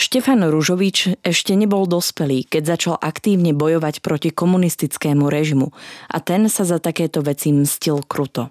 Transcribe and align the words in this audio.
Štefan 0.00 0.40
Ružovič 0.48 1.20
ešte 1.20 1.52
nebol 1.52 1.84
dospelý, 1.84 2.48
keď 2.48 2.62
začal 2.64 2.94
aktívne 2.96 3.52
bojovať 3.52 4.00
proti 4.00 4.32
komunistickému 4.32 5.28
režimu 5.28 5.76
a 6.08 6.16
ten 6.24 6.48
sa 6.48 6.64
za 6.64 6.80
takéto 6.80 7.20
veci 7.20 7.52
mstil 7.52 8.00
kruto. 8.08 8.48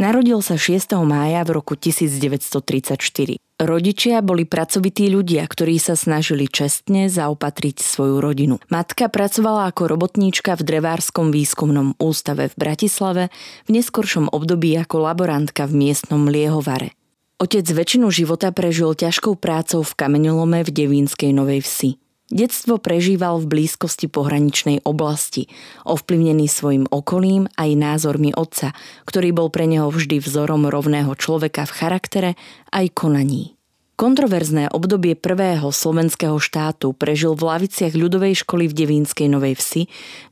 Narodil 0.00 0.40
sa 0.40 0.56
6. 0.56 0.96
mája 1.04 1.44
v 1.44 1.60
roku 1.60 1.76
1934. 1.76 3.45
Rodičia 3.56 4.20
boli 4.20 4.44
pracovití 4.44 5.08
ľudia, 5.08 5.40
ktorí 5.48 5.80
sa 5.80 5.96
snažili 5.96 6.44
čestne 6.44 7.08
zaopatriť 7.08 7.80
svoju 7.80 8.20
rodinu. 8.20 8.60
Matka 8.68 9.08
pracovala 9.08 9.72
ako 9.72 9.96
robotníčka 9.96 10.60
v 10.60 10.76
Drevárskom 10.76 11.32
výskumnom 11.32 11.96
ústave 11.96 12.52
v 12.52 12.54
Bratislave, 12.60 13.32
v 13.64 13.70
neskoršom 13.80 14.28
období 14.28 14.76
ako 14.76 15.00
laborantka 15.00 15.64
v 15.64 15.88
miestnom 15.88 16.28
Liehovare. 16.28 16.92
Otec 17.40 17.64
väčšinu 17.64 18.12
života 18.12 18.52
prežil 18.52 18.92
ťažkou 18.92 19.40
prácou 19.40 19.80
v 19.80 19.92
kameňolome 20.04 20.60
v 20.60 20.70
Devínskej 20.76 21.32
Novej 21.32 21.64
Vsi. 21.64 21.90
Detstvo 22.26 22.82
prežíval 22.82 23.38
v 23.38 23.46
blízkosti 23.46 24.10
pohraničnej 24.10 24.82
oblasti, 24.82 25.46
ovplyvnený 25.86 26.50
svojim 26.50 26.90
okolím 26.90 27.46
aj 27.54 27.70
názormi 27.78 28.34
otca, 28.34 28.74
ktorý 29.06 29.30
bol 29.30 29.48
pre 29.54 29.70
neho 29.70 29.86
vždy 29.86 30.18
vzorom 30.18 30.66
rovného 30.66 31.14
človeka 31.14 31.70
v 31.70 31.76
charaktere 31.78 32.30
aj 32.74 32.90
konaní. 32.98 33.54
Kontroverzné 33.94 34.74
obdobie 34.74 35.14
prvého 35.14 35.70
slovenského 35.70 36.36
štátu 36.42 36.92
prežil 36.98 37.38
v 37.38 37.46
laviciach 37.46 37.94
ľudovej 37.94 38.42
školy 38.42 38.68
v 38.68 38.74
Devínskej 38.74 39.30
Novej 39.30 39.56
Vsi, 39.56 39.82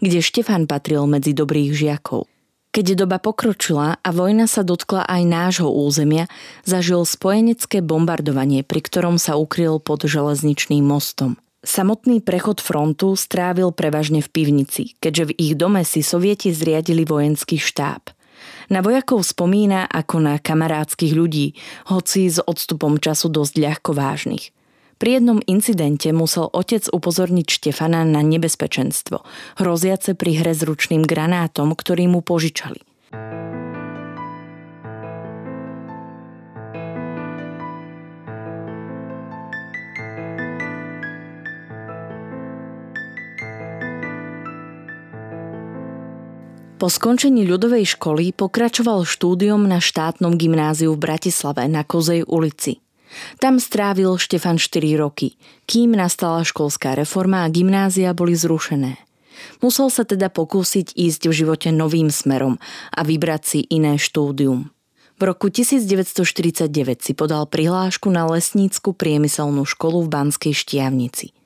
kde 0.02 0.18
Štefan 0.18 0.66
patril 0.66 1.06
medzi 1.06 1.30
dobrých 1.30 1.72
žiakov. 1.72 2.26
Keď 2.74 3.06
doba 3.06 3.22
pokročila 3.22 4.02
a 4.02 4.08
vojna 4.10 4.50
sa 4.50 4.66
dotkla 4.66 5.06
aj 5.06 5.22
nášho 5.30 5.70
územia, 5.70 6.26
zažil 6.66 7.06
spojenecké 7.06 7.86
bombardovanie, 7.86 8.66
pri 8.66 8.82
ktorom 8.82 9.14
sa 9.14 9.38
ukryl 9.38 9.78
pod 9.78 10.02
železničným 10.10 10.82
mostom. 10.82 11.38
Samotný 11.64 12.20
prechod 12.20 12.60
frontu 12.60 13.16
strávil 13.16 13.72
prevažne 13.72 14.20
v 14.20 14.28
pivnici, 14.28 15.00
keďže 15.00 15.32
v 15.32 15.36
ich 15.40 15.54
dome 15.56 15.80
si 15.82 16.04
sovieti 16.04 16.52
zriadili 16.52 17.08
vojenský 17.08 17.56
štáb. 17.56 18.12
Na 18.68 18.84
vojakov 18.84 19.24
spomína 19.24 19.88
ako 19.88 20.20
na 20.20 20.34
kamarádskych 20.36 21.16
ľudí, 21.16 21.56
hoci 21.88 22.28
s 22.28 22.36
odstupom 22.44 23.00
času 23.00 23.32
dosť 23.32 23.54
ľahko 23.56 23.96
vážnych. 23.96 24.52
Pri 25.00 25.20
jednom 25.20 25.40
incidente 25.48 26.12
musel 26.12 26.52
otec 26.52 26.84
upozorniť 26.92 27.46
Štefana 27.48 28.04
na 28.04 28.20
nebezpečenstvo, 28.20 29.24
hroziace 29.56 30.12
pri 30.12 30.44
hre 30.44 30.52
s 30.52 30.62
ručným 30.62 31.02
granátom, 31.02 31.72
ktorý 31.72 32.12
mu 32.12 32.20
požičali– 32.20 32.84
Po 46.84 46.92
skončení 46.92 47.48
ľudovej 47.48 47.96
školy 47.96 48.36
pokračoval 48.36 49.08
štúdiom 49.08 49.64
na 49.64 49.80
štátnom 49.80 50.36
gymnáziu 50.36 50.92
v 50.92 51.00
Bratislave 51.00 51.64
na 51.64 51.80
Kozej 51.80 52.28
ulici. 52.28 52.84
Tam 53.40 53.56
strávil 53.56 54.20
Štefan 54.20 54.60
4 54.60 54.92
roky, 55.00 55.40
kým 55.64 55.96
nastala 55.96 56.44
školská 56.44 56.92
reforma 56.92 57.40
a 57.40 57.48
gymnázia 57.48 58.12
boli 58.12 58.36
zrušené. 58.36 59.00
Musel 59.64 59.88
sa 59.88 60.04
teda 60.04 60.28
pokúsiť 60.28 60.92
ísť 60.92 61.24
v 61.24 61.32
živote 61.32 61.72
novým 61.72 62.12
smerom 62.12 62.60
a 62.92 63.00
vybrať 63.00 63.42
si 63.48 63.60
iné 63.72 63.96
štúdium. 63.96 64.68
V 65.16 65.22
roku 65.24 65.48
1949 65.48 66.68
si 67.00 67.16
podal 67.16 67.48
prihlášku 67.48 68.12
na 68.12 68.28
lesnícku 68.28 68.92
priemyselnú 68.92 69.64
školu 69.64 70.04
v 70.04 70.08
Banskej 70.12 70.52
Štiavnici– 70.52 71.32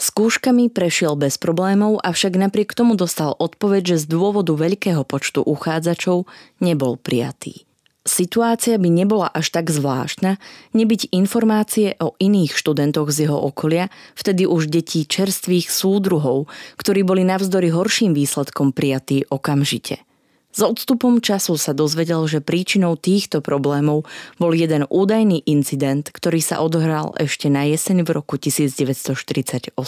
Skúškami 0.00 0.72
prešiel 0.72 1.12
bez 1.12 1.36
problémov, 1.36 2.00
avšak 2.00 2.40
napriek 2.40 2.72
tomu 2.72 2.96
dostal 2.96 3.36
odpoveď, 3.36 3.94
že 3.94 4.08
z 4.08 4.16
dôvodu 4.16 4.56
veľkého 4.56 5.04
počtu 5.04 5.44
uchádzačov 5.44 6.24
nebol 6.64 6.96
prijatý. 6.96 7.68
Situácia 8.08 8.80
by 8.80 8.88
nebola 8.88 9.28
až 9.28 9.52
tak 9.52 9.68
zvláštna, 9.68 10.40
nebyť 10.72 11.12
informácie 11.12 12.00
o 12.00 12.16
iných 12.16 12.56
študentoch 12.56 13.12
z 13.12 13.28
jeho 13.28 13.36
okolia, 13.36 13.92
vtedy 14.16 14.48
už 14.48 14.72
detí 14.72 15.04
čerstvých 15.04 15.68
súdruhov, 15.68 16.48
ktorí 16.80 17.04
boli 17.04 17.20
navzdory 17.28 17.68
horším 17.68 18.16
výsledkom 18.16 18.72
prijatí 18.72 19.28
okamžite– 19.28 20.00
s 20.50 20.66
odstupom 20.66 21.22
času 21.22 21.54
sa 21.54 21.70
dozvedel, 21.70 22.26
že 22.26 22.42
príčinou 22.42 22.98
týchto 22.98 23.38
problémov 23.38 24.02
bol 24.34 24.50
jeden 24.50 24.82
údajný 24.90 25.46
incident, 25.46 26.10
ktorý 26.10 26.42
sa 26.42 26.58
odohral 26.58 27.14
ešte 27.22 27.46
na 27.46 27.62
jeseň 27.70 28.02
v 28.02 28.10
roku 28.10 28.34
1948. 28.34 29.78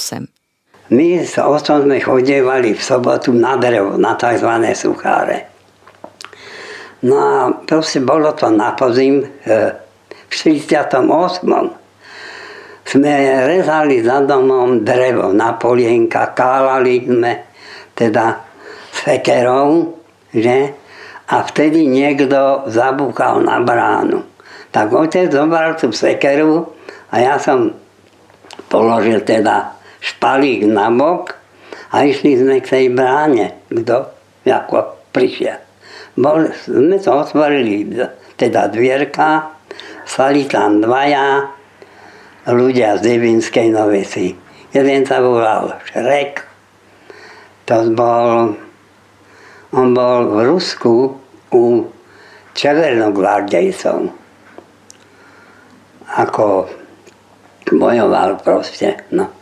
My 0.94 1.06
sa 1.26 1.50
otcom 1.50 1.82
sme 1.82 1.98
chodievali 1.98 2.78
v 2.78 2.82
sobotu 2.82 3.34
na 3.34 3.58
drevo, 3.58 3.98
na 3.98 4.14
tzv. 4.14 4.50
sucháre. 4.78 5.50
No 7.02 7.16
a 7.18 7.34
proste 7.66 7.98
bolo 7.98 8.30
to 8.30 8.46
na 8.54 8.78
pozim 8.78 9.26
e, 9.26 9.26
v 10.06 10.30
48. 10.30 11.02
Sme 12.86 13.12
rezali 13.50 13.98
za 13.98 14.22
domom 14.22 14.86
drevo 14.86 15.34
na 15.34 15.58
polienka, 15.58 16.30
kálali 16.30 17.02
sme 17.02 17.32
teda 17.98 18.38
sekerov, 18.94 20.01
že? 20.32 20.74
A 21.32 21.46
vtedy 21.46 21.86
niekto 21.86 22.66
zabúchal 22.68 23.40
na 23.40 23.62
bránu. 23.62 24.26
Tak 24.72 24.88
otec 24.92 25.28
zobral 25.32 25.76
tú 25.76 25.92
sekeru 25.92 26.72
a 27.12 27.20
ja 27.20 27.36
som 27.36 27.76
položil 28.72 29.20
teda 29.24 29.76
špalík 30.00 30.64
na 30.68 30.88
bok 30.88 31.36
a 31.92 32.08
išli 32.08 32.40
sme 32.40 32.56
k 32.64 32.68
tej 32.68 32.86
bráne, 32.92 33.68
kto 33.68 34.08
ako 34.48 34.96
prišiel. 35.12 35.60
Bol, 36.16 36.52
sme 36.52 36.96
to 37.00 37.12
otvorili, 37.12 37.88
teda 38.36 38.68
dvierka, 38.68 39.56
stali 40.04 40.44
tam 40.48 40.80
dvaja 40.80 41.48
ľudia 42.48 42.98
z 42.98 43.00
Devinskej 43.06 43.72
Noveci. 43.72 44.34
Jeden 44.72 45.04
sa 45.04 45.20
volal 45.20 45.78
Šrek, 45.88 46.44
to 47.68 47.92
bol 47.92 48.56
on 49.72 49.96
bol 49.96 50.28
v 50.32 50.38
Rusku 50.48 50.94
u 51.52 51.64
černogvardejcov. 52.52 53.98
Ako 56.12 56.68
bojoval 57.72 58.36
proste. 58.44 59.08
No. 59.16 59.32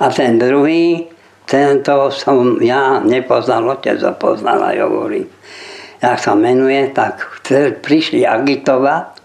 A 0.00 0.04
ten 0.08 0.40
druhý, 0.40 1.04
tento 1.44 2.08
som 2.08 2.56
ja 2.64 3.04
nepoznal, 3.04 3.76
otec 3.76 4.00
ho 4.00 4.14
poznal 4.16 4.64
a 4.64 4.72
hovorí. 4.80 5.28
Jak 6.00 6.16
sa 6.16 6.32
menuje, 6.32 6.96
tak 6.96 7.44
prišli 7.84 8.24
agitovať 8.24 9.20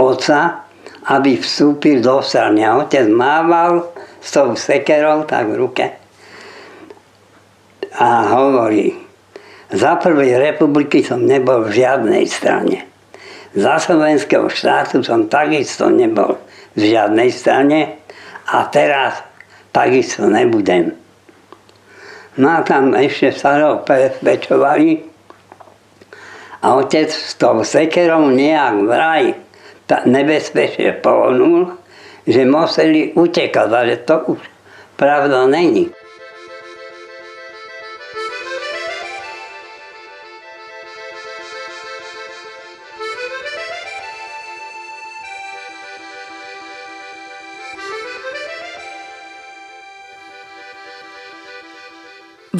oca, 0.00 0.64
aby 1.12 1.36
vstúpil 1.36 2.00
do 2.00 2.24
strany. 2.24 2.64
A 2.64 2.80
otec 2.80 3.04
mával 3.12 3.92
s 4.24 4.32
tou 4.32 4.56
sekerou 4.56 5.28
tak 5.28 5.52
v 5.52 5.60
ruke 5.60 5.86
a 8.00 8.32
hovorí, 8.32 9.09
za 9.70 9.96
prvej 9.96 10.38
republiky 10.38 11.06
som 11.06 11.22
nebol 11.22 11.66
v 11.66 11.82
žiadnej 11.82 12.26
strane. 12.26 12.86
Za 13.54 13.82
slovenského 13.82 14.46
štátu 14.46 15.02
som 15.02 15.26
takisto 15.26 15.90
nebol 15.90 16.38
v 16.74 16.94
žiadnej 16.94 17.30
strane 17.34 18.02
a 18.50 18.66
teraz 18.70 19.22
takisto 19.74 20.26
nebudem. 20.26 20.94
No 22.38 22.46
a 22.46 22.62
tam 22.62 22.94
ešte 22.94 23.34
starého 23.34 23.82
pečovali 24.22 25.02
a 26.62 26.66
otec 26.78 27.10
s 27.10 27.34
tou 27.34 27.62
sekerou 27.66 28.30
nejak 28.30 28.76
vraj 28.86 29.24
nebezpečne 30.06 31.02
pohnul, 31.02 31.74
že 32.22 32.46
museli 32.46 33.10
utekať, 33.18 33.68
ale 33.74 33.98
to 34.06 34.38
už 34.38 34.40
pravda 34.94 35.50
není. 35.50 35.90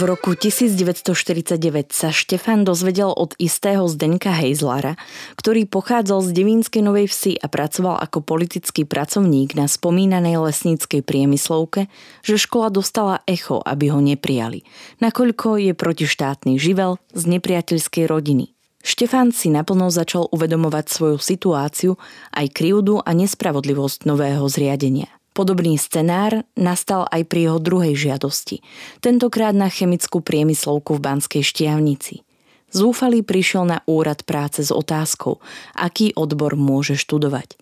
V 0.01 0.09
roku 0.09 0.33
1949 0.33 1.61
sa 1.93 2.09
Štefan 2.09 2.65
dozvedel 2.65 3.13
od 3.13 3.37
istého 3.37 3.85
Zdenka 3.85 4.33
Hejzlara, 4.33 4.97
ktorý 5.37 5.69
pochádzal 5.69 6.25
z 6.25 6.41
Devínskej 6.41 6.81
Novej 6.81 7.13
Vsi 7.13 7.37
a 7.37 7.53
pracoval 7.53 8.01
ako 8.09 8.25
politický 8.25 8.89
pracovník 8.89 9.53
na 9.53 9.69
spomínanej 9.69 10.41
lesníckej 10.41 11.05
priemyslovke, 11.05 11.93
že 12.25 12.41
škola 12.41 12.73
dostala 12.73 13.21
echo, 13.29 13.61
aby 13.61 13.93
ho 13.93 14.01
neprijali, 14.01 14.65
nakoľko 15.05 15.69
je 15.69 15.77
protištátny 15.77 16.57
živel 16.57 16.97
z 17.13 17.37
nepriateľskej 17.37 18.09
rodiny. 18.09 18.57
Štefán 18.81 19.37
si 19.37 19.53
naplno 19.53 19.93
začal 19.93 20.33
uvedomovať 20.33 20.89
svoju 20.89 21.21
situáciu, 21.21 22.01
aj 22.33 22.49
krivdu 22.57 23.05
a 23.05 23.13
nespravodlivosť 23.13 24.09
nového 24.09 24.49
zriadenia. 24.49 25.20
Podobný 25.41 25.81
scenár 25.81 26.45
nastal 26.53 27.09
aj 27.09 27.25
pri 27.25 27.49
jeho 27.49 27.57
druhej 27.57 27.97
žiadosti, 27.97 28.61
tentokrát 29.01 29.57
na 29.57 29.73
chemickú 29.73 30.21
priemyslovku 30.21 30.93
v 30.93 31.01
Banskej 31.01 31.41
Štiavnici. 31.41 32.21
Zúfalý 32.69 33.25
prišiel 33.25 33.65
na 33.65 33.81
úrad 33.89 34.21
práce 34.29 34.61
s 34.61 34.69
otázkou, 34.69 35.41
aký 35.73 36.13
odbor 36.13 36.61
môže 36.61 37.01
študovať. 37.01 37.57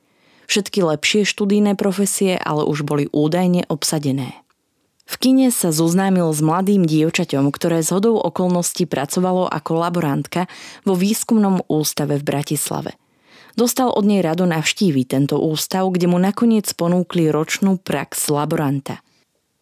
Všetky 0.50 0.90
lepšie 0.90 1.22
študijné 1.22 1.78
profesie 1.78 2.34
ale 2.34 2.66
už 2.66 2.82
boli 2.82 3.06
údajne 3.14 3.70
obsadené. 3.70 4.34
V 5.06 5.14
kine 5.22 5.54
sa 5.54 5.70
zoznámil 5.70 6.34
s 6.34 6.42
mladým 6.42 6.82
dievčaťom, 6.82 7.54
ktoré 7.54 7.86
z 7.86 7.94
hodou 7.94 8.18
okolností 8.18 8.90
pracovalo 8.90 9.46
ako 9.46 9.86
laborantka 9.86 10.50
vo 10.82 10.98
výskumnom 10.98 11.62
ústave 11.70 12.18
v 12.18 12.26
Bratislave– 12.26 12.98
Dostal 13.58 13.90
od 13.90 14.06
nej 14.06 14.22
rado 14.22 14.46
navštíviť 14.46 15.06
tento 15.18 15.42
ústav, 15.42 15.90
kde 15.90 16.06
mu 16.06 16.22
nakoniec 16.22 16.70
ponúkli 16.78 17.26
ročnú 17.26 17.74
prax 17.82 18.30
laboranta. 18.30 19.02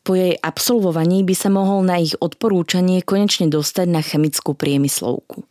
Po 0.04 0.12
jej 0.12 0.37
absolvovaní 0.37 1.25
by 1.25 1.32
sa 1.32 1.48
mohol 1.48 1.81
na 1.81 1.96
ich 1.96 2.12
odporúčanie 2.20 3.00
konečne 3.00 3.48
dostať 3.48 3.87
na 3.88 4.04
chemickú 4.04 4.52
priemyslovku. 4.52 5.48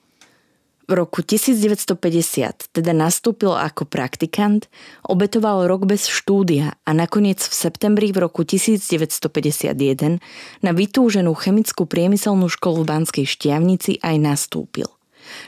V 0.85 0.91
roku 0.93 1.25
1950 1.25 2.69
teda 2.69 2.93
nastúpil 2.93 3.49
ako 3.49 3.89
praktikant, 3.89 4.69
obetoval 5.01 5.65
rok 5.65 5.89
bez 5.89 6.05
štúdia 6.05 6.77
a 6.85 6.93
nakoniec 6.93 7.41
v 7.41 7.49
septembri 7.49 8.13
v 8.13 8.29
roku 8.29 8.45
1951 8.45 10.21
na 10.61 10.71
vytúženú 10.71 11.33
chemickú 11.33 11.89
priemyselnú 11.89 12.45
školu 12.53 12.85
v 12.85 12.89
Banskej 12.93 13.25
Štiavnici 13.25 13.97
aj 14.05 14.15
nastúpil. 14.21 14.94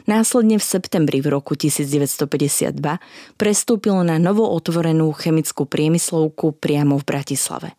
Následne 0.05 0.57
v 0.57 0.65
septembri 0.65 1.19
v 1.19 1.33
roku 1.33 1.53
1952 1.57 2.77
prestúpil 3.35 3.95
na 4.03 4.17
novo 4.21 4.47
otvorenú 4.49 5.11
chemickú 5.13 5.67
priemyslovku 5.67 6.55
priamo 6.55 6.97
v 6.99 7.03
Bratislave. 7.03 7.69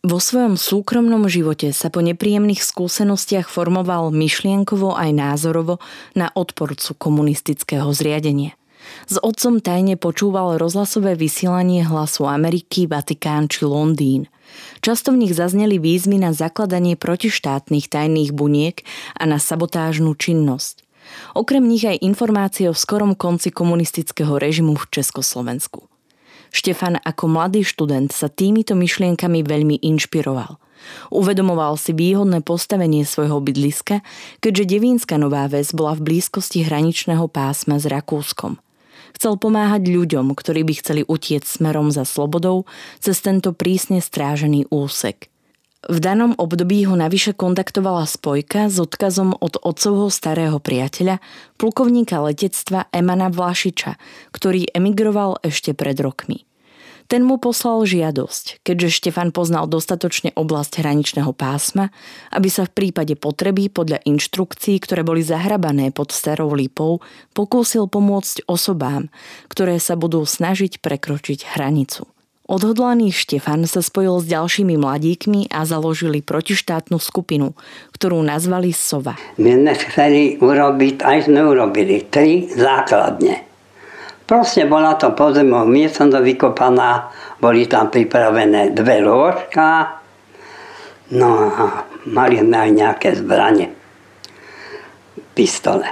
Vo 0.00 0.16
svojom 0.16 0.56
súkromnom 0.56 1.28
živote 1.28 1.76
sa 1.76 1.92
po 1.92 2.00
nepríjemných 2.00 2.64
skúsenostiach 2.64 3.52
formoval 3.52 4.08
myšlienkovo 4.08 4.96
aj 4.96 5.10
názorovo 5.12 5.76
na 6.16 6.32
odporcu 6.32 6.96
komunistického 6.96 7.84
zriadenia. 7.92 8.56
S 9.04 9.20
otcom 9.20 9.60
tajne 9.60 10.00
počúval 10.00 10.56
rozhlasové 10.56 11.20
vysielanie 11.20 11.84
hlasu 11.84 12.24
Ameriky, 12.24 12.88
Vatikán 12.88 13.52
či 13.52 13.68
Londýn. 13.68 14.24
Často 14.80 15.12
v 15.12 15.20
nich 15.26 15.36
zazneli 15.36 15.76
výzvy 15.76 16.16
na 16.16 16.32
zakladanie 16.32 16.96
protištátnych 16.96 17.92
tajných 17.92 18.32
buniek 18.32 18.80
a 19.20 19.28
na 19.28 19.36
sabotážnu 19.36 20.16
činnosť. 20.16 20.89
Okrem 21.34 21.64
nich 21.64 21.86
aj 21.86 22.02
informácie 22.02 22.66
o 22.66 22.74
skorom 22.74 23.14
konci 23.14 23.54
komunistického 23.54 24.36
režimu 24.36 24.74
v 24.76 24.88
Československu. 24.90 25.86
Štefan 26.50 26.98
ako 26.98 27.30
mladý 27.30 27.62
študent 27.62 28.10
sa 28.10 28.26
týmito 28.26 28.74
myšlienkami 28.74 29.46
veľmi 29.46 29.78
inšpiroval. 29.86 30.58
Uvedomoval 31.12 31.76
si 31.76 31.94
výhodné 31.94 32.42
postavenie 32.42 33.06
svojho 33.06 33.38
bydliska, 33.38 34.02
keďže 34.42 34.64
Devínska 34.66 35.14
Nová 35.20 35.46
Ves 35.46 35.70
bola 35.70 35.94
v 35.94 36.10
blízkosti 36.10 36.66
hraničného 36.66 37.28
pásma 37.30 37.78
s 37.78 37.86
Rakúskom. 37.86 38.58
Chcel 39.14 39.36
pomáhať 39.36 39.90
ľuďom, 39.90 40.32
ktorí 40.34 40.62
by 40.66 40.74
chceli 40.80 41.02
utiec 41.06 41.42
smerom 41.42 41.90
za 41.90 42.06
slobodou 42.06 42.66
cez 43.02 43.18
tento 43.20 43.52
prísne 43.52 43.98
strážený 43.98 44.70
úsek. 44.70 45.30
V 45.88 45.96
danom 45.96 46.36
období 46.36 46.84
ho 46.84 46.92
navyše 46.92 47.32
kontaktovala 47.32 48.04
spojka 48.04 48.68
s 48.68 48.76
odkazom 48.76 49.32
od 49.32 49.56
otcovho 49.64 50.12
starého 50.12 50.60
priateľa, 50.60 51.24
plukovníka 51.56 52.20
letectva 52.20 52.92
Emana 52.92 53.32
Vlašiča, 53.32 53.96
ktorý 54.28 54.68
emigroval 54.76 55.40
ešte 55.40 55.72
pred 55.72 55.96
rokmi. 55.96 56.44
Ten 57.10 57.26
mu 57.26 57.42
poslal 57.42 57.88
žiadosť, 57.88 58.62
keďže 58.62 59.02
Štefan 59.02 59.34
poznal 59.34 59.66
dostatočne 59.66 60.30
oblasť 60.36 60.84
hraničného 60.84 61.34
pásma, 61.34 61.90
aby 62.30 62.46
sa 62.46 62.68
v 62.68 62.76
prípade 62.76 63.18
potreby 63.18 63.66
podľa 63.66 64.04
inštrukcií, 64.06 64.78
ktoré 64.78 65.02
boli 65.02 65.24
zahrabané 65.24 65.90
pod 65.96 66.14
starou 66.14 66.54
lípou, 66.54 67.02
pokúsil 67.34 67.90
pomôcť 67.90 68.46
osobám, 68.46 69.10
ktoré 69.48 69.82
sa 69.82 69.98
budú 69.98 70.22
snažiť 70.22 70.78
prekročiť 70.78 71.50
hranicu. 71.56 72.06
Odhodlaný 72.50 73.14
Štefan 73.14 73.62
sa 73.70 73.78
spojil 73.78 74.18
s 74.18 74.26
ďalšími 74.26 74.74
mladíkmi 74.74 75.54
a 75.54 75.62
založili 75.62 76.18
protištátnu 76.18 76.98
skupinu, 76.98 77.54
ktorú 77.94 78.18
nazvali 78.26 78.74
Sova. 78.74 79.14
My 79.38 79.54
sme 79.54 79.72
chceli 79.78 80.34
urobiť, 80.34 80.98
aj 80.98 81.30
sme 81.30 81.46
urobili, 81.46 82.10
tri 82.10 82.50
základne. 82.50 83.46
Proste 84.26 84.66
bola 84.66 84.98
to 84.98 85.14
podzemou 85.14 85.62
miestno 85.62 86.10
vykopaná, 86.10 87.14
boli 87.38 87.70
tam 87.70 87.86
pripravené 87.86 88.74
dve 88.74 88.98
lôžka, 88.98 90.02
no 91.14 91.30
a 91.54 91.86
mali 92.10 92.42
sme 92.42 92.66
aj 92.66 92.70
nejaké 92.74 93.08
zbranie, 93.14 93.70
pistole. 95.38 95.86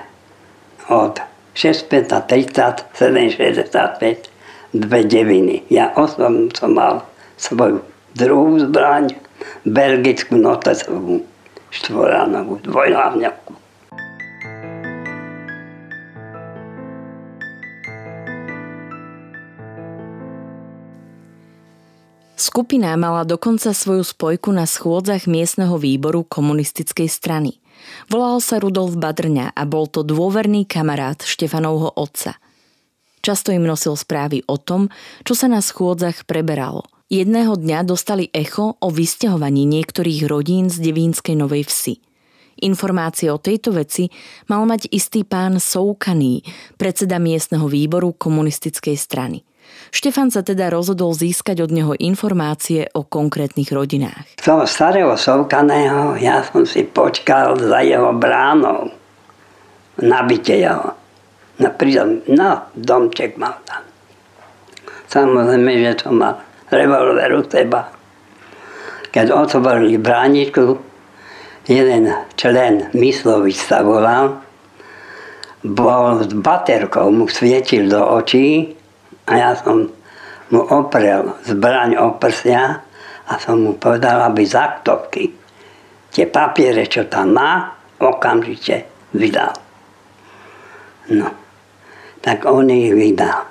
Od 0.90 1.22
65 1.54 2.18
30, 2.26 2.98
765 2.98 4.27
dve 4.72 5.04
deviny. 5.04 5.64
Ja 5.72 5.92
osobne 5.96 6.52
som 6.52 6.76
mal 6.76 7.04
svoju 7.40 7.80
druhú 8.12 8.60
zbraň, 8.60 9.16
belgickú 9.64 10.36
notesovú 10.36 11.24
štvoránovú 11.72 12.60
dvojhlavňovku. 12.64 13.52
Skupina 22.38 22.96
mala 22.96 23.22
dokonca 23.22 23.70
svoju 23.70 24.02
spojku 24.02 24.50
na 24.50 24.64
schôdzach 24.66 25.28
miestneho 25.30 25.78
výboru 25.78 26.26
komunistickej 26.26 27.06
strany. 27.06 27.60
Volal 28.10 28.42
sa 28.42 28.58
Rudolf 28.58 28.98
Badrňa 28.98 29.54
a 29.54 29.62
bol 29.62 29.86
to 29.86 30.02
dôverný 30.02 30.66
kamarát 30.66 31.22
Štefanovho 31.22 31.94
otca– 31.94 32.34
Často 33.28 33.52
im 33.52 33.68
nosil 33.68 33.92
správy 33.92 34.40
o 34.48 34.56
tom, 34.56 34.88
čo 35.20 35.36
sa 35.36 35.52
na 35.52 35.60
schôdzach 35.60 36.24
preberalo. 36.24 36.88
Jedného 37.12 37.60
dňa 37.60 37.84
dostali 37.84 38.32
echo 38.32 38.80
o 38.80 38.88
vysťahovaní 38.88 39.68
niektorých 39.68 40.24
rodín 40.24 40.72
z 40.72 40.80
Devínskej 40.80 41.36
Novej 41.36 41.68
Vsi. 41.68 42.00
Informácie 42.64 43.28
o 43.28 43.36
tejto 43.36 43.76
veci 43.76 44.08
mal 44.48 44.64
mať 44.64 44.88
istý 44.96 45.28
pán 45.28 45.60
Soukaný, 45.60 46.40
predseda 46.80 47.20
miestneho 47.20 47.68
výboru 47.68 48.16
komunistickej 48.16 48.96
strany. 48.96 49.44
Štefan 49.92 50.32
sa 50.32 50.40
teda 50.40 50.72
rozhodol 50.72 51.12
získať 51.12 51.68
od 51.68 51.68
neho 51.68 51.92
informácie 52.00 52.88
o 52.96 53.04
konkrétnych 53.04 53.68
rodinách. 53.68 54.40
Toho 54.40 54.64
starého 54.64 55.12
Soukaného 55.20 56.16
ja 56.16 56.40
som 56.48 56.64
si 56.64 56.80
počkal 56.80 57.60
za 57.60 57.84
jeho 57.84 58.08
bránou. 58.16 58.88
Nabite 60.00 60.56
jeho. 60.56 60.97
Na 61.58 61.74
prídom, 61.74 62.22
no, 62.30 62.70
domček 62.78 63.34
mal 63.34 63.58
tam. 63.66 63.82
Samozrejme, 65.10 65.72
že 65.82 66.06
to 66.06 66.14
mal 66.14 66.38
revolver 66.70 67.32
u 67.34 67.42
teba. 67.42 67.90
Keď 69.10 69.32
otvorili 69.32 69.98
bráničku, 69.98 70.78
jeden 71.66 72.12
člen 72.38 72.92
Myslovič 72.94 73.58
sa 73.58 73.82
volal, 73.82 74.38
bol 75.64 76.22
s 76.22 76.30
baterkou, 76.30 77.10
mu 77.10 77.26
svietil 77.26 77.90
do 77.90 77.98
očí 77.98 78.78
a 79.26 79.32
ja 79.34 79.50
som 79.58 79.90
mu 80.54 80.60
oprel 80.62 81.34
zbraň 81.42 81.98
o 81.98 82.14
prsia 82.16 82.84
a 83.28 83.32
som 83.42 83.60
mu 83.60 83.72
povedal, 83.74 84.22
aby 84.30 84.46
zaktovky 84.46 85.34
tie 86.14 86.24
papiere, 86.24 86.88
čo 86.88 87.04
tam 87.10 87.36
má, 87.36 87.74
okamžite 88.00 88.88
vydal. 89.12 89.52
No, 91.12 91.47
tak 92.20 92.44
on 92.46 92.70
ich 92.70 92.92
vydal. 92.92 93.46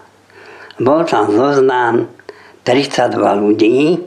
Bol 0.78 1.08
tam 1.10 1.34
zoznam 1.34 2.12
32 2.62 3.18
ľudí, 3.18 3.98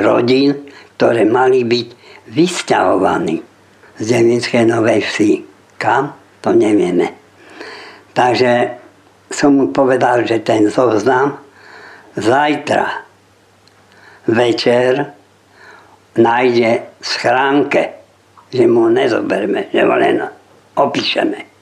rodín, 0.00 0.66
ktoré 0.96 1.28
mali 1.28 1.62
byť 1.62 1.88
vysťahovaní 2.32 3.36
z 4.00 4.02
Devinskej 4.02 4.64
Novej 4.66 5.00
Vsi. 5.04 5.32
Kam? 5.76 6.16
To 6.42 6.50
nevieme. 6.56 7.12
Takže 8.16 8.80
som 9.28 9.58
mu 9.58 9.64
povedal, 9.70 10.24
že 10.24 10.40
ten 10.40 10.72
zoznam 10.72 11.36
zajtra 12.16 13.04
večer 14.26 15.12
nájde 16.16 16.70
v 16.96 17.04
schránke, 17.04 17.82
že 18.48 18.64
mu 18.64 18.88
nezoberme, 18.88 19.68
že 19.68 19.84
ho 19.84 19.94
len 19.94 20.24
opíšeme. 20.74 21.55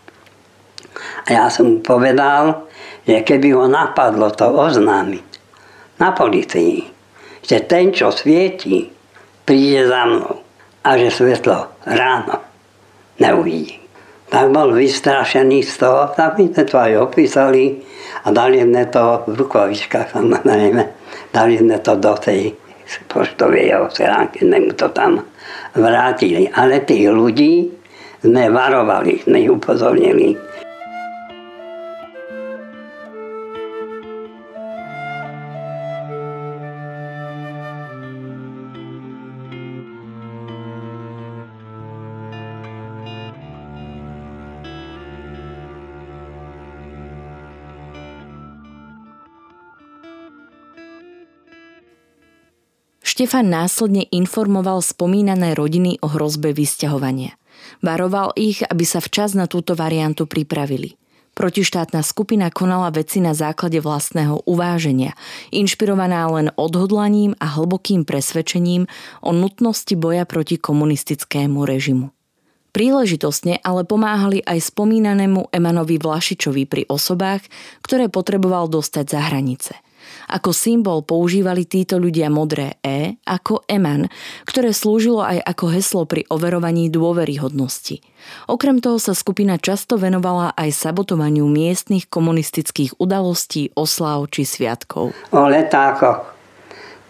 A 1.25 1.29
ja 1.33 1.47
som 1.49 1.67
mu 1.67 1.79
povedal, 1.81 2.69
že 3.09 3.25
keby 3.25 3.57
ho 3.57 3.65
napadlo 3.65 4.29
to 4.33 4.45
oznámiť 4.45 5.27
na 6.01 6.13
policii, 6.13 6.85
že 7.45 7.65
ten, 7.65 7.93
čo 7.93 8.13
svieti, 8.13 8.89
príde 9.45 9.89
za 9.89 10.05
mnou 10.09 10.41
a 10.85 10.91
že 11.01 11.09
svetlo 11.13 11.85
ráno 11.89 12.41
neuvidí. 13.21 13.81
Tak 14.29 14.51
bol 14.51 14.75
vystrašený 14.75 15.63
z 15.63 15.73
toho, 15.79 16.11
tak 16.17 16.41
sme 16.41 16.65
to 16.65 16.77
aj 16.81 16.93
opísali 16.99 17.79
a 18.25 18.33
dali 18.33 18.65
sme 18.65 18.89
to 18.89 19.23
v 19.29 19.33
rukovičkách 19.37 20.17
samozrejme, 20.17 20.83
dali 21.31 21.55
sme 21.61 21.77
to 21.79 21.93
do 22.01 22.13
tej 22.19 22.57
poštovej 23.09 23.79
oceánky, 23.81 24.45
sme 24.45 24.59
mu 24.69 24.73
to 24.77 24.91
tam 24.91 25.23
vrátili. 25.77 26.49
Ale 26.53 26.83
tých 26.83 27.09
ľudí 27.09 27.69
sme 28.25 28.49
varovali, 28.49 29.23
sme 29.25 29.45
ich 29.45 29.53
upozornili, 29.53 30.37
Štefan 53.15 53.47
následne 53.47 54.11
informoval 54.11 54.83
spomínané 54.83 55.55
rodiny 55.55 56.03
o 56.03 56.11
hrozbe 56.11 56.51
vysťahovania. 56.51 57.39
Varoval 57.79 58.35
ich, 58.35 58.67
aby 58.67 58.83
sa 58.83 58.99
včas 58.99 59.39
na 59.39 59.47
túto 59.47 59.79
variantu 59.79 60.27
pripravili. 60.27 60.99
Protištátna 61.39 62.03
skupina 62.03 62.51
konala 62.51 62.91
veci 62.91 63.23
na 63.23 63.31
základe 63.31 63.79
vlastného 63.79 64.43
uváženia, 64.51 65.15
inšpirovaná 65.55 66.27
len 66.27 66.51
odhodlaním 66.59 67.39
a 67.39 67.55
hlbokým 67.55 68.03
presvedčením 68.03 68.91
o 69.23 69.31
nutnosti 69.31 69.95
boja 69.95 70.27
proti 70.27 70.59
komunistickému 70.59 71.63
režimu. 71.63 72.11
Príležitostne 72.75 73.63
ale 73.63 73.87
pomáhali 73.87 74.43
aj 74.43 74.75
spomínanému 74.75 75.55
Emanovi 75.55 76.03
Vlašičovi 76.03 76.67
pri 76.67 76.83
osobách, 76.91 77.47
ktoré 77.79 78.11
potreboval 78.11 78.67
dostať 78.67 79.07
za 79.07 79.23
hranice. 79.31 79.84
Ako 80.31 80.55
symbol 80.57 81.05
používali 81.05 81.69
títo 81.69 82.01
ľudia 82.01 82.33
modré 82.33 82.81
E 82.81 83.21
ako 83.25 83.65
Eman, 83.69 84.09
ktoré 84.49 84.73
slúžilo 84.73 85.21
aj 85.21 85.43
ako 85.45 85.65
heslo 85.73 86.03
pri 86.09 86.25
overovaní 86.33 86.89
dôveryhodnosti. 86.89 88.01
Okrem 88.49 88.81
toho 88.81 88.97
sa 88.97 89.13
skupina 89.13 89.61
často 89.61 90.01
venovala 90.01 90.57
aj 90.57 90.71
sabotovaniu 90.73 91.45
miestnych 91.45 92.09
komunistických 92.09 92.97
udalostí, 92.97 93.73
oslav 93.77 94.29
či 94.33 94.49
sviatkov. 94.49 95.13
O 95.33 95.43
letákoch, 95.45 96.25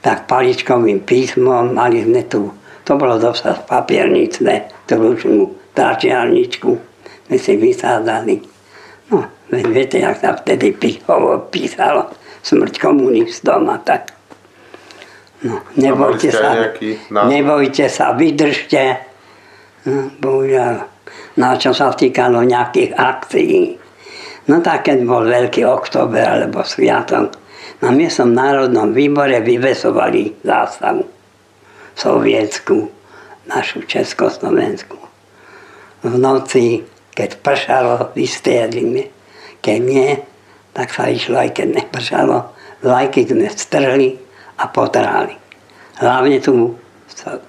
tak 0.02 0.26
paličkovým 0.26 1.06
písmom 1.06 1.74
mali 1.74 2.02
sme 2.02 2.26
tu, 2.26 2.50
to 2.84 2.92
bolo 2.98 3.16
dosť 3.16 3.64
papierničné, 3.64 4.84
tú 4.84 5.00
ručnú 5.00 5.54
tlačiarničku, 5.72 6.70
sme 7.30 7.36
si 7.40 7.52
vysádali. 7.56 8.53
No, 9.54 9.70
viete, 9.70 10.02
jak 10.02 10.18
sa 10.18 10.34
vtedy 10.34 10.74
písalo 10.74 12.10
smrť 12.42 12.74
komunistom 12.82 13.70
a 13.70 13.78
tak. 13.78 14.10
No, 15.44 15.60
nebojte 15.76 16.32
sa, 16.32 16.72
nebojte 17.08 17.86
sa, 17.86 18.16
vydržte. 18.16 18.98
No, 19.84 20.08
bohužiaľ, 20.18 20.74
no 21.36 21.46
čo 21.60 21.76
sa 21.76 21.92
týkalo 21.92 22.40
nejakých 22.42 22.96
akcií. 22.96 23.76
No 24.48 24.60
tak, 24.60 24.88
keď 24.88 25.04
bol 25.04 25.24
Veľký 25.24 25.64
október 25.64 26.24
alebo 26.24 26.64
Sviatok, 26.64 27.36
na 27.80 27.92
miestnom 27.92 28.32
národnom 28.32 28.92
výbore 28.96 29.44
vyvesovali 29.44 30.40
zástavu 30.44 31.04
sovietskú, 31.94 32.90
našu 33.46 33.84
Československu. 33.84 34.96
V 36.04 36.14
noci, 36.16 36.80
keď 37.12 37.30
pršalo, 37.40 37.94
vystriedli 38.16 39.13
Keď 39.64 39.78
nie, 39.80 40.12
tak 40.76 40.92
sa 40.92 41.08
išlo, 41.08 41.40
aj 41.40 41.56
keď 41.56 41.80
nepršalo, 41.80 42.52
vlajky 42.84 43.24
sme 43.24 43.48
strhli 43.48 44.12
a 44.60 44.68
potrhali. 44.68 45.32
Hlavne 46.04 46.36
tu, 46.44 46.76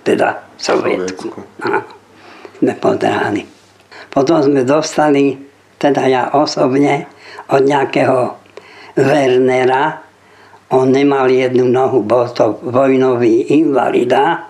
teda 0.07 0.47
Sovietsku. 0.55 1.27
No, 1.59 1.83
sme 2.55 2.73
potrhali. 2.79 3.43
Potom 4.07 4.39
sme 4.39 4.63
dostali, 4.63 5.35
teda 5.75 6.07
ja 6.07 6.23
osobne, 6.31 7.11
od 7.51 7.67
nejakého 7.67 8.39
Wernera, 8.95 9.99
on 10.71 10.95
nemal 10.95 11.27
jednu 11.27 11.67
nohu, 11.67 12.01
bol 12.01 12.31
to 12.31 12.57
vojnový 12.63 13.59
invalida 13.59 14.49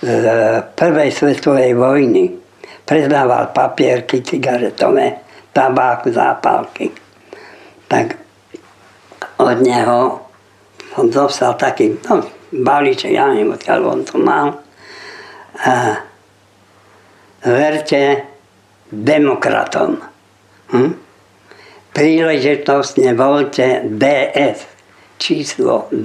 z 0.00 0.24
prvej 0.72 1.12
svetovej 1.12 1.76
vojny. 1.76 2.32
Predával 2.84 3.52
papierky 3.52 4.20
cigaretové, 4.24 5.23
tabák, 5.54 6.10
zápalky 6.10 7.04
tak 7.94 8.18
od 9.38 9.58
neho 9.62 10.26
som 10.94 11.10
dostal 11.10 11.54
taký 11.54 11.94
no, 12.06 12.22
balíček, 12.50 13.14
ja 13.14 13.30
neviem, 13.30 13.54
odkiaľ 13.54 13.80
on 13.82 14.00
to 14.06 14.18
mal. 14.18 14.62
A 15.62 16.02
verte 17.42 18.22
demokratom. 18.90 19.98
Hm? 20.70 20.92
Príležitostne 21.94 23.14
volte 23.14 23.82
DS 23.86 24.66
číslo 25.18 25.90
2. 25.90 26.02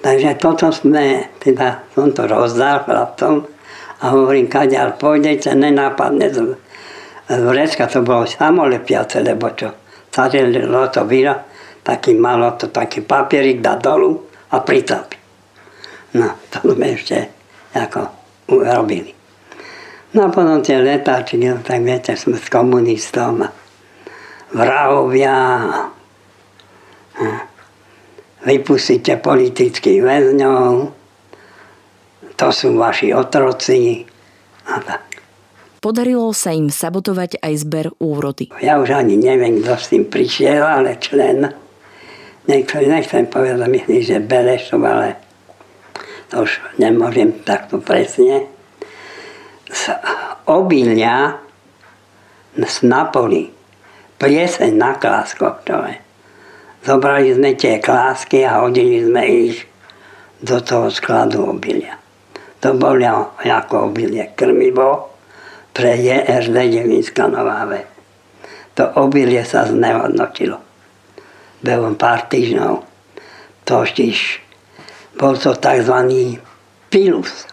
Takže 0.00 0.30
toto 0.40 0.72
sme, 0.72 1.28
teda 1.40 1.84
som 1.92 2.12
to 2.12 2.24
rozdal 2.24 2.84
chlapcom 2.84 3.44
a 4.00 4.04
hovorím, 4.16 4.48
kaďal 4.48 4.96
pôjdete, 4.96 5.52
nenápadne 5.52 6.32
vrecka 7.30 7.86
to 7.86 8.02
bolo 8.02 8.26
samolepiace, 8.26 9.22
lebo 9.22 9.54
čo 9.54 9.70
zaželilo 10.10 10.90
to 10.90 11.06
víra, 11.06 11.38
taký 11.86 12.18
malo 12.18 12.58
to 12.58 12.66
taký 12.74 13.06
papierik 13.06 13.62
dá 13.62 13.78
dolu 13.78 14.18
a 14.50 14.58
pritapi. 14.58 15.16
No, 16.18 16.34
to 16.50 16.74
sme 16.74 16.98
ešte 16.98 17.30
ako 17.78 18.10
urobili. 18.50 19.14
No 20.10 20.26
a 20.26 20.28
potom 20.34 20.58
tie 20.58 20.82
letáčiky, 20.82 21.38
no, 21.46 21.62
tak 21.62 21.86
viete, 21.86 22.18
sme 22.18 22.34
s 22.34 22.50
komunistom 22.50 23.46
a 23.46 23.48
vrahovia 24.50 25.38
a 27.14 27.26
vypustíte 28.42 29.22
politických 29.22 30.00
väzňov, 30.02 30.72
to 32.34 32.48
sú 32.50 32.74
vaši 32.74 33.14
otroci 33.14 34.02
a 34.66 34.80
tak. 34.82 35.09
Podarilo 35.80 36.28
sa 36.36 36.52
im 36.52 36.68
sabotovať 36.68 37.40
aj 37.40 37.54
zber 37.64 37.86
úrody. 37.96 38.52
Ja 38.60 38.76
už 38.76 38.92
ani 38.92 39.16
neviem, 39.16 39.64
kto 39.64 39.80
s 39.80 39.88
tým 39.88 40.12
prišiel, 40.12 40.60
ale 40.60 41.00
člen, 41.00 41.48
nechcem, 42.44 42.84
nechcem 42.84 43.24
povedať, 43.24 43.64
myslím, 43.64 44.00
že 44.04 44.20
Belešov, 44.20 44.84
ale 44.84 45.16
to 46.28 46.44
už 46.44 46.60
nemôžem 46.76 47.32
takto 47.48 47.80
presne. 47.80 48.44
Z 49.72 49.96
obilia 50.44 51.40
z 52.60 52.76
Napoli, 52.84 53.48
plieseň 54.18 54.72
na 54.76 55.00
kláskoch, 55.00 55.64
čo 55.64 55.80
je. 55.86 55.96
Zobrali 56.84 57.32
sme 57.32 57.56
tie 57.56 57.80
klásky 57.80 58.44
a 58.44 58.64
hodili 58.64 59.04
sme 59.04 59.22
ich 59.24 59.64
do 60.40 60.60
toho 60.60 60.88
skladu 60.88 61.44
obilia. 61.44 61.96
To 62.60 62.76
bolo 62.76 63.36
ako 63.40 63.92
obilie 63.92 64.32
krmivo, 64.36 65.19
pre 65.70 65.96
JRD 65.96 66.56
Devinská 66.70 67.26
Nová. 67.30 67.66
To 68.74 68.84
obilie 69.02 69.42
sa 69.44 69.66
znehodnotilo. 69.66 70.58
Behom 71.60 71.94
pár 71.98 72.30
týždňov. 72.30 72.86
Totiž 73.66 74.18
bol 75.20 75.36
to 75.36 75.52
tzv. 75.58 75.96
pilus. 76.88 77.44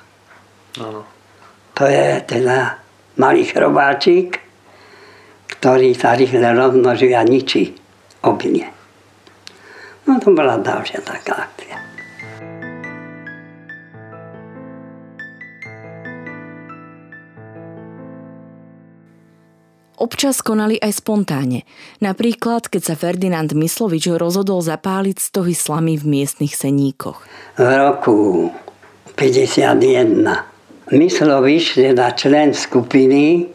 To 1.77 1.83
je 1.86 2.07
teda 2.25 2.79
malý 3.17 3.43
chrobáčik, 3.45 4.39
ktorý 5.57 5.97
sa 5.97 6.13
rýchle 6.13 6.53
rozmnožuje 6.53 7.17
a 7.17 7.25
ničí 7.25 7.74
obilie. 8.24 8.69
No 10.07 10.21
to 10.21 10.31
bola 10.31 10.62
ďalšia 10.62 11.03
taká 11.03 11.50
Občas 19.98 20.46
konali 20.46 20.77
aj 20.77 21.01
spontáne. 21.01 21.66
Napríklad, 22.06 22.70
keď 22.70 22.82
sa 22.86 22.94
Ferdinand 22.94 23.50
Myslovič 23.50 24.13
rozhodol 24.13 24.62
zapáliť 24.62 25.18
stohy 25.18 25.58
slamy 25.58 25.98
v 25.98 26.22
miestnych 26.22 26.54
seníkoch. 26.54 27.25
V 27.58 27.66
roku 27.66 28.54
51 29.18 30.94
Myslovič, 30.94 31.82
teda 31.82 32.13
člen 32.13 32.54
skupiny, 32.54 33.50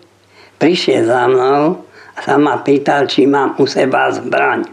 prišiel 0.58 1.06
za 1.06 1.30
mnou 1.30 1.86
a 2.12 2.18
sa 2.18 2.34
ma 2.42 2.58
pýtal, 2.58 3.06
či 3.06 3.30
mám 3.30 3.54
u 3.62 3.64
seba 3.70 4.10
zbraň. 4.10 4.66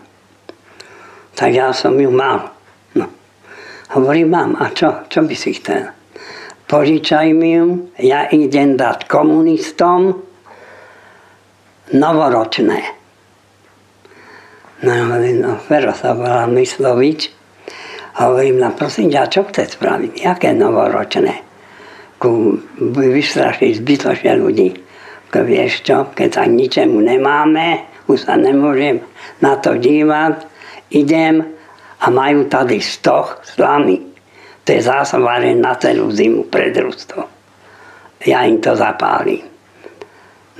Tak 1.38 1.54
ja 1.54 1.70
som 1.70 1.94
ju 2.02 2.10
mal. 2.10 2.50
No. 2.98 3.06
Hovorím, 3.94 4.34
mám, 4.34 4.58
a 4.58 4.74
čo? 4.74 5.06
Čo 5.06 5.22
by 5.22 5.36
si 5.38 5.54
chcel? 5.54 5.94
Požičaj 6.66 7.30
mi 7.38 7.62
ju, 7.62 7.94
ja 8.02 8.26
idem 8.34 8.74
dať 8.74 9.06
komunistom, 9.06 10.29
novoročné. 11.94 12.80
No, 14.80 14.94
no 15.20 15.52
Fero 15.60 15.92
sa 15.92 16.16
volá 16.16 16.48
Myslovič. 16.48 17.36
Hovorím, 18.20 18.60
no 18.64 18.70
prosím 18.76 19.12
ťa, 19.12 19.32
čo 19.32 19.48
chce 19.48 19.80
spraviť? 19.80 20.12
Jaké 20.24 20.52
novoročné? 20.56 21.36
Ku, 22.20 22.60
vystrašiť 22.96 23.80
zbytočne 23.80 24.34
ľudí. 24.40 24.70
Ko 25.30 25.46
vieš 25.46 25.86
čo, 25.88 26.12
keď 26.12 26.30
sa 26.42 26.44
ničemu 26.48 27.00
nemáme, 27.00 27.86
už 28.10 28.28
sa 28.28 28.36
nemôžem 28.36 29.00
na 29.40 29.56
to 29.62 29.78
dívať, 29.78 30.42
idem 30.90 31.46
a 32.02 32.06
majú 32.10 32.50
tady 32.50 32.82
stoch 32.82 33.40
slamy. 33.46 34.02
To 34.66 34.70
je 34.74 34.82
zásobáre 34.82 35.54
na 35.54 35.78
celú 35.78 36.10
zimu 36.10 36.50
pred 36.50 36.74
družstvo. 36.74 37.22
Ja 38.28 38.44
im 38.44 38.60
to 38.60 38.76
zapálim. 38.76 39.46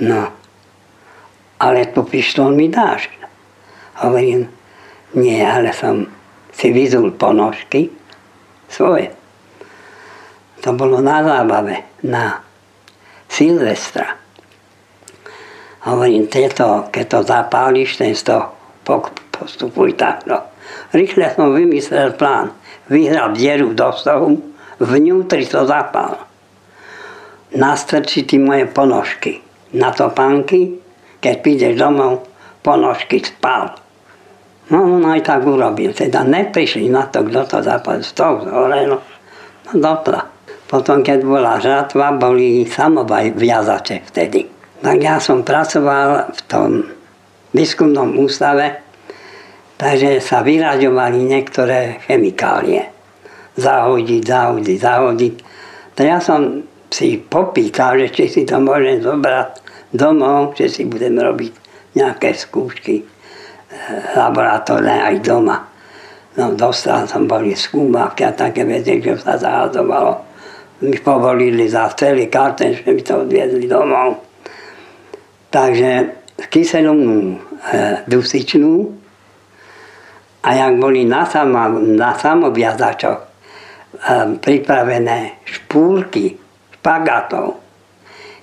No, 0.00 0.39
ale 1.60 1.92
tu 1.92 2.02
pištol 2.02 2.56
mi 2.56 2.72
dáš. 2.72 3.12
Hovorím, 4.00 4.48
nie, 5.14 5.44
ale 5.44 5.76
som 5.76 6.08
si 6.56 6.72
vyzul 6.72 7.12
ponožky 7.12 7.92
svoje. 8.64 9.12
To 10.64 10.72
bolo 10.72 11.04
na 11.04 11.20
zábave, 11.20 12.00
na 12.04 12.40
Silvestra. 13.28 14.16
Hovorím, 15.84 16.28
tieto, 16.28 16.88
keď 16.92 17.04
to 17.08 17.18
zapáliš, 17.24 17.96
ten 17.96 18.12
toho 18.16 18.56
postupuj 19.32 19.96
takto. 19.96 20.36
Rýchle 20.92 21.32
som 21.32 21.56
vymyslel 21.56 22.16
plán. 22.16 22.52
Vyhral 22.90 23.32
dieru 23.32 23.72
do 23.72 23.88
stohu, 23.94 24.36
vnútri 24.82 25.46
to 25.46 25.64
zapál. 25.64 26.26
Nastrčí 27.54 28.26
ti 28.26 28.36
moje 28.36 28.66
ponožky 28.66 29.40
na 29.72 29.94
topánky 29.94 30.79
keď 31.20 31.34
prídeš 31.44 31.74
domov, 31.76 32.26
ponožky 32.64 33.20
spal. 33.20 33.76
No 34.70 34.86
on 34.86 35.04
aj 35.04 35.26
tak 35.26 35.42
urobil. 35.44 35.92
Teda 35.92 36.24
neprišli 36.24 36.88
na 36.88 37.06
to, 37.10 37.26
kto 37.26 37.42
to 37.46 37.58
zapadol. 37.60 38.04
Toho 38.04 38.34
zhorelo. 38.46 38.98
No 39.68 39.72
dopla. 39.76 40.22
Potom, 40.70 41.02
keď 41.02 41.18
bola 41.26 41.58
žatva, 41.58 42.14
boli 42.14 42.62
samovaj 42.62 43.34
viazače 43.34 44.06
vtedy. 44.06 44.46
Tak 44.80 44.96
ja 45.02 45.18
som 45.18 45.42
pracoval 45.42 46.30
v 46.30 46.40
tom 46.46 46.70
výskumnom 47.50 48.14
ústave, 48.22 48.78
takže 49.74 50.22
sa 50.22 50.46
vyraďovali 50.46 51.20
niektoré 51.26 51.98
chemikálie. 52.06 52.86
Zahodiť, 53.58 54.22
zahodiť, 54.22 54.78
zahodiť. 54.78 55.34
Tak 55.98 56.06
ja 56.06 56.22
som 56.22 56.62
si 56.86 57.18
popýtal, 57.18 57.98
že 58.06 58.14
či 58.14 58.24
si 58.30 58.42
to 58.46 58.62
môžem 58.62 59.02
zobrať 59.02 59.59
domov, 59.90 60.54
že 60.56 60.70
si 60.70 60.82
budem 60.86 61.18
robiť 61.18 61.52
nejaké 61.98 62.34
skúšky 62.34 63.02
eh, 63.02 63.06
laboratórne 64.14 65.02
aj 65.04 65.16
doma. 65.22 65.70
No, 66.38 66.54
dostal 66.54 67.10
som, 67.10 67.26
boli 67.26 67.58
skúmavky 67.58 68.22
a 68.22 68.30
také 68.30 68.62
veci, 68.62 69.02
že 69.02 69.18
sa 69.18 69.34
zahadzovalo. 69.34 70.30
Mi 70.86 70.96
povolili 71.02 71.66
za 71.66 71.90
celý 71.92 72.30
karten, 72.30 72.72
že 72.72 72.86
mi 72.86 73.02
to 73.02 73.26
odviezli 73.26 73.66
domov. 73.66 74.24
Takže 75.50 76.20
kyselinu 76.48 77.36
e, 77.36 78.06
dusičnú 78.08 78.88
a 80.40 80.48
jak 80.56 80.72
boli 80.80 81.04
na, 81.04 81.28
samo, 81.28 81.76
na 81.76 82.16
samoviazačoch 82.16 83.20
e, 83.20 83.28
pripravené 84.40 85.44
špúrky 85.44 86.40
špagátov, 86.80 87.59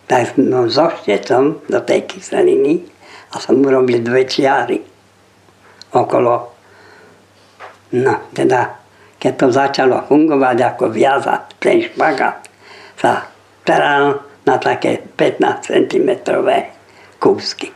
tak 0.07 0.39
no, 0.39 0.71
so 0.71 0.87
štetom 0.87 1.67
do 1.67 1.79
tej 1.83 2.07
kyseliny 2.07 2.79
a 3.31 3.43
som 3.43 3.59
urobil 3.59 3.99
dve 3.99 4.23
čiary 4.23 4.79
okolo. 5.91 6.33
No, 7.99 8.13
teda, 8.31 8.71
keď 9.19 9.33
to 9.35 9.47
začalo 9.51 9.95
fungovať 10.07 10.57
ako 10.63 10.91
viazať, 10.91 11.41
ten 11.59 11.83
špagát 11.83 12.39
sa 12.95 13.27
teral 13.67 14.23
na 14.47 14.55
také 14.55 15.03
15 15.03 15.75
cm 15.75 16.09
kúsky. 17.19 17.67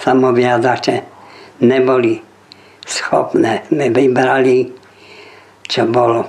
Samoviazače 0.00 0.96
neboli 1.60 2.16
schopné. 2.88 3.68
My 3.76 3.92
vybrali, 3.92 4.72
čo 5.68 5.84
bolo 5.84 6.24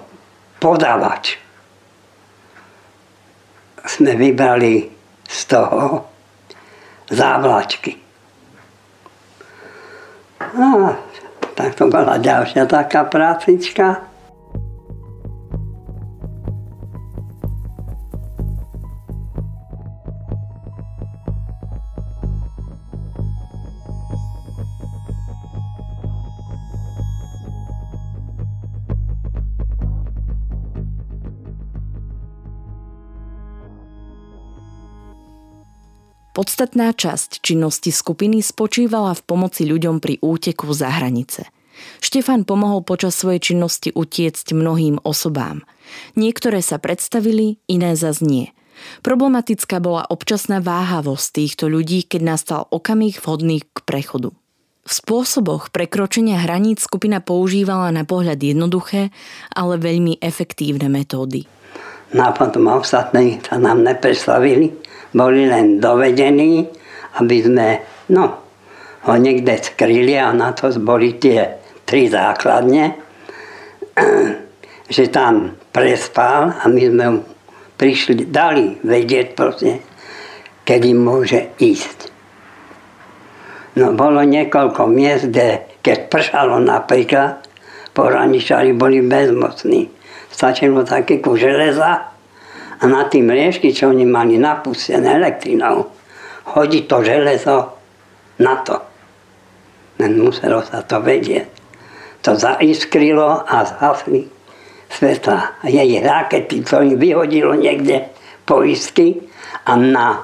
podávač 0.59 1.48
sme 3.85 4.17
vybrali 4.17 4.89
z 5.23 5.39
toho 5.45 6.09
závlačky. 7.09 7.93
No, 10.55 10.95
tak 11.53 11.75
to 11.75 11.91
bola 11.91 12.17
ďalšia 12.17 12.65
taká 12.65 13.05
prácička. 13.05 14.08
Podstatná 36.39 36.95
časť 36.95 37.43
činnosti 37.43 37.91
skupiny 37.91 38.39
spočívala 38.39 39.11
v 39.11 39.27
pomoci 39.27 39.67
ľuďom 39.67 39.99
pri 39.99 40.23
úteku 40.23 40.71
za 40.71 40.87
hranice. 40.87 41.51
Štefan 41.99 42.47
pomohol 42.47 42.79
počas 42.79 43.19
svojej 43.19 43.43
činnosti 43.51 43.91
utiecť 43.91 44.55
mnohým 44.55 45.03
osobám. 45.03 45.67
Niektoré 46.15 46.63
sa 46.63 46.79
predstavili, 46.79 47.59
iné 47.67 47.99
zas 47.99 48.23
nie. 48.23 48.55
Problematická 49.03 49.83
bola 49.83 50.07
občasná 50.07 50.63
váhavosť 50.63 51.27
týchto 51.43 51.67
ľudí, 51.67 52.07
keď 52.07 52.21
nastal 52.23 52.71
okamih 52.71 53.19
vhodný 53.19 53.67
k 53.67 53.83
prechodu. 53.83 54.31
V 54.87 54.91
spôsoboch 54.95 55.75
prekročenia 55.75 56.39
hraníc 56.39 56.87
skupina 56.87 57.19
používala 57.19 57.91
na 57.91 58.07
pohľad 58.07 58.39
jednoduché, 58.39 59.11
ale 59.51 59.75
veľmi 59.75 60.23
efektívne 60.23 60.87
metódy. 60.87 61.43
No 62.15 62.31
a 62.31 62.33
ostatní 62.79 63.43
sa 63.43 63.59
nám 63.59 63.83
nepredstavili 63.83 64.88
boli 65.13 65.49
len 65.49 65.81
dovedení, 65.81 66.67
aby 67.17 67.37
sme 67.41 67.67
no, 68.13 68.25
ho 69.05 69.13
niekde 69.15 69.57
skryli 69.57 70.19
a 70.19 70.35
na 70.35 70.53
to 70.53 70.69
boli 70.77 71.17
tie 71.17 71.59
tri 71.85 72.05
základne, 72.05 72.93
že 74.95 75.03
tam 75.09 75.57
prespal 75.73 76.53
a 76.53 76.63
my 76.69 76.81
sme 76.85 77.05
mu 77.09 77.21
prišli, 77.79 78.27
dali 78.27 78.75
vedieť 78.83 79.27
proste, 79.33 79.79
kedy 80.67 80.91
môže 80.93 81.55
ísť. 81.57 82.11
No 83.79 83.95
bolo 83.95 84.19
niekoľko 84.27 84.91
miest, 84.91 85.31
kde 85.31 85.79
keď 85.79 86.11
pršalo 86.11 86.59
napríklad, 86.59 87.47
poraničari 87.95 88.75
boli 88.75 88.99
bezmocní. 88.99 89.87
Stačilo 90.27 90.83
také 90.83 91.23
ku 91.23 91.39
železa 91.39 92.11
a 92.79 92.83
na 92.87 93.03
tým 93.11 93.27
riešky, 93.27 93.75
čo 93.75 93.91
oni 93.91 94.07
mali 94.07 94.39
napustené 94.39 95.19
elektrinou, 95.19 95.91
hodí 96.55 96.87
to 96.87 97.03
železo 97.03 97.75
na 98.39 98.55
to. 98.63 98.79
Len 99.99 100.15
muselo 100.15 100.63
sa 100.63 100.79
to 100.87 101.03
vedieť. 101.03 101.59
To 102.23 102.39
zaiskrilo 102.39 103.43
a 103.43 103.67
zhasli 103.67 104.27
svetla. 104.87 105.59
A 105.59 105.67
jej 105.67 105.99
rakety, 105.99 106.63
to 106.63 106.79
im 106.79 106.95
vyhodilo 106.95 107.51
niekde 107.55 108.07
poistky 108.47 109.27
a 109.67 109.75
na 109.75 110.23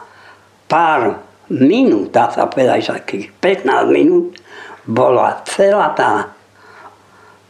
pár 0.72 1.22
minút, 1.52 2.16
dá 2.16 2.32
sa 2.32 2.48
povedať, 2.48 2.80
že 2.88 3.30
15 3.38 3.68
minút, 3.92 4.40
bola 4.88 5.44
celá 5.46 5.92
tá 5.94 6.32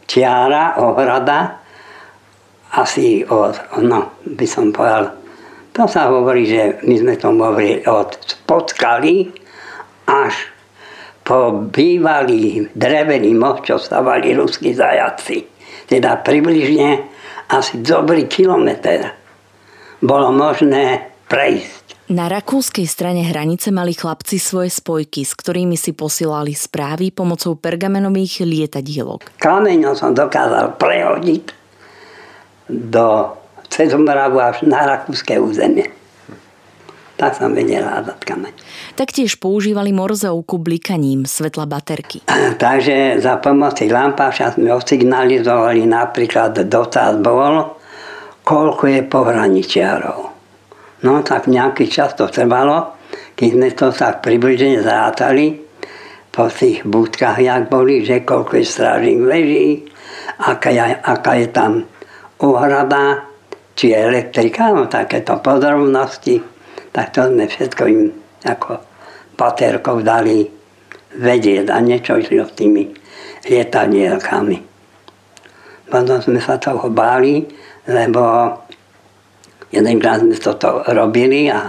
čiara, 0.09 0.77
ohrada, 0.81 1.64
asi 2.75 3.23
od, 3.23 3.55
no, 3.79 4.19
by 4.27 4.47
som 4.47 4.75
povedal, 4.75 5.15
to 5.75 5.87
sa 5.87 6.07
hovorí, 6.07 6.47
že 6.47 6.79
my 6.87 6.95
sme 6.99 7.13
to 7.19 7.31
hovorili 7.31 7.83
od 7.87 8.15
spodskaly 8.23 9.31
až 10.07 10.35
po 11.25 11.51
bývalý 11.51 12.69
drevený 12.77 13.33
most, 13.33 13.65
čo 13.65 13.75
stavali 13.81 14.35
ruskí 14.37 14.71
zajaci. 14.71 15.43
Teda 15.89 16.21
približne 16.21 17.01
asi 17.49 17.81
dobrý 17.81 18.29
kilometr 18.29 19.09
bolo 19.99 20.29
možné 20.29 21.15
prejsť. 21.25 22.07
Na 22.13 22.29
rakúskej 22.29 22.85
strane 22.85 23.25
hranice 23.25 23.73
mali 23.73 23.97
chlapci 23.97 24.37
svoje 24.37 24.69
spojky, 24.69 25.25
s 25.25 25.33
ktorými 25.33 25.73
si 25.73 25.97
posielali 25.97 26.53
správy 26.53 27.09
pomocou 27.09 27.57
pergamenových 27.57 28.45
lietadielok. 28.45 29.41
Kameňom 29.41 29.97
som 29.97 30.13
dokázal 30.13 30.77
prehodiť 30.77 31.64
do 32.69 33.35
cez 33.69 33.91
Moravu 33.93 34.39
až 34.39 34.63
na 34.63 34.85
rakúske 34.87 35.37
územie. 35.37 35.91
Tak 37.15 37.39
som 37.39 37.55
vedel 37.55 37.87
hádať 37.87 38.27
kameň. 38.27 38.53
Taktiež 38.99 39.39
používali 39.39 39.95
morzovku 39.95 40.59
blikaním 40.59 41.23
svetla 41.23 41.63
baterky. 41.63 42.19
Takže 42.59 43.23
za 43.23 43.39
pomoci 43.39 43.87
lampáša 43.87 44.59
sme 44.59 44.75
osignalizovali 44.75 45.87
napríklad 45.87 46.67
dotaz 46.67 47.15
bol, 47.23 47.79
koľko 48.43 48.83
je 48.91 49.01
pohraničiarov. 49.07 50.19
No 51.07 51.23
tak 51.23 51.47
nejaký 51.47 51.87
čas 51.87 52.19
to 52.19 52.27
trvalo, 52.27 52.99
keď 53.39 53.49
sme 53.51 53.67
to 53.71 53.87
tak 53.95 54.19
približne 54.19 54.83
zrátali 54.83 55.55
po 56.35 56.51
tých 56.51 56.83
budkách, 56.83 57.39
jak 57.39 57.71
boli, 57.71 58.03
že 58.03 58.27
koľko 58.27 58.59
je 58.59 58.65
strážnik 58.67 59.19
leží, 59.23 59.67
aká 60.43 60.67
je, 60.67 60.83
aká 60.99 61.31
je 61.39 61.47
tam 61.47 61.87
ohrada, 62.53 63.25
či 63.73 63.91
elektrika, 63.91 64.71
no 64.71 64.85
takéto 64.85 65.41
podrobnosti, 65.41 66.39
tak 66.93 67.11
to 67.11 67.27
sme 67.27 67.49
všetko 67.49 67.83
im 67.89 68.13
ako 68.45 68.79
paterkov 69.35 70.05
dali 70.05 70.47
vedieť 71.15 71.73
a 71.73 71.81
niečo 71.81 72.15
išli 72.19 72.39
s 72.39 72.53
tými 72.55 72.83
lietadielkami. 73.49 74.57
Potom 75.89 76.17
sme 76.21 76.39
sa 76.39 76.55
toho 76.61 76.87
báli, 76.91 77.45
lebo 77.89 78.21
Jedenkrát 79.75 80.23
sme 80.23 80.39
toto 80.39 80.87
robili 80.87 81.51
a 81.51 81.67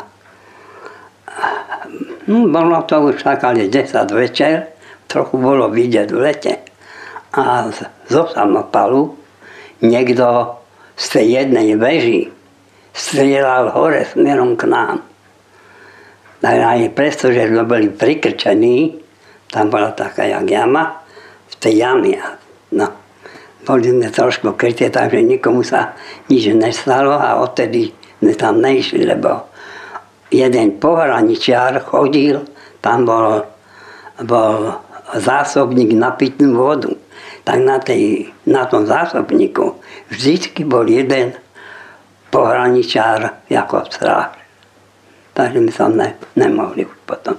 no, 2.30 2.46
bolo 2.46 2.78
to 2.86 3.10
už 3.10 3.18
tak, 3.18 3.42
ale 3.42 3.66
10 3.66 4.06
večer, 4.14 4.78
trochu 5.10 5.34
bolo 5.40 5.66
vidieť 5.66 6.08
v 6.14 6.18
lete. 6.22 6.54
A 7.34 7.66
zo 8.06 8.22
samopalu 8.30 9.10
niekto 9.82 10.54
z 10.96 11.04
tej 11.12 11.26
jednej 11.44 11.76
veži 11.76 12.32
strieľal 12.96 13.76
hore 13.76 14.08
smerom 14.08 14.56
k 14.56 14.64
nám. 14.64 15.04
Aj 16.40 16.80
preto, 16.96 17.28
že 17.28 17.52
sme 17.52 17.68
boli 17.68 17.92
prikrčení, 17.92 18.96
tam 19.52 19.68
bola 19.68 19.92
taká 19.92 20.24
jak 20.24 20.48
jama, 20.48 21.04
v 21.46 21.54
tej 21.60 21.84
jame. 21.84 22.16
No 22.72 23.06
boli 23.66 23.90
sme 23.90 24.08
trošku 24.08 24.54
kryté, 24.54 24.88
takže 24.88 25.26
nikomu 25.26 25.66
sa 25.66 25.98
nič 26.30 26.54
nestalo 26.54 27.18
a 27.18 27.42
odtedy 27.42 27.90
sme 28.22 28.32
tam 28.38 28.62
nešli, 28.62 29.02
lebo 29.02 29.50
jeden 30.30 30.78
pohraničiar 30.78 31.82
chodil, 31.82 32.46
tam 32.78 33.02
bol, 33.02 33.42
bol 34.22 34.78
zásobník 35.18 35.98
na 35.98 36.14
pitnú 36.14 36.54
vodu. 36.54 36.94
Tak 37.46 37.58
na, 37.62 37.78
tej, 37.78 38.30
na 38.46 38.66
tom 38.66 38.86
zásobníku 38.86 39.78
vždy 40.10 40.64
bol 40.66 40.86
jeden 40.86 41.34
pohraničár 42.30 43.46
ako 43.48 43.86
stráž. 43.88 44.36
Takže 45.36 45.58
my 45.60 45.72
sa 45.72 45.86
ne, 45.92 46.16
nemohli 46.36 46.88
už 46.88 46.96
potom. 47.04 47.36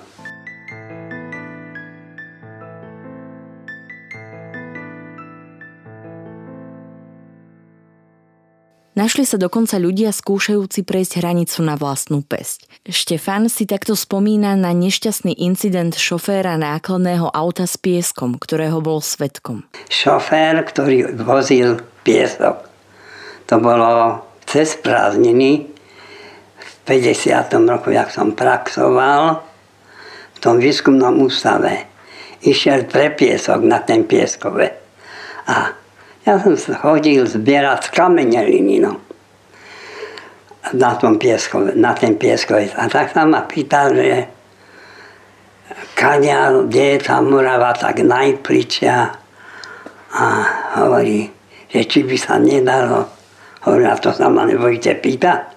Našli 8.98 9.30
sa 9.30 9.38
dokonca 9.38 9.78
ľudia 9.78 10.10
skúšajúci 10.10 10.82
prejsť 10.82 11.22
hranicu 11.22 11.62
na 11.62 11.78
vlastnú 11.78 12.26
pesť. 12.26 12.66
Štefan 12.90 13.46
si 13.46 13.70
takto 13.70 13.94
spomína 13.94 14.58
na 14.58 14.74
nešťastný 14.74 15.38
incident 15.38 15.94
šoféra 15.94 16.58
nákladného 16.58 17.30
auta 17.30 17.70
s 17.70 17.78
pieskom, 17.78 18.42
ktorého 18.42 18.82
bol 18.82 18.98
svetkom. 18.98 19.70
Šofér, 19.94 20.66
ktorý 20.66 21.14
vozil 21.14 21.78
piesok, 22.02 22.66
to 23.46 23.62
bolo 23.62 24.26
cez 24.50 24.74
prázdniny 24.82 25.70
v 26.58 26.72
50. 26.90 27.54
roku, 27.70 27.94
jak 27.94 28.10
som 28.10 28.34
praxoval 28.34 29.46
v 30.34 30.38
tom 30.42 30.58
výskumnom 30.58 31.22
ústave. 31.22 31.86
Išiel 32.42 32.90
pre 32.90 33.14
piesok 33.14 33.62
na 33.62 33.78
ten 33.78 34.10
pieskové. 34.10 34.74
A 35.46 35.86
ja 36.28 36.36
som 36.36 36.60
chodil 36.60 37.24
zbierať 37.24 37.88
kameneliny, 37.96 38.84
no. 38.84 39.00
Na, 40.76 41.00
tom 41.00 41.16
piesko, 41.16 41.72
na 41.80 41.96
ten 41.96 42.20
pieskové. 42.20 42.68
A 42.76 42.92
tak 42.92 43.16
sa 43.16 43.24
ma 43.24 43.48
pýtal, 43.48 43.96
že 43.96 44.28
kadia, 45.96 46.52
kde 46.68 46.84
je 46.84 46.98
tá 47.00 47.24
Morava 47.24 47.72
tak 47.72 48.04
najpličia. 48.04 49.16
A 50.12 50.26
hovorí, 50.84 51.32
že 51.72 51.88
či 51.88 52.04
by 52.04 52.18
sa 52.20 52.36
nedalo. 52.36 53.08
Hovorí, 53.64 53.88
a 53.88 53.96
to 53.96 54.12
sa 54.12 54.28
ma 54.28 54.44
nebojte 54.44 55.00
pýtať. 55.00 55.56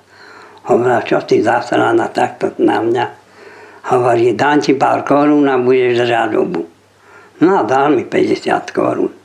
Hovorí, 0.70 1.02
čo 1.02 1.26
ty 1.26 1.42
zasraná 1.42 2.06
takto 2.14 2.54
na 2.62 2.78
mňa. 2.78 3.06
Hovorí, 3.90 4.38
dám 4.38 4.62
ti 4.62 4.78
pár 4.78 5.02
korún 5.02 5.50
a 5.50 5.58
budeš 5.58 6.06
držať 6.06 6.26
dobu. 6.30 6.62
No 7.42 7.58
a 7.58 7.66
dal 7.66 7.90
mi 7.90 8.06
50 8.06 8.70
korún 8.70 9.19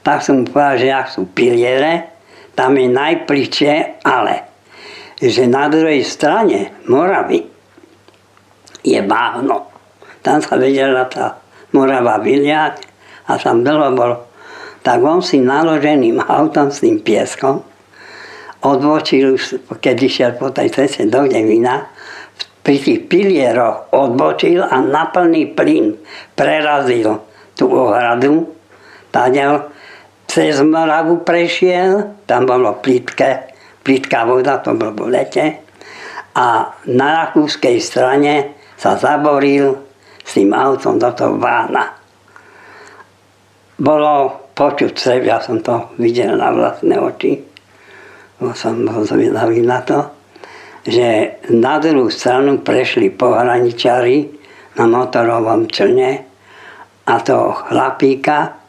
tak 0.00 0.24
som 0.24 0.44
povedal, 0.48 0.76
že 0.80 0.88
ak 0.88 1.06
sú 1.12 1.28
piliere, 1.30 2.10
tam 2.56 2.76
je 2.76 2.88
najpličie, 2.88 4.04
ale 4.04 4.48
že 5.20 5.44
na 5.44 5.68
druhej 5.68 6.00
strane 6.04 6.84
Moravy 6.88 7.44
je 8.80 9.00
báhno. 9.04 9.68
Tam 10.24 10.40
sa 10.40 10.56
vedela 10.56 11.04
tá 11.08 11.40
Morava 11.70 12.18
vyliať 12.18 12.82
a 13.30 13.38
tam 13.38 13.62
dlho 13.62 13.94
bolo. 13.94 14.16
Tak 14.80 14.98
on 15.04 15.20
si 15.20 15.38
naloženým 15.38 16.18
autom 16.24 16.72
s 16.72 16.82
tým 16.82 16.98
pieskom 17.04 17.62
odbočil, 18.60 19.40
keď 19.80 19.96
išiel 20.00 20.30
po 20.36 20.52
tej 20.52 20.68
ceste 20.72 21.08
do 21.08 21.24
Devina, 21.24 21.88
pri 22.60 22.76
tých 22.76 23.08
pilieroch 23.08 23.88
odbočil 23.96 24.60
a 24.60 24.84
na 24.84 25.08
plný 25.08 25.56
plyn 25.56 25.96
prerazil 26.36 27.24
tú 27.56 27.72
ohradu, 27.72 28.52
tadiaľ 29.08 29.72
cez 30.30 30.62
Moravu 30.62 31.26
prešiel, 31.26 32.22
tam 32.22 32.46
bolo 32.46 32.78
plítke, 32.78 33.50
plítká 33.82 34.22
voda, 34.22 34.62
to 34.62 34.78
bolo 34.78 35.10
v 35.10 35.18
lete. 35.18 35.66
A 36.38 36.70
na 36.86 37.08
rakúskej 37.26 37.82
strane 37.82 38.54
sa 38.78 38.94
zaboril 38.94 39.74
s 40.22 40.38
tým 40.38 40.54
autom 40.54 41.02
do 41.02 41.10
toho 41.10 41.34
vána. 41.34 41.98
Bolo 43.74 44.46
počuť 44.54 44.94
se, 44.94 45.18
ja 45.26 45.42
som 45.42 45.58
to 45.58 45.90
videl 45.98 46.38
na 46.38 46.54
vlastné 46.54 46.94
oči, 46.94 47.42
bo 48.38 48.54
som 48.54 48.86
bol 48.86 49.02
zvedavý 49.02 49.66
na 49.66 49.82
to, 49.82 50.14
že 50.86 51.42
na 51.50 51.82
druhú 51.82 52.06
stranu 52.06 52.62
prešli 52.62 53.10
pohraničari 53.10 54.30
na 54.78 54.86
motorovom 54.86 55.66
člne 55.66 56.22
a 57.10 57.14
to 57.18 57.50
chlapíka 57.66 58.59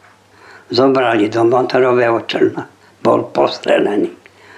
zobrali 0.72 1.28
do 1.28 1.44
motorového 1.44 2.24
člna. 2.24 2.64
Bol 3.04 3.28
postrelený, 3.28 4.08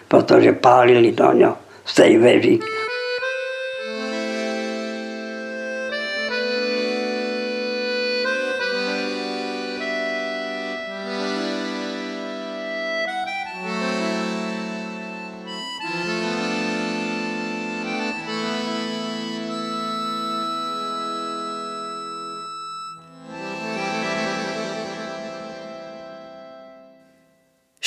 pretože 0.07 0.55
pálili 0.55 1.11
do 1.11 1.29
ňo 1.35 1.51
z 1.83 1.93
tej 1.93 2.13
veži. 2.23 2.55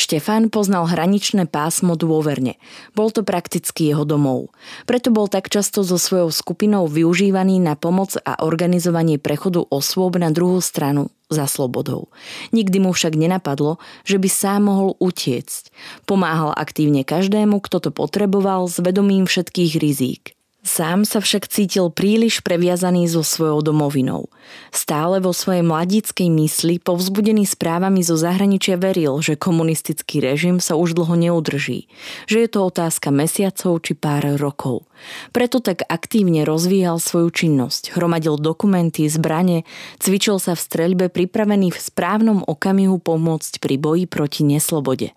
Štefan 0.08 0.48
poznal 0.48 0.88
hraničné 0.88 1.52
pásmo 1.52 2.00
dôverne. 2.00 2.56
Bol 2.96 3.12
to 3.12 3.28
prakticky 3.28 3.92
jeho 3.92 4.08
domov. 4.08 4.56
Preto 4.88 5.12
bol 5.12 5.28
tak 5.28 5.52
často 5.52 5.84
so 5.84 6.00
svojou 6.00 6.32
skupinou 6.32 6.88
využívaný 6.88 7.60
na 7.60 7.76
pomoc 7.76 8.16
a 8.24 8.40
organizovanie 8.40 9.20
prechodu 9.20 9.68
osôb 9.68 10.16
na 10.16 10.32
druhú 10.32 10.64
stranu 10.64 11.12
za 11.28 11.44
slobodou. 11.44 12.08
Nikdy 12.56 12.88
mu 12.88 12.96
však 12.96 13.20
nenapadlo, 13.20 13.84
že 14.08 14.16
by 14.16 14.32
sám 14.32 14.72
mohol 14.72 14.96
utiecť. 14.96 15.76
Pomáhal 16.08 16.56
aktívne 16.56 17.04
každému, 17.04 17.60
kto 17.60 17.84
to 17.84 17.90
potreboval 17.92 18.72
s 18.72 18.80
vedomím 18.80 19.28
všetkých 19.28 19.76
rizík. 19.76 20.37
Sám 20.68 21.08
sa 21.08 21.24
však 21.24 21.48
cítil 21.48 21.88
príliš 21.88 22.44
previazaný 22.44 23.08
so 23.08 23.24
svojou 23.24 23.64
domovinou. 23.64 24.28
Stále 24.76 25.24
vo 25.24 25.32
svojej 25.32 25.64
mladíckej 25.64 26.28
mysli, 26.28 26.84
povzbudený 26.84 27.48
správami 27.48 28.04
zo 28.04 28.20
zahraničia 28.20 28.76
veril, 28.76 29.24
že 29.24 29.40
komunistický 29.40 30.20
režim 30.20 30.60
sa 30.60 30.76
už 30.76 30.92
dlho 30.92 31.16
neudrží, 31.16 31.88
že 32.28 32.44
je 32.44 32.50
to 32.52 32.68
otázka 32.68 33.16
mesiacov 33.16 33.80
či 33.80 33.96
pár 33.96 34.28
rokov. 34.36 34.84
Preto 35.32 35.64
tak 35.64 35.88
aktívne 35.88 36.44
rozvíjal 36.44 37.00
svoju 37.00 37.32
činnosť, 37.32 37.96
hromadil 37.96 38.36
dokumenty, 38.36 39.08
zbrane, 39.08 39.64
cvičil 40.04 40.36
sa 40.36 40.52
v 40.52 40.68
streľbe 40.68 41.08
pripravený 41.08 41.72
v 41.72 41.80
správnom 41.80 42.44
okamihu 42.44 43.00
pomôcť 43.00 43.64
pri 43.64 43.80
boji 43.80 44.04
proti 44.04 44.44
neslobode. 44.44 45.16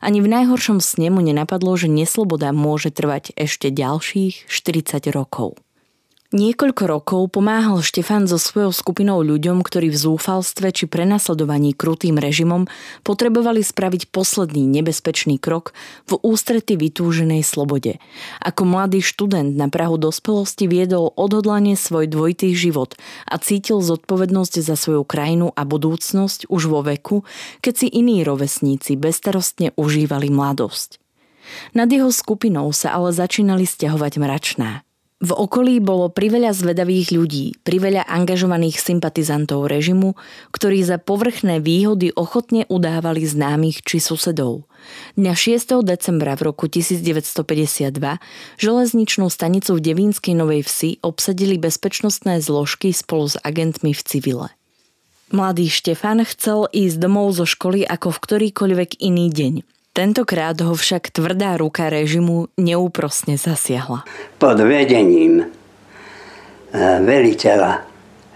Ani 0.00 0.22
v 0.22 0.30
najhoršom 0.30 0.78
sne 0.78 1.10
mu 1.10 1.20
nenapadlo, 1.20 1.74
že 1.76 1.90
nesloboda 1.90 2.54
môže 2.54 2.94
trvať 2.94 3.34
ešte 3.34 3.72
ďalších 3.74 4.48
40 4.48 5.10
rokov. 5.12 5.58
Niekoľko 6.36 6.84
rokov 6.84 7.22
pomáhal 7.32 7.80
Štefan 7.80 8.28
so 8.28 8.36
svojou 8.36 8.68
skupinou 8.68 9.24
ľuďom, 9.24 9.64
ktorí 9.64 9.88
v 9.88 9.96
zúfalstve 9.96 10.68
či 10.68 10.84
prenasledovaní 10.84 11.72
krutým 11.72 12.20
režimom 12.20 12.68
potrebovali 13.08 13.64
spraviť 13.64 14.12
posledný 14.12 14.68
nebezpečný 14.68 15.40
krok 15.40 15.72
v 16.04 16.20
ústrety 16.20 16.76
vytúženej 16.76 17.40
slobode. 17.40 17.96
Ako 18.44 18.68
mladý 18.68 19.00
študent 19.00 19.56
na 19.56 19.72
Prahu 19.72 19.96
dospelosti 19.96 20.68
viedol 20.68 21.08
odhodlanie 21.16 21.72
svoj 21.72 22.04
dvojitý 22.04 22.52
život 22.52 23.00
a 23.24 23.40
cítil 23.40 23.80
zodpovednosť 23.80 24.60
za 24.60 24.76
svoju 24.76 25.08
krajinu 25.08 25.56
a 25.56 25.64
budúcnosť 25.64 26.52
už 26.52 26.68
vo 26.68 26.84
veku, 26.84 27.24
keď 27.64 27.80
si 27.80 27.86
iní 27.88 28.20
rovesníci 28.20 29.00
bestarostne 29.00 29.72
užívali 29.80 30.28
mladosť. 30.28 31.00
Nad 31.72 31.88
jeho 31.88 32.12
skupinou 32.12 32.68
sa 32.76 32.92
ale 32.92 33.16
začínali 33.16 33.64
stiahovať 33.64 34.12
mračná. 34.20 34.85
V 35.26 35.34
okolí 35.34 35.82
bolo 35.82 36.06
priveľa 36.06 36.54
zvedavých 36.54 37.10
ľudí, 37.10 37.58
priveľa 37.66 38.06
angažovaných 38.06 38.78
sympatizantov 38.78 39.66
režimu, 39.66 40.14
ktorí 40.54 40.86
za 40.86 41.02
povrchné 41.02 41.58
výhody 41.58 42.14
ochotne 42.14 42.62
udávali 42.70 43.26
známych 43.26 43.82
či 43.82 43.98
susedov. 43.98 44.70
Dňa 45.18 45.34
6. 45.34 45.82
decembra 45.82 46.38
v 46.38 46.54
roku 46.54 46.70
1952 46.70 47.90
železničnú 48.62 49.26
stanicu 49.26 49.74
v 49.74 49.80
Devínskej 49.82 50.38
Novej 50.38 50.62
Vsi 50.62 51.02
obsadili 51.02 51.58
bezpečnostné 51.58 52.38
zložky 52.38 52.94
spolu 52.94 53.26
s 53.26 53.34
agentmi 53.42 53.98
v 53.98 54.02
civile. 54.06 54.48
Mladý 55.34 55.66
Štefan 55.66 56.22
chcel 56.22 56.70
ísť 56.70 57.02
domov 57.02 57.34
zo 57.34 57.50
školy 57.50 57.82
ako 57.82 58.14
v 58.14 58.22
ktorýkoľvek 58.22 59.02
iný 59.02 59.26
deň– 59.34 59.54
Tentokrát 59.96 60.60
ho 60.60 60.76
však 60.76 61.08
tvrdá 61.08 61.56
ruka 61.56 61.88
režimu 61.88 62.52
neúprosne 62.60 63.40
zasiahla. 63.40 64.04
Pod 64.36 64.60
vedením 64.60 65.40
e, 65.40 65.46
veliteľa 67.00 67.80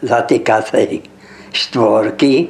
zatýkacej 0.00 1.04
štvorky 1.52 2.34
e, 2.40 2.46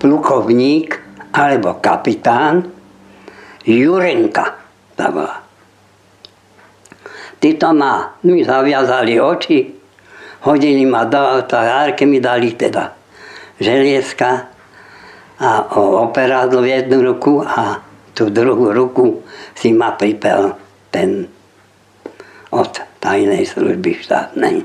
plukovník 0.00 0.88
alebo 1.36 1.76
kapitán 1.84 2.64
Jurenka 3.68 4.56
sa 4.96 5.12
volá. 5.12 5.44
Títo 7.44 7.76
ma 7.76 8.16
mi 8.24 8.40
zaviazali 8.40 9.20
oči, 9.20 9.68
hodili 10.48 10.88
ma 10.88 11.04
do 11.04 11.20
auta, 11.20 11.92
mi 12.08 12.24
dali 12.24 12.56
teda 12.56 12.88
želieska 13.60 14.48
a 15.40 15.64
operádlo 16.04 16.60
v 16.60 16.76
jednu 16.76 17.00
ruku 17.00 17.40
a 17.40 17.80
tú 18.12 18.28
druhú 18.28 18.76
ruku 18.76 19.24
si 19.56 19.72
ma 19.72 19.96
pripel 19.96 20.52
ten 20.92 21.24
od 22.52 22.72
tajnej 23.00 23.48
služby 23.48 24.04
štátnej. 24.04 24.60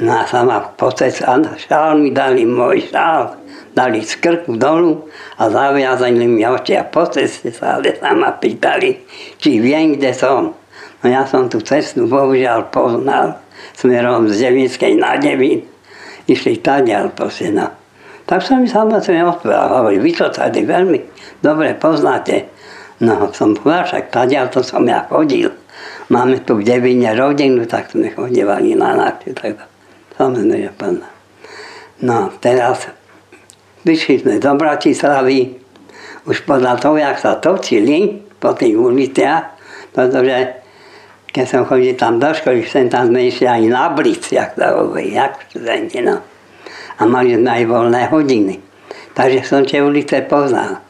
No 0.00 0.10
a 0.14 0.22
sa 0.24 0.46
ma 0.46 0.62
potec 0.62 1.18
a 1.26 1.34
šál 1.58 1.98
mi 1.98 2.14
dali 2.14 2.46
môj 2.46 2.88
šál, 2.88 3.34
dali 3.74 4.00
z 4.06 4.22
krku 4.22 4.54
dolu 4.54 5.10
a 5.36 5.50
zaviazali 5.50 6.24
mi 6.24 6.46
oči 6.46 6.78
a 6.78 6.86
po 6.86 7.10
ceste 7.10 7.50
sa, 7.50 7.76
ale 7.76 7.98
sa 7.98 8.14
ma 8.14 8.30
pýtali, 8.30 8.96
či 9.36 9.58
viem, 9.58 9.98
kde 9.98 10.14
som. 10.14 10.54
No 11.02 11.04
ja 11.08 11.26
som 11.26 11.50
tú 11.50 11.58
cestu 11.64 12.06
bohužiaľ 12.06 12.70
poznal 12.70 13.42
smerom 13.74 14.30
z 14.30 14.46
Devinskej 14.46 14.94
na 15.00 15.18
Devín. 15.18 15.66
Išli 16.30 16.62
tadiaľ 16.62 17.10
proste, 17.10 17.50
no. 17.50 17.79
Tak 18.30 18.46
som 18.46 18.62
mi 18.62 18.70
samozrejme 18.70 19.26
odpovedal, 19.26 19.82
hovorí, 19.82 19.98
vy 19.98 20.14
to 20.14 20.30
tady 20.30 20.62
veľmi 20.62 21.02
dobre 21.42 21.74
poznáte. 21.74 22.46
No 23.02 23.26
som 23.34 23.58
povedal, 23.58 23.90
však 23.90 24.14
tadiaľ 24.14 24.46
to 24.54 24.62
som 24.62 24.86
ja 24.86 25.02
chodil. 25.10 25.50
Máme 26.14 26.38
tu 26.46 26.54
v 26.54 26.62
Devine 26.62 27.10
rodinu, 27.18 27.66
tak 27.66 27.90
sme 27.90 28.14
chodívali 28.14 28.78
na 28.78 28.94
návštevu. 28.94 29.34
Tak 29.34 29.66
samozrejme 30.14 30.70
poznám. 30.78 31.14
No 32.06 32.30
teraz 32.38 32.86
vyšli 33.82 34.22
sme 34.22 34.38
do 34.38 34.54
Bratislavy, 34.54 35.58
už 36.30 36.46
podľa 36.46 36.78
toho, 36.78 37.02
jak 37.02 37.18
sa 37.18 37.34
točili 37.34 38.14
po 38.38 38.54
tých 38.54 38.78
uliciach, 38.78 39.58
pretože 39.90 40.62
keď 41.34 41.46
som 41.50 41.66
chodil 41.66 41.98
tam 41.98 42.22
do 42.22 42.30
školy, 42.30 42.62
sem 42.62 42.86
tam 42.86 43.10
išli 43.10 43.50
aj 43.50 43.62
na 43.66 43.90
blic, 43.90 44.22
jak 44.30 44.54
sa 44.54 44.78
hovorí, 44.78 45.18
jak 45.18 45.34
študenti, 45.50 45.98
no 46.06 46.29
a 47.00 47.02
mali 47.08 47.32
sme 47.32 47.48
aj 47.48 47.64
voľné 47.64 48.02
hodiny. 48.12 48.54
Takže 49.16 49.40
som 49.42 49.64
tie 49.64 49.80
ulice 49.80 50.20
poznal. 50.28 50.84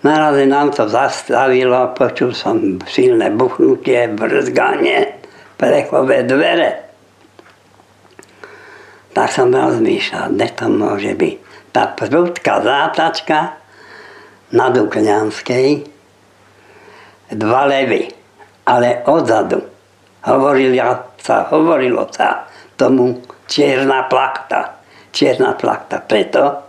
Naraz 0.00 0.40
nám 0.48 0.72
to 0.72 0.88
zastavilo, 0.88 1.92
počul 1.92 2.32
som 2.32 2.80
silné 2.88 3.28
buchnutie, 3.32 4.08
brzganie, 4.08 5.20
plechové 5.60 6.24
dvere. 6.24 6.88
Tak 9.12 9.28
som 9.32 9.48
rozmýšľal, 9.48 10.36
kde 10.36 10.48
to 10.52 10.66
môže 10.68 11.12
byť. 11.16 11.36
Tá 11.72 11.92
prúdka 11.92 12.60
zátačka 12.60 13.56
na 14.52 14.66
Dukňanskej, 14.72 15.68
dva 17.32 17.62
levy, 17.66 18.08
ale 18.68 19.04
odzadu. 19.08 19.64
Hovorilo 20.28 21.16
sa, 21.18 21.48
hovorilo 21.50 22.04
sa 22.12 22.46
tomu 22.76 23.24
čierna 23.48 24.06
plachta 24.06 24.75
čierna 25.16 25.56
plachta. 25.56 26.04
Preto, 26.04 26.68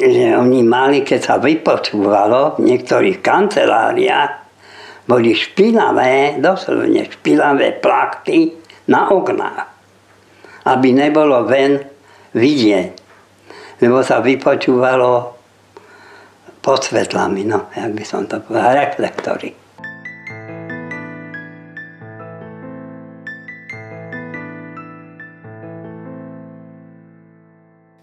že 0.00 0.32
oni 0.32 0.64
mali, 0.64 1.04
keď 1.04 1.20
sa 1.20 1.36
vypočúvalo 1.36 2.56
v 2.56 2.72
niektorých 2.72 3.20
kanceláriách, 3.20 4.32
boli 5.04 5.36
špinavé, 5.36 6.40
doslovne 6.40 7.04
špinavé 7.04 7.76
plachty 7.84 8.56
na 8.88 9.12
oknách, 9.12 9.68
aby 10.72 10.88
nebolo 10.96 11.44
ven 11.44 11.84
vidieť, 12.32 12.92
lebo 13.84 14.00
sa 14.00 14.24
vypočúvalo 14.24 15.36
pod 16.60 16.80
svetlami, 16.80 17.44
no, 17.44 17.68
jak 17.72 17.92
by 17.92 18.04
som 18.04 18.24
to 18.24 18.40
povedal, 18.40 18.76
reflektory. 18.76 19.52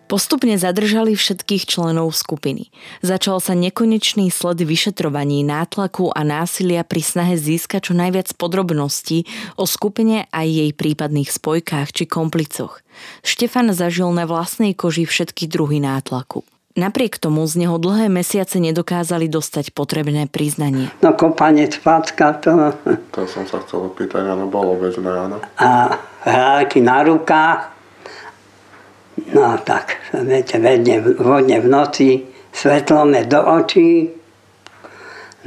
Postupne 0.08 0.56
zadržali 0.56 1.20
všetkých 1.20 1.68
členov 1.68 2.16
skupiny. 2.16 2.72
Začal 3.04 3.44
sa 3.44 3.52
nekonečný 3.52 4.32
sled 4.32 4.64
vyšetrovaní, 4.64 5.44
nátlaku 5.44 6.16
a 6.16 6.24
násilia 6.24 6.88
pri 6.88 7.04
snahe 7.04 7.36
získať 7.36 7.92
čo 7.92 7.94
najviac 7.94 8.32
podrobností 8.40 9.28
o 9.60 9.68
skupine 9.68 10.32
a 10.32 10.48
jej 10.48 10.72
prípadných 10.72 11.28
spojkách 11.28 11.92
či 11.92 12.04
komplicoch. 12.08 12.80
Štefan 13.20 13.76
zažil 13.76 14.08
na 14.16 14.24
vlastnej 14.24 14.72
koži 14.72 15.04
všetky 15.04 15.52
druhy 15.52 15.84
nátlaku. 15.84 16.48
Napriek 16.78 17.18
tomu 17.20 17.42
z 17.50 17.66
neho 17.66 17.76
dlhé 17.82 18.08
mesiace 18.08 18.62
nedokázali 18.62 19.28
dostať 19.28 19.74
potrebné 19.74 20.30
priznanie. 20.30 20.94
No 21.02 21.18
kopanie 21.18 21.68
spácka 21.68 22.38
to... 22.38 22.72
To 23.12 23.26
som 23.26 23.44
sa 23.50 23.60
chcel 23.66 23.92
opýtať, 23.92 24.24
áno, 24.24 24.46
bolo 24.46 24.78
bežné, 24.78 25.10
áno. 25.10 25.42
A 25.58 25.98
hráky 26.22 26.80
na 26.80 27.02
rukách, 27.02 27.77
No 29.34 29.58
tak, 29.66 29.98
viete, 30.14 30.62
vedne, 30.62 31.02
vodne 31.02 31.58
v 31.58 31.68
noci, 31.68 32.10
svetlome 32.54 33.26
do 33.26 33.42
očí, 33.42 34.10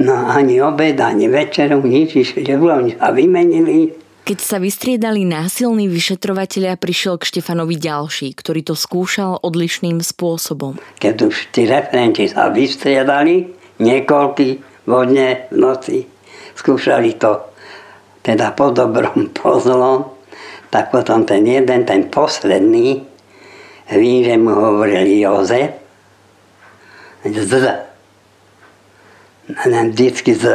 no 0.03 0.15
ani 0.27 0.59
obed, 0.59 0.99
ani 0.99 1.31
večeru, 1.31 1.79
nič, 1.83 2.15
išli, 2.19 2.43
oni 2.55 2.99
sa 2.99 3.15
vymenili. 3.15 3.95
Keď 4.21 4.37
sa 4.37 4.61
vystriedali 4.61 5.25
násilní 5.25 5.89
vyšetrovatelia, 5.89 6.77
prišiel 6.77 7.17
k 7.17 7.25
Štefanovi 7.25 7.73
ďalší, 7.73 8.37
ktorý 8.37 8.61
to 8.61 8.77
skúšal 8.77 9.41
odlišným 9.41 9.97
spôsobom. 9.97 10.77
Keď 11.01 11.15
už 11.25 11.35
tí 11.49 11.65
referenti 11.65 12.29
sa 12.29 12.53
vystriedali, 12.53 13.49
niekoľky 13.81 14.61
vodne 14.85 15.49
v 15.49 15.57
noci, 15.57 15.97
skúšali 16.53 17.17
to 17.17 17.49
teda 18.21 18.53
po 18.53 18.69
dobrom, 18.69 19.33
po 19.33 19.57
zlom, 19.57 20.05
tak 20.69 20.93
potom 20.93 21.25
ten 21.25 21.41
jeden, 21.41 21.83
ten 21.83 22.07
posledný, 22.07 23.10
vím, 23.91 24.43
mu 24.43 24.53
hovoril 24.55 25.07
Jozef, 25.19 25.71
z. 27.25 27.53
Vždycky 29.51 30.31
z 30.33 30.45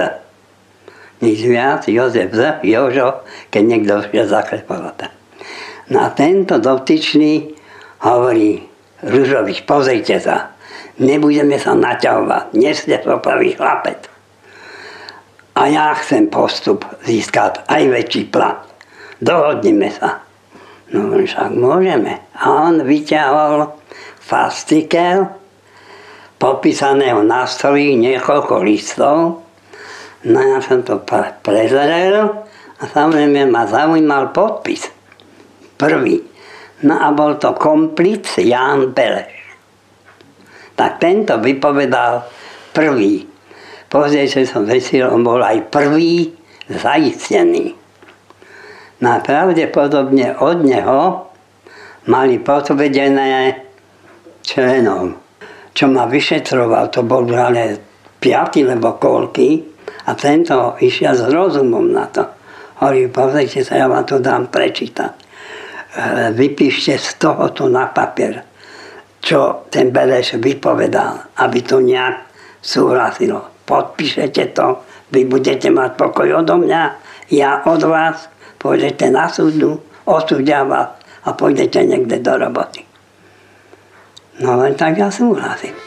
nič 1.20 1.38
viac, 1.48 1.88
Jozef 1.88 2.32
Z, 2.32 2.60
Jožo, 2.66 3.24
keď 3.48 3.62
niekto 3.64 3.92
šiel 4.08 4.26
za 4.28 4.44
chlebovata. 4.44 5.08
No 5.88 6.04
a 6.04 6.08
tento 6.12 6.58
dotyčný 6.60 7.56
hovorí, 8.04 8.66
Ružových, 9.06 9.68
pozrite 9.68 10.18
sa, 10.18 10.56
nebudeme 11.00 11.60
sa 11.60 11.76
naťahovať, 11.76 12.44
nie 12.56 12.72
ste 12.72 13.00
pravý 13.00 13.54
chlapec. 13.54 14.08
A 15.56 15.72
ja 15.72 15.96
chcem 15.96 16.28
postup 16.28 16.84
získať 17.08 17.64
aj 17.64 17.82
väčší 17.88 18.28
plat. 18.28 18.60
Dohodnime 19.24 19.88
sa. 19.88 20.25
No 20.94 21.18
však 21.18 21.50
môžeme. 21.56 22.22
A 22.36 22.70
on 22.70 22.86
vyťahol 22.86 23.74
fastikel, 24.22 25.30
popísaného 26.36 27.24
na 27.26 27.48
stoli 27.48 27.96
niekoľko 27.98 28.54
listov 28.62 29.46
No 30.26 30.42
ja 30.42 30.58
som 30.58 30.82
to 30.82 30.98
prezrel 31.44 32.42
a 32.76 32.82
samozrejme 32.82 33.46
ma 33.46 33.62
zaujímal 33.62 34.34
podpis. 34.34 34.90
Prvý. 35.78 36.18
No 36.82 36.98
a 36.98 37.14
bol 37.14 37.38
to 37.38 37.54
komplic 37.54 38.26
Jan 38.42 38.90
Beleš. 38.90 39.30
Tak 40.74 40.98
tento 40.98 41.38
vypovedal 41.38 42.26
prvý. 42.74 43.22
Pozrieť, 43.86 44.42
že 44.42 44.50
som 44.50 44.66
zistil, 44.66 45.06
on 45.06 45.22
bol 45.22 45.38
aj 45.38 45.70
prvý 45.70 46.34
zaistený. 46.66 47.78
A 48.96 49.20
pravdepodobne 49.20 50.40
od 50.40 50.58
neho 50.64 51.00
mali 52.08 52.40
potvedené 52.40 53.60
členom. 54.40 55.12
Čo 55.76 55.84
ma 55.92 56.08
vyšetroval, 56.08 56.88
to 56.88 57.04
bol 57.04 57.28
ale 57.36 57.76
piatý 58.16 58.64
lebo 58.64 58.96
koľký, 58.96 59.76
a 60.06 60.14
tento 60.14 60.78
išiel 60.78 61.14
s 61.14 61.24
rozumom 61.30 61.90
na 61.90 62.06
to. 62.06 62.22
Hovorí, 62.78 63.10
pozrite 63.10 63.66
sa, 63.66 63.80
ja 63.80 63.86
vám 63.90 64.06
to 64.06 64.22
dám 64.22 64.52
prečítať. 64.52 65.12
E, 65.12 65.22
vypíšte 66.30 66.94
z 66.94 67.08
tohoto 67.18 67.66
na 67.66 67.90
papier, 67.90 68.44
čo 69.18 69.66
ten 69.72 69.90
Beleš 69.90 70.38
vypovedal, 70.38 71.34
aby 71.42 71.58
to 71.64 71.82
nejak 71.82 72.30
súhlasilo. 72.62 73.66
Podpíšete 73.66 74.54
to, 74.54 74.86
vy 75.10 75.26
budete 75.26 75.72
mať 75.72 75.98
pokoj 75.98 76.44
odo 76.44 76.60
mňa, 76.62 76.82
ja 77.34 77.66
od 77.66 77.82
vás, 77.82 78.30
pôjdete 78.58 79.08
na 79.12 79.30
súdu, 79.30 79.80
osúdia 80.04 80.64
vás 80.64 80.96
a 81.26 81.32
pôjdete 81.34 81.82
niekde 81.86 82.22
do 82.22 82.34
roboty. 82.36 82.86
No 84.40 84.60
len 84.60 84.76
tak 84.76 85.00
ja 85.00 85.08
súhlasím. 85.08 85.85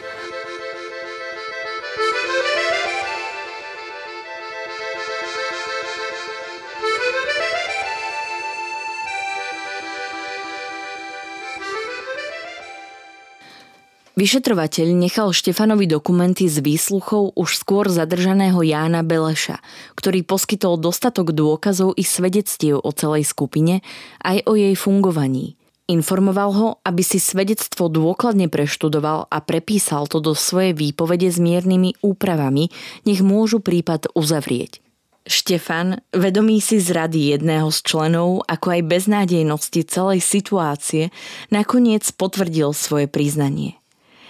Vyšetrovateľ 14.20 15.00
nechal 15.00 15.32
Štefanovi 15.32 15.88
dokumenty 15.88 16.52
z 16.52 16.60
výsluchov 16.60 17.40
už 17.40 17.56
skôr 17.56 17.88
zadržaného 17.88 18.60
Jána 18.68 19.00
Beleša, 19.00 19.64
ktorý 19.96 20.28
poskytol 20.28 20.76
dostatok 20.76 21.32
dôkazov 21.32 21.96
i 21.96 22.04
svedectiev 22.04 22.84
o 22.84 22.92
celej 22.92 23.32
skupine 23.32 23.80
aj 24.20 24.44
o 24.44 24.60
jej 24.60 24.76
fungovaní. 24.76 25.56
Informoval 25.88 26.52
ho, 26.52 26.68
aby 26.84 27.00
si 27.00 27.16
svedectvo 27.16 27.88
dôkladne 27.88 28.52
preštudoval 28.52 29.32
a 29.32 29.40
prepísal 29.40 30.04
to 30.12 30.20
do 30.20 30.36
svojej 30.36 30.76
výpovede 30.76 31.32
s 31.32 31.40
miernymi 31.40 32.04
úpravami, 32.04 32.76
nech 33.08 33.24
môžu 33.24 33.64
prípad 33.64 34.12
uzavrieť. 34.20 34.84
Štefan, 35.24 36.04
vedomý 36.12 36.60
si 36.60 36.84
zrady 36.84 37.40
jedného 37.40 37.72
z 37.72 37.88
členov, 37.88 38.44
ako 38.52 38.68
aj 38.68 38.82
beznádejnosti 38.84 39.80
celej 39.88 40.20
situácie, 40.20 41.08
nakoniec 41.56 42.04
potvrdil 42.20 42.76
svoje 42.76 43.08
priznanie. 43.08 43.79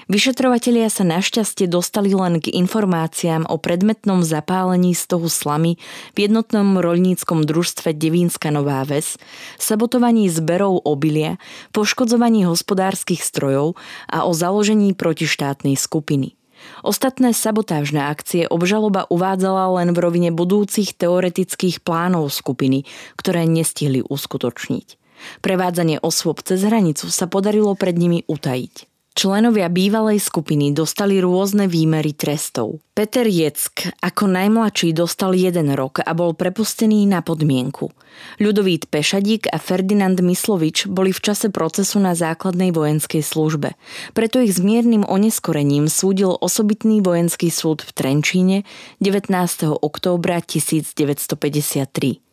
Vyšetrovatelia 0.10 0.90
sa 0.90 1.06
našťastie 1.06 1.70
dostali 1.70 2.18
len 2.18 2.42
k 2.42 2.50
informáciám 2.50 3.46
o 3.46 3.62
predmetnom 3.62 4.26
zapálení 4.26 4.98
stohu 4.98 5.30
slamy 5.30 5.78
v 6.18 6.26
jednotnom 6.26 6.82
roľníckom 6.82 7.46
družstve 7.46 7.94
Devínska 7.94 8.50
Nová 8.50 8.82
Ves, 8.90 9.22
sabotovaní 9.62 10.26
zberov 10.34 10.82
obilia, 10.82 11.38
poškodzovaní 11.78 12.42
hospodárskych 12.50 13.22
strojov 13.22 13.78
a 14.10 14.26
o 14.26 14.34
založení 14.34 14.98
protištátnej 14.98 15.78
skupiny. 15.78 16.34
Ostatné 16.82 17.30
sabotážne 17.30 18.02
akcie 18.02 18.50
obžaloba 18.50 19.06
uvádzala 19.14 19.78
len 19.78 19.94
v 19.94 20.02
rovine 20.02 20.34
budúcich 20.34 20.98
teoretických 20.98 21.86
plánov 21.86 22.34
skupiny, 22.34 22.82
ktoré 23.14 23.46
nestihli 23.46 24.02
uskutočniť. 24.02 24.98
Prevádzanie 25.46 26.02
osôb 26.02 26.42
cez 26.42 26.66
hranicu 26.66 27.14
sa 27.14 27.30
podarilo 27.30 27.78
pred 27.78 27.94
nimi 27.94 28.26
utajiť. 28.26 28.89
Členovia 29.20 29.68
bývalej 29.68 30.16
skupiny 30.24 30.72
dostali 30.72 31.20
rôzne 31.20 31.68
výmery 31.68 32.16
trestov. 32.16 32.80
Peter 32.96 33.28
Jeck 33.28 33.92
ako 34.00 34.32
najmladší 34.32 34.96
dostal 34.96 35.36
jeden 35.36 35.76
rok 35.76 36.00
a 36.00 36.16
bol 36.16 36.32
prepustený 36.32 37.04
na 37.04 37.20
podmienku. 37.20 37.92
Ľudovít 38.40 38.88
Pešadík 38.88 39.52
a 39.52 39.60
Ferdinand 39.60 40.16
Myslovič 40.16 40.88
boli 40.88 41.12
v 41.12 41.20
čase 41.20 41.52
procesu 41.52 42.00
na 42.00 42.16
základnej 42.16 42.72
vojenskej 42.72 43.20
službe. 43.20 43.76
Preto 44.16 44.40
ich 44.40 44.56
s 44.56 44.64
miernym 44.64 45.04
oneskorením 45.04 45.92
súdil 45.92 46.40
osobitný 46.40 47.04
vojenský 47.04 47.52
súd 47.52 47.84
v 47.84 47.92
Trenčíne 47.92 48.58
19. 49.04 49.36
októbra 49.84 50.40
1953. 50.40 52.29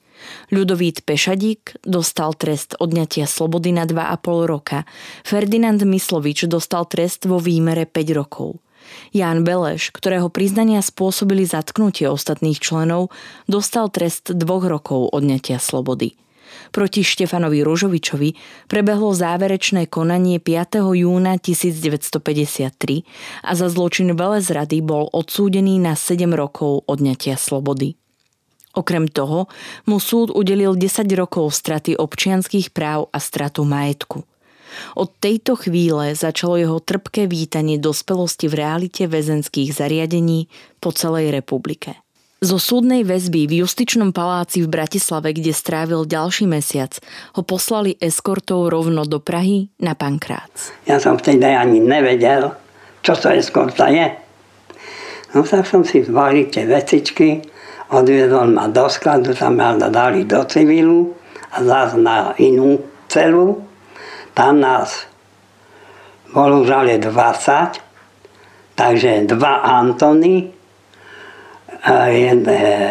Ľudovít 0.51 1.03
Pešadík 1.03 1.83
dostal 1.83 2.33
trest 2.39 2.79
odňatia 2.79 3.27
slobody 3.27 3.75
na 3.75 3.85
2,5 3.85 4.47
roka. 4.47 4.87
Ferdinand 5.27 5.83
Myslovič 5.83 6.47
dostal 6.47 6.87
trest 6.87 7.27
vo 7.27 7.43
výmere 7.43 7.85
5 7.85 8.19
rokov. 8.19 8.63
Ján 9.11 9.43
Beleš, 9.43 9.91
ktorého 9.91 10.31
priznania 10.31 10.79
spôsobili 10.79 11.43
zatknutie 11.43 12.07
ostatných 12.07 12.63
členov, 12.63 13.11
dostal 13.51 13.91
trest 13.91 14.31
dvoch 14.31 14.63
rokov 14.67 15.11
odňatia 15.11 15.59
slobody. 15.59 16.15
Proti 16.71 17.03
Štefanovi 17.03 17.67
Ružovičovi 17.67 18.31
prebehlo 18.71 19.11
záverečné 19.15 19.91
konanie 19.91 20.39
5. 20.39 20.79
júna 20.95 21.39
1953 21.43 22.71
a 23.43 23.51
za 23.55 23.67
zločin 23.67 24.15
velezrady 24.15 24.79
bol 24.83 25.11
odsúdený 25.11 25.83
na 25.83 25.99
7 25.99 26.31
rokov 26.35 26.87
odňatia 26.87 27.35
slobody. 27.35 27.99
Okrem 28.77 29.09
toho 29.09 29.49
mu 29.89 29.97
súd 29.97 30.29
udelil 30.37 30.77
10 30.77 31.09
rokov 31.17 31.57
straty 31.57 31.97
občianských 31.97 32.77
práv 32.77 33.09
a 33.09 33.17
stratu 33.17 33.65
majetku. 33.65 34.21
Od 34.93 35.09
tejto 35.17 35.57
chvíle 35.57 36.13
začalo 36.13 36.61
jeho 36.61 36.79
trpké 36.85 37.25
vítanie 37.25 37.81
dospelosti 37.81 38.53
v 38.53 38.61
realite 38.61 39.09
väzenských 39.09 39.73
zariadení 39.73 40.53
po 40.77 40.93
celej 40.93 41.33
republike. 41.33 41.97
Zo 42.45 42.61
súdnej 42.61 43.01
väzby 43.01 43.49
v 43.49 43.65
justičnom 43.65 44.13
paláci 44.13 44.61
v 44.61 44.69
Bratislave, 44.69 45.33
kde 45.33 45.57
strávil 45.57 46.05
ďalší 46.05 46.45
mesiac, 46.45 46.93
ho 47.33 47.41
poslali 47.41 47.97
eskortou 47.97 48.69
rovno 48.69 49.09
do 49.09 49.25
Prahy 49.25 49.73
na 49.81 49.97
Pankrác. 49.97 50.77
Ja 50.85 51.01
som 51.01 51.17
vtedy 51.17 51.49
ani 51.49 51.81
nevedel, 51.81 52.53
čo 53.01 53.17
to 53.17 53.33
eskorta 53.33 53.89
je. 53.89 54.13
No 55.33 55.49
tak 55.49 55.65
som 55.65 55.81
si 55.81 56.05
zvalil 56.05 56.53
tie 56.53 56.69
vecičky, 56.69 57.41
odviedol 57.91 58.51
ma 58.51 58.69
do 58.69 58.89
skladu, 58.91 59.35
tam 59.35 59.57
ma 59.57 59.75
dali 59.77 60.25
do 60.25 60.45
civilu 60.45 61.15
a 61.53 61.63
zase 61.63 61.97
na 61.99 62.35
inú 62.39 62.79
celu. 63.07 63.63
Tam 64.37 64.61
nás 64.61 65.07
bolo 66.35 66.61
už 66.67 66.71
ale 66.71 66.99
20, 66.99 67.81
takže 68.77 69.25
dva 69.25 69.65
Antony, 69.65 70.53
jeden, 72.11 72.43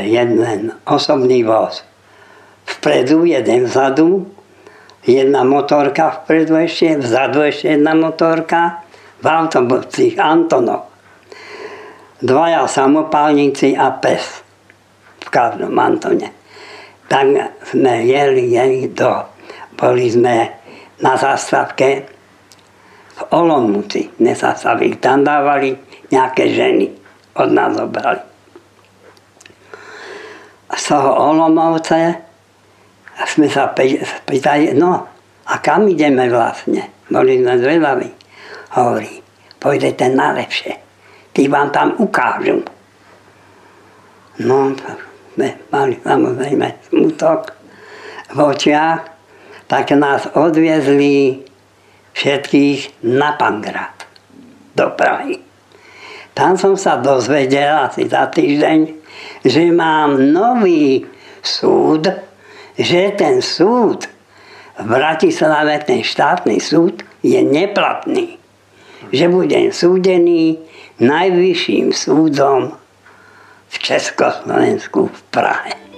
jeden 0.08 0.72
osobný 0.88 1.44
voz 1.44 1.84
vpredu, 2.66 3.26
jeden 3.26 3.70
vzadu, 3.70 4.26
jedna 5.06 5.46
motorka 5.46 6.10
vpredu 6.10 6.58
ešte, 6.58 6.98
vzadu 6.98 7.46
ešte 7.46 7.78
jedna 7.78 7.94
motorka, 7.94 8.82
v 9.22 9.26
autobusích 9.26 10.22
Antonov. 10.22 10.86
Dvaja 12.22 12.70
samopálnici 12.70 13.74
a 13.74 13.90
pes 13.90 14.45
každom 15.30 15.74
Antone. 15.80 16.30
tak 17.06 17.26
sme 17.70 18.02
jeli, 18.06 18.50
jeli 18.50 18.90
do, 18.90 19.14
boli 19.78 20.10
sme 20.10 20.50
na 21.00 21.14
zastavke 21.14 22.08
v. 23.32 24.12
Dnes 24.20 24.42
sa 24.42 24.56
tam 25.00 25.24
dávali 25.24 25.76
nejaké 26.12 26.52
ženy, 26.52 26.92
od 27.40 27.50
nás 27.52 27.78
zobrali. 27.78 28.24
Z 30.76 30.84
toho 30.92 31.12
Olomovce 31.32 32.20
sme 33.32 33.48
sa 33.48 33.72
pýtali, 34.28 34.76
no 34.76 35.08
a 35.46 35.54
kam 35.62 35.88
ideme 35.88 36.28
vlastne? 36.28 37.06
Boli 37.06 37.38
sme 37.38 37.54
zvedaví. 37.62 38.10
Hovorí, 38.76 39.22
pôjdete 39.62 40.10
najlepšie. 40.10 40.74
Tí 41.32 41.48
vám 41.48 41.70
tam 41.70 41.94
ukážu. 42.02 42.66
No, 44.42 44.76
sme 45.36 45.60
mali 45.68 46.00
samozrejme 46.00 46.68
smutok 46.88 47.52
v 48.32 48.38
očiach, 48.40 49.04
tak 49.68 49.92
nás 49.92 50.32
odviezli 50.32 51.44
všetkých 52.16 53.04
na 53.12 53.36
Pangrad 53.36 54.08
do 54.72 54.88
Prahy. 54.96 55.44
Tam 56.32 56.56
som 56.56 56.80
sa 56.80 57.00
dozvedel 57.00 57.76
asi 57.84 58.08
za 58.08 58.32
týždeň, 58.32 58.80
že 59.44 59.72
mám 59.76 60.20
nový 60.32 61.04
súd, 61.44 62.08
že 62.80 63.12
ten 63.16 63.44
súd 63.44 64.08
v 64.80 64.88
Bratislave, 64.88 65.80
ten 65.84 66.04
štátny 66.04 66.60
súd, 66.60 67.04
je 67.24 67.40
neplatný. 67.40 68.40
Že 69.12 69.26
budem 69.32 69.68
súdený 69.72 70.60
najvyšším 71.00 71.92
súdom 71.96 72.76
v 73.68 73.80
Československu 73.80 75.08
v 75.08 75.22
Prahe. 75.22 75.95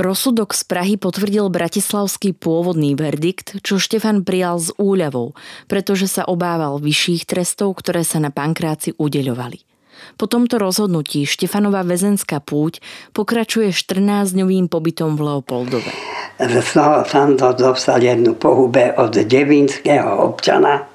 Rozsudok 0.00 0.56
z 0.56 0.62
Prahy 0.64 0.94
potvrdil 0.96 1.52
bratislavský 1.52 2.32
pôvodný 2.32 2.96
verdikt, 2.96 3.60
čo 3.60 3.76
Štefan 3.76 4.24
prijal 4.24 4.56
s 4.56 4.72
úľavou, 4.80 5.36
pretože 5.68 6.08
sa 6.08 6.24
obával 6.24 6.80
vyšších 6.80 7.28
trestov, 7.28 7.76
ktoré 7.76 8.00
sa 8.00 8.16
na 8.16 8.32
pankráci 8.32 8.96
udeľovali. 8.96 9.62
Po 10.16 10.26
tomto 10.26 10.58
rozhodnutí 10.58 11.28
Štefanova 11.28 11.86
väzenská 11.86 12.42
púť 12.42 12.82
pokračuje 13.14 13.70
14-dňovým 13.70 14.66
pobytom 14.66 15.14
v 15.14 15.22
Leopoldove. 15.28 15.92
Z 16.40 16.68
toho 16.74 17.06
som 17.06 17.38
to 17.38 17.54
dostal 17.54 18.02
jednu 18.02 18.34
pohube 18.34 18.96
od 18.98 19.14
devinského 19.14 20.08
občana, 20.26 20.88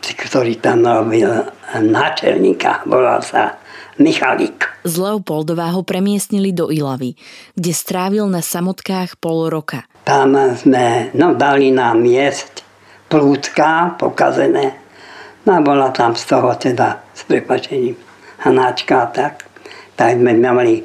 ktorý 0.00 0.58
tam 0.58 0.82
robil 0.82 1.28
náčelníka, 1.70 2.82
volal 2.88 3.22
sa 3.22 3.58
Michalík. 3.96 4.84
Z 4.84 4.94
Leopoldova 5.00 5.72
ho 5.72 5.80
premiestnili 5.80 6.52
do 6.52 6.68
Ilavy, 6.68 7.16
kde 7.56 7.72
strávil 7.72 8.28
na 8.28 8.44
samotkách 8.44 9.16
pol 9.16 9.48
roka. 9.48 9.88
Tam 10.04 10.36
sme, 10.54 11.10
no 11.16 11.32
dali 11.32 11.72
nám 11.72 12.04
jesť 12.04 12.62
plúcka 13.08 13.96
pokazené. 13.96 14.76
No 15.48 15.58
a 15.58 15.60
bola 15.64 15.94
tam 15.94 16.12
z 16.12 16.24
toho 16.28 16.52
teda, 16.54 17.02
s 17.14 17.24
prepačením, 17.24 17.96
hanáčka 18.44 19.08
tak. 19.10 19.48
Tak 19.96 20.20
sme 20.20 20.36
mali 20.38 20.84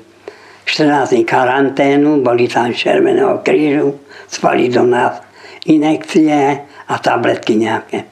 14 0.64 1.12
dní 1.12 1.24
karanténu, 1.28 2.24
boli 2.24 2.48
tam 2.48 2.72
Červeného 2.72 3.44
krížu, 3.44 4.00
spali 4.32 4.72
do 4.72 4.88
nás 4.88 5.20
inekcie 5.68 6.64
a 6.88 6.94
tabletky 6.96 7.60
nejaké. 7.60 8.08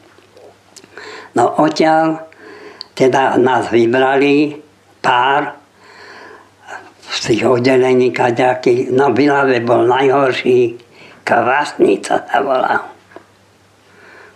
No 1.39 1.55
odtiaľ 1.55 2.27
teda 2.99 3.39
nás 3.39 3.71
vybrali 3.71 4.59
pár 5.09 5.57
z 7.09 7.17
tých 7.33 7.41
oddelení 7.49 8.13
kaďakých. 8.13 8.93
No 8.93 9.09
v 9.09 9.25
Ilave 9.25 9.57
bol 9.65 9.89
najhorší, 9.89 10.77
kvásnica 11.25 12.29
sa 12.29 12.37
volá. 12.45 12.85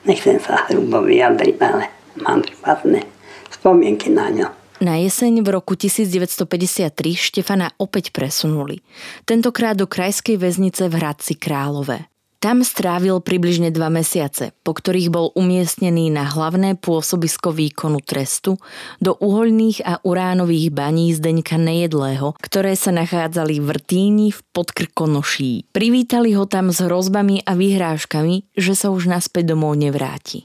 Nechcem 0.10 0.42
sa 0.42 0.66
hrubo 0.68 1.06
vyjadriť, 1.06 1.56
ale 1.62 1.86
mám 2.26 2.42
špatné 2.42 3.06
spomienky 3.54 4.10
na 4.10 4.34
ňo. 4.34 4.50
Na 4.84 5.00
jeseň 5.00 5.46
v 5.46 5.48
roku 5.54 5.80
1953 5.80 6.92
Štefana 7.16 7.72
opäť 7.80 8.12
presunuli. 8.12 8.84
Tentokrát 9.24 9.80
do 9.80 9.88
krajskej 9.88 10.36
väznice 10.36 10.92
v 10.92 11.00
Hradci 11.00 11.40
Králové. 11.40 12.13
Tam 12.44 12.60
strávil 12.60 13.24
približne 13.24 13.72
dva 13.72 13.88
mesiace, 13.88 14.52
po 14.68 14.76
ktorých 14.76 15.08
bol 15.08 15.32
umiestnený 15.32 16.12
na 16.12 16.28
hlavné 16.28 16.76
pôsobisko 16.76 17.56
výkonu 17.56 18.04
trestu 18.04 18.60
do 19.00 19.16
uhoľných 19.16 19.80
a 19.88 20.04
uránových 20.04 20.76
baní 20.76 21.16
Zdeňka 21.16 21.56
Nejedlého, 21.56 22.36
ktoré 22.44 22.76
sa 22.76 22.92
nachádzali 22.92 23.64
v 23.64 23.68
Rtíni 23.80 24.28
v 24.36 24.44
Podkrkonoší. 24.52 25.72
Privítali 25.72 26.36
ho 26.36 26.44
tam 26.44 26.76
s 26.76 26.84
hrozbami 26.84 27.48
a 27.48 27.56
vyhrážkami, 27.56 28.52
že 28.60 28.76
sa 28.76 28.92
už 28.92 29.08
naspäť 29.08 29.56
domov 29.56 29.80
nevráti. 29.80 30.44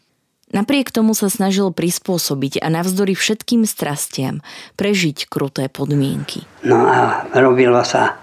Napriek 0.54 0.94
tomu 0.94 1.18
sa 1.18 1.26
snažil 1.26 1.74
prispôsobiť 1.74 2.62
a 2.62 2.70
navzdory 2.70 3.18
všetkým 3.18 3.66
strastiam 3.66 4.38
prežiť 4.78 5.26
kruté 5.26 5.66
podmienky. 5.66 6.46
No 6.62 6.78
a 6.78 7.26
robilo 7.34 7.82
sa 7.82 8.22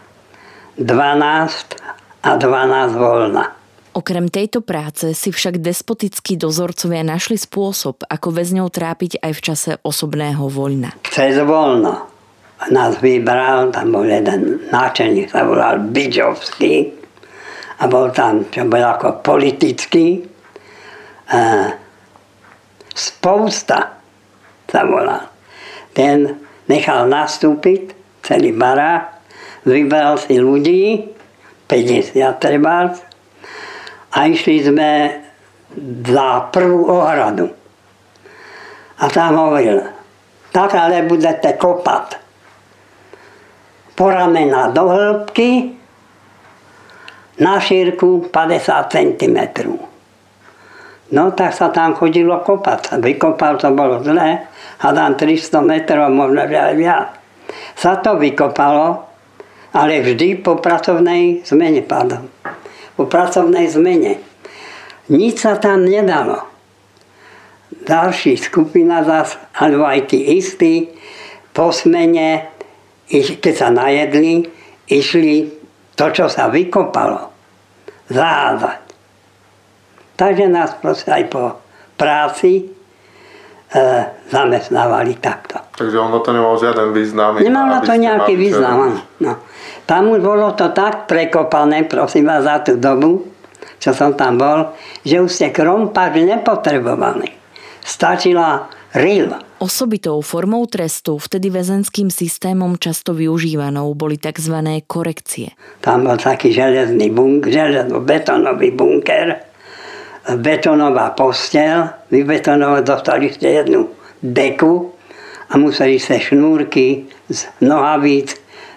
12 0.79 2.23
a 2.23 2.29
12 2.39 2.95
voľna. 2.95 3.64
Okrem 3.95 4.27
tejto 4.27 4.59
práce 4.59 5.15
si 5.15 5.31
však 5.31 5.63
despotickí 5.63 6.35
dozorcovia 6.35 6.99
našli 6.99 7.39
spôsob, 7.39 8.03
ako 8.03 8.27
väzňov 8.27 8.67
trápiť 8.67 9.23
aj 9.23 9.31
v 9.31 9.39
čase 9.39 9.71
osobného 9.87 10.51
voľna. 10.51 10.91
Cez 11.07 11.39
voľno 11.39 12.11
nás 12.75 12.99
vybral, 12.99 13.71
tam 13.71 13.95
bol 13.95 14.03
jeden 14.03 14.67
náčelník, 14.67 15.31
sa 15.31 15.47
volal 15.47 15.79
Bidžovský 15.79 16.91
a 17.79 17.87
bol 17.87 18.11
tam, 18.11 18.51
čo 18.51 18.67
bol 18.67 18.83
ako 18.83 19.23
politický, 19.23 20.19
e, 20.19 21.39
spousta 22.91 23.95
sa 24.67 24.81
volal. 24.83 25.23
Ten 25.95 26.35
nechal 26.67 27.07
nastúpiť 27.07 27.95
celý 28.27 28.51
barák, 28.51 29.23
vybral 29.63 30.19
si 30.19 30.35
ľudí, 30.35 31.15
50 31.71 32.43
trebárs, 32.43 33.14
a 34.15 34.19
išli 34.31 34.63
sme 34.63 34.91
za 36.07 36.47
prvú 36.55 36.87
ohradu. 36.87 37.51
A 38.95 39.11
tam 39.11 39.35
hovoril, 39.35 39.83
tak 40.55 40.71
ale 40.79 41.03
budete 41.03 41.59
kopať 41.59 42.23
po 43.91 44.07
ramena 44.07 44.71
do 44.71 44.87
hĺbky 44.87 45.75
na 47.43 47.59
šírku 47.59 48.31
50 48.31 48.95
cm. 48.95 49.37
No 51.11 51.35
tak 51.35 51.51
sa 51.51 51.67
tam 51.75 51.91
chodilo 51.99 52.39
kopať. 52.39 53.03
Vykopal 53.03 53.59
to 53.59 53.75
bolo 53.75 53.99
zle, 53.99 54.47
dám 54.79 55.11
300 55.19 55.59
metrov, 55.59 56.07
možno 56.07 56.47
aj 56.47 56.75
viac. 56.79 57.19
Sa 57.75 57.99
to 57.99 58.15
vykopalo, 58.15 59.03
ale 59.75 59.99
vždy 59.99 60.39
po 60.39 60.55
pracovnej 60.55 61.43
zmene, 61.43 61.83
pardon 61.83 62.31
po 62.95 63.07
pracovnej 63.07 63.67
zmene. 63.67 64.19
Nič 65.11 65.45
sa 65.45 65.59
tam 65.59 65.85
nedalo. 65.85 66.41
Ďalší 67.85 68.39
skupina 68.41 69.05
zas, 69.05 69.37
alebo 69.53 69.85
aj 69.85 70.09
tí 70.09 70.39
istí, 70.39 70.89
po 71.53 71.69
smene, 71.69 72.49
keď 73.13 73.53
sa 73.53 73.69
najedli, 73.69 74.49
išli 74.89 75.53
to, 75.93 76.05
čo 76.11 76.25
sa 76.27 76.49
vykopalo, 76.49 77.29
zahádzať. 78.09 78.81
Takže 80.15 80.45
nás 80.47 80.71
proste 80.79 81.11
aj 81.11 81.23
po 81.27 81.43
práci 81.99 82.63
e, 82.63 82.63
zamestnávali 84.31 85.19
takto. 85.19 85.59
Takže 85.75 85.97
ono 85.99 86.23
to 86.23 86.31
nemalo 86.31 86.55
žiaden 86.55 86.95
význam. 86.95 87.39
Nemalo 87.39 87.83
to 87.83 87.95
nejaký 87.99 88.33
význam, 88.39 88.99
no. 89.19 89.33
Tam 89.85 90.09
už 90.09 90.19
bolo 90.21 90.53
to 90.57 90.73
tak 90.73 91.05
prekopané, 91.05 91.85
prosím 91.85 92.25
vás, 92.25 92.41
za 92.41 92.61
tú 92.65 92.77
dobu, 92.77 93.25
čo 93.77 93.93
som 93.93 94.17
tam 94.17 94.41
bol, 94.41 94.73
že 95.05 95.21
už 95.21 95.29
ste 95.29 95.47
krompáč 95.53 96.25
nepotrebovali. 96.25 97.29
Stačila 97.85 98.65
ril. 98.97 99.29
Osobitou 99.61 100.19
formou 100.25 100.65
trestu, 100.65 101.21
vtedy 101.21 101.53
väzenským 101.53 102.09
systémom 102.09 102.81
často 102.81 103.13
využívanou, 103.13 103.93
boli 103.93 104.17
tzv. 104.17 104.57
korekcie. 104.89 105.53
Tam 105.85 106.03
bol 106.03 106.17
taký 106.17 106.49
železný 106.49 107.13
bunker, 107.13 107.53
železno-betonový 107.53 108.73
bunker 108.73 109.53
betonová 110.33 111.13
postel, 111.13 111.93
vybetonovať, 112.09 112.81
dostali 112.81 113.29
ste 113.29 113.61
jednu 113.61 113.93
deku 114.25 114.89
a 115.53 115.61
museli 115.61 116.01
ste 116.01 116.17
šnúrky 116.17 117.05
z 117.29 117.39
nohavíc, 117.61 118.33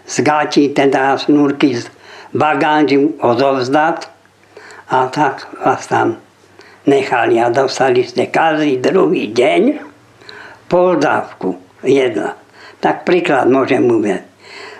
z 0.08 0.16
gáti, 0.24 0.72
teda 0.72 1.20
šnúrky 1.20 1.76
z 1.76 1.84
bagáži 2.32 3.20
odovzdať 3.20 4.08
a 4.88 5.12
tak 5.12 5.44
vás 5.60 5.84
tam 5.84 6.16
nechali 6.88 7.36
a 7.36 7.52
dostali 7.52 8.08
ste 8.08 8.32
každý 8.32 8.80
druhý 8.80 9.28
deň 9.28 9.84
pol 10.72 10.96
dávku 10.96 11.60
jedla. 11.84 12.40
Tak 12.80 13.04
príklad 13.04 13.52
môžem 13.52 13.84
uvieť. 13.84 14.24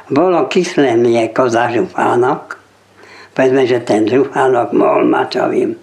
Bolo 0.09 0.49
kyslé 0.49 0.97
mlieko 0.97 1.53
za 1.53 1.69
žufánok, 1.69 2.57
povedzme, 3.37 3.69
že 3.69 3.85
ten 3.85 4.09
žufánok 4.09 4.73
mohol 4.73 5.05
mať, 5.05 5.27
čo 5.29 5.45
viem, 5.53 5.77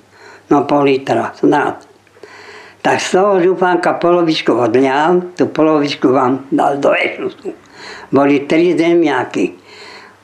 no 0.49 0.65
pol 0.65 0.89
litra 0.89 1.29
snad. 1.37 1.85
Tak 2.81 2.97
z 3.01 3.17
toho 3.17 3.37
žufánka 3.41 4.01
polovičku 4.01 4.53
odliam, 4.57 5.33
tú 5.37 5.49
polovičku 5.49 6.09
vám 6.09 6.49
dal 6.49 6.81
do 6.81 6.93
ešusu. 6.93 7.64
Boli 8.11 8.45
tri 8.45 8.77
zemiaky. 8.77 9.45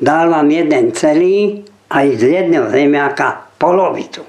Dal 0.01 0.29
vám 0.29 0.49
jeden 0.49 0.95
celý, 0.97 1.61
aj 1.91 2.07
z 2.17 2.23
jedného 2.41 2.71
zemiaka 2.71 3.51
polovicu. 3.59 4.23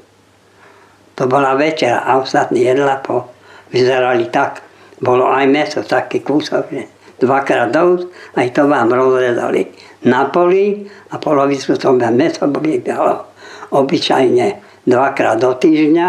To 1.14 1.22
bola 1.28 1.54
večera 1.54 2.02
a 2.02 2.18
ostatní 2.18 2.66
jedla 2.66 2.98
po, 3.00 3.30
vyzerali 3.70 4.28
tak. 4.28 4.60
Bolo 4.98 5.30
aj 5.30 5.46
meso, 5.48 5.80
taký 5.82 6.20
kúsok, 6.20 6.64
že 6.70 6.82
dvakrát 7.22 7.70
do 7.70 8.10
aj 8.34 8.50
to 8.50 8.66
vám 8.66 8.90
rozrezali 8.90 9.70
na 10.10 10.26
poli 10.26 10.82
a 11.14 11.14
polovicu 11.22 11.78
to 11.78 11.94
meso 12.10 12.42
dalo 12.82 13.30
obyčajne 13.70 14.46
dvakrát 14.82 15.38
do 15.38 15.54
týždňa 15.54 16.08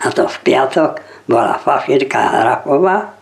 a 0.00 0.06
to 0.16 0.24
v 0.24 0.36
piatok 0.40 1.04
bola 1.28 1.60
fašírka 1.60 2.18
hrafová 2.40 3.19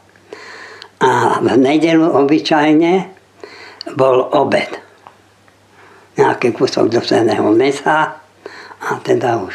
a 0.99 1.38
v 1.38 1.49
nedelu 1.55 2.05
obyčajne 2.05 2.92
bol 3.94 4.28
obed. 4.34 4.70
Nejaký 6.18 6.51
kúsok 6.51 6.90
doseného 6.90 7.46
mesa 7.55 8.18
a 8.78 8.88
teda 9.03 9.38
už 9.38 9.55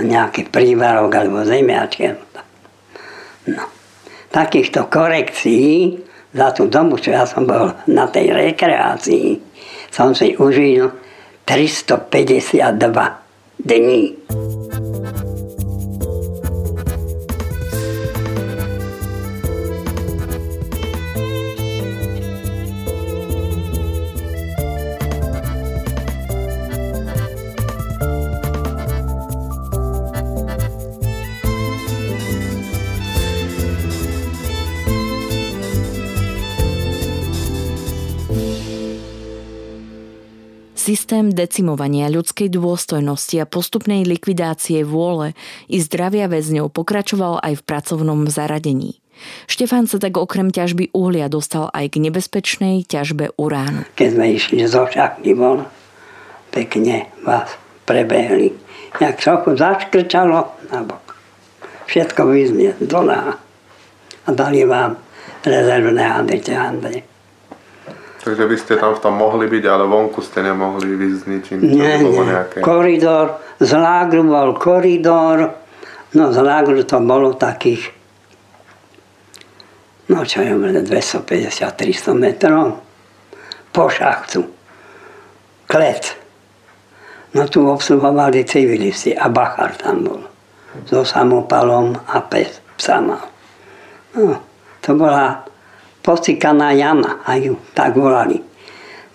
nejaký 0.00 0.48
prívarok 0.48 1.12
alebo 1.12 1.44
zemiačky. 1.44 2.16
No 3.52 3.76
takýchto 4.36 4.92
korekcií 4.92 5.96
za 6.36 6.52
tú 6.52 6.68
dobu, 6.68 7.00
čo 7.00 7.16
ja 7.16 7.24
som 7.24 7.48
bol 7.48 7.72
na 7.88 8.04
tej 8.12 8.36
rekreácii, 8.36 9.40
som 9.88 10.12
si 10.12 10.36
užil 10.36 10.92
352 11.48 12.68
dní. 13.64 14.02
Systém 40.86 41.34
decimovania 41.34 42.06
ľudskej 42.06 42.46
dôstojnosti 42.46 43.42
a 43.42 43.50
postupnej 43.50 44.06
likvidácie 44.06 44.86
vôle 44.86 45.34
i 45.66 45.82
zdravia 45.82 46.30
väzňov 46.30 46.70
pokračoval 46.70 47.42
aj 47.42 47.58
v 47.58 47.66
pracovnom 47.66 48.30
zaradení. 48.30 49.02
Štefán 49.50 49.90
sa 49.90 49.98
tak 49.98 50.14
okrem 50.14 50.54
ťažby 50.54 50.94
uhlia 50.94 51.26
dostal 51.26 51.74
aj 51.74 51.90
k 51.90 52.06
nebezpečnej 52.06 52.86
ťažbe 52.86 53.34
uránu. 53.34 53.82
Keď 53.98 54.08
sme 54.14 54.26
išli 54.38 54.62
zo 54.62 54.86
šachty 54.86 55.34
von, 55.34 55.66
pekne 56.54 57.10
vás 57.26 57.50
prebehli. 57.82 58.54
Jak 59.02 59.18
trochu 59.18 59.58
zaškrčalo 59.58 60.70
na 60.70 60.86
bok. 60.86 61.18
Všetko 61.90 62.30
vyznie 62.30 62.78
dola 62.78 63.34
a 64.22 64.28
dali 64.30 64.62
vám 64.62 64.94
rezervné 65.42 66.04
handrite 66.06 66.54
Andrej. 66.54 67.15
Takže 68.26 68.42
by 68.42 68.56
ste 68.58 68.74
tam 68.74 68.90
v 68.90 69.02
tom 69.06 69.14
mohli 69.22 69.46
byť, 69.46 69.64
ale 69.70 69.86
vonku 69.86 70.18
ste 70.18 70.42
nemohli 70.42 70.98
vyjsť 70.98 71.22
ničím? 71.30 71.58
Nie, 71.62 72.02
nie. 72.02 72.10
Nejaké... 72.10 72.58
Koridor, 72.58 73.38
z 73.62 73.70
lágru 73.78 74.26
bol 74.26 74.50
koridor, 74.58 75.54
no 76.18 76.34
z 76.34 76.38
lágru 76.42 76.82
to 76.82 76.98
bolo 77.06 77.38
takých, 77.38 77.86
no 80.10 80.26
čo 80.26 80.42
je 80.42 80.58
250-300 80.58 82.18
metrov 82.18 82.82
po 83.70 83.86
šachtu. 83.86 84.42
Klet. 85.70 86.18
No 87.30 87.46
tu 87.46 87.62
obsluhovali 87.62 88.42
civilisti 88.42 89.14
a 89.14 89.30
Bachar 89.30 89.78
tam 89.78 90.02
bol. 90.02 90.22
So 90.90 91.06
samopalom 91.06 91.94
a 92.10 92.18
pes, 92.26 92.58
psa 92.74 92.98
mal. 92.98 93.22
No, 94.18 94.42
to 94.82 94.98
bola 94.98 95.45
posikaná 96.06 96.70
jama, 96.70 97.26
aj 97.26 97.38
ju 97.42 97.54
tak 97.74 97.98
volali. 97.98 98.38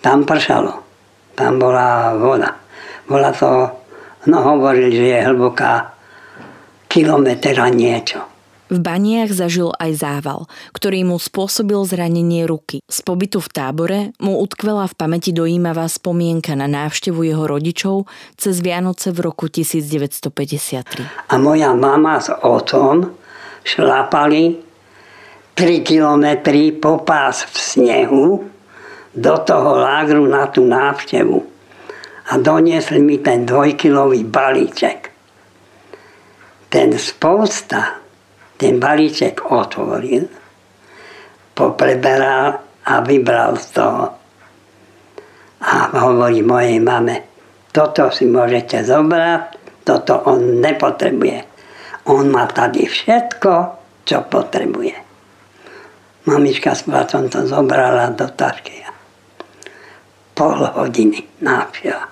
Tam 0.04 0.28
pršalo, 0.28 0.84
tam 1.32 1.56
bola 1.56 2.12
voda. 2.20 2.52
Bola 3.08 3.32
to, 3.32 3.72
no 4.28 4.36
hovorili, 4.44 4.92
že 4.92 5.04
je 5.16 5.18
hlboká 5.24 5.96
kilometra 6.92 7.72
niečo. 7.72 8.28
V 8.72 8.80
Baniach 8.80 9.28
zažil 9.28 9.68
aj 9.76 10.00
zával, 10.00 10.48
ktorý 10.72 11.04
mu 11.04 11.20
spôsobil 11.20 11.76
zranenie 11.84 12.48
ruky. 12.48 12.80
Z 12.88 13.04
pobytu 13.04 13.36
v 13.44 13.52
tábore 13.52 14.00
mu 14.16 14.40
utkvela 14.40 14.88
v 14.88 14.96
pamäti 14.96 15.28
dojímavá 15.28 15.84
spomienka 15.92 16.56
na 16.56 16.64
návštevu 16.64 17.20
jeho 17.20 17.44
rodičov 17.44 18.08
cez 18.40 18.64
Vianoce 18.64 19.12
v 19.12 19.28
roku 19.28 19.52
1953. 19.52 21.28
A 21.28 21.34
moja 21.36 21.76
mama 21.76 22.16
s 22.16 22.32
otcom 22.32 23.12
šlapali 23.60 24.71
3 25.54 25.84
kilometry 25.84 26.72
po 26.72 27.04
pás 27.04 27.44
v 27.44 27.56
snehu 27.56 28.24
do 29.12 29.34
toho 29.44 29.76
lágru 29.76 30.24
na 30.24 30.48
tú 30.48 30.64
návštevu 30.64 31.38
a 32.28 32.32
doniesli 32.40 33.02
mi 33.02 33.20
ten 33.20 33.44
dvojkilový 33.44 34.24
balíček. 34.24 35.12
Ten 36.72 36.96
spousta 36.96 38.02
ten 38.62 38.78
balíček 38.78 39.42
otvoril, 39.50 40.22
popreberal 41.50 42.62
a 42.86 42.94
vybral 43.02 43.58
z 43.58 43.66
toho. 43.74 44.04
A 45.66 45.90
hovorí 45.98 46.46
mojej 46.46 46.78
mame, 46.78 47.26
toto 47.74 48.14
si 48.14 48.22
môžete 48.30 48.86
zobrať, 48.86 49.42
toto 49.82 50.14
on 50.30 50.62
nepotrebuje. 50.62 51.42
On 52.06 52.22
má 52.30 52.46
tady 52.46 52.86
všetko, 52.86 53.52
čo 54.06 54.30
potrebuje. 54.30 55.11
Mamička 56.22 56.74
s 56.74 56.86
bratom 56.86 57.26
to 57.28 57.46
zobrala 57.46 58.14
do 58.14 58.28
tašky. 58.30 58.86
Pol 60.38 60.62
hodiny 60.78 61.26
návšteva. 61.42 62.11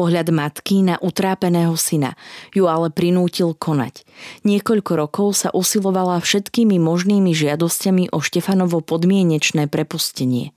Pohľad 0.00 0.32
matky 0.32 0.80
na 0.80 0.96
utrápeného 0.96 1.76
syna 1.76 2.16
ju 2.56 2.64
ale 2.64 2.88
prinútil 2.88 3.52
konať. 3.52 4.08
Niekoľko 4.48 4.92
rokov 4.96 5.44
sa 5.44 5.52
usilovala 5.52 6.24
všetkými 6.24 6.80
možnými 6.80 7.36
žiadosťami 7.36 8.08
o 8.08 8.24
Štefanovo 8.24 8.80
podmienečné 8.80 9.68
prepustenie. 9.68 10.56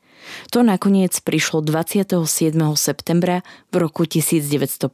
To 0.56 0.64
nakoniec 0.64 1.12
prišlo 1.20 1.60
27. 1.60 2.24
septembra 2.80 3.44
v 3.68 3.84
roku 3.84 4.08
1955. 4.08 4.88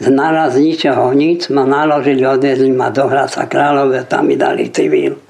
Z 0.00 0.08
naraz 0.08 0.56
ničoho 0.56 1.12
nic 1.12 1.44
ma 1.52 1.68
naložili, 1.68 2.24
odvezli 2.24 2.72
ma 2.72 2.88
do 2.88 3.04
Hradca 3.04 3.44
Kráľové, 3.44 4.08
tam 4.08 4.32
mi 4.32 4.40
dali 4.40 4.72
civil 4.72 5.20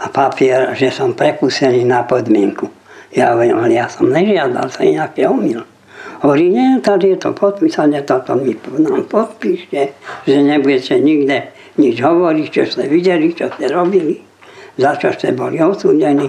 a 0.00 0.08
papier, 0.08 0.72
že 0.72 0.88
som 0.88 1.12
prepustený 1.12 1.84
na 1.84 2.00
podmienku. 2.00 2.64
Ja 3.12 3.36
ale 3.36 3.52
ja 3.76 3.92
som 3.92 4.08
nežiadal 4.08 4.72
sa 4.72 4.88
nejaký 4.88 5.28
omyl. 5.28 5.68
Hovorí, 6.20 6.52
nie, 6.52 6.80
tady 6.80 7.08
je 7.08 7.16
to 7.16 7.32
podpísané, 7.32 8.02
toto 8.02 8.36
mi 8.36 8.52
nám 8.78 9.08
podpíšte, 9.08 9.88
že 10.28 10.36
nebudete 10.42 11.00
nikde 11.00 11.48
nič 11.80 11.96
hovoriť, 11.96 12.46
čo 12.52 12.62
ste 12.68 12.84
videli, 12.92 13.32
čo 13.32 13.48
ste 13.48 13.72
robili. 13.72 14.20
za 14.80 14.96
čo 14.96 15.12
ste 15.12 15.36
boli 15.36 15.60
odsúdení. 15.60 16.28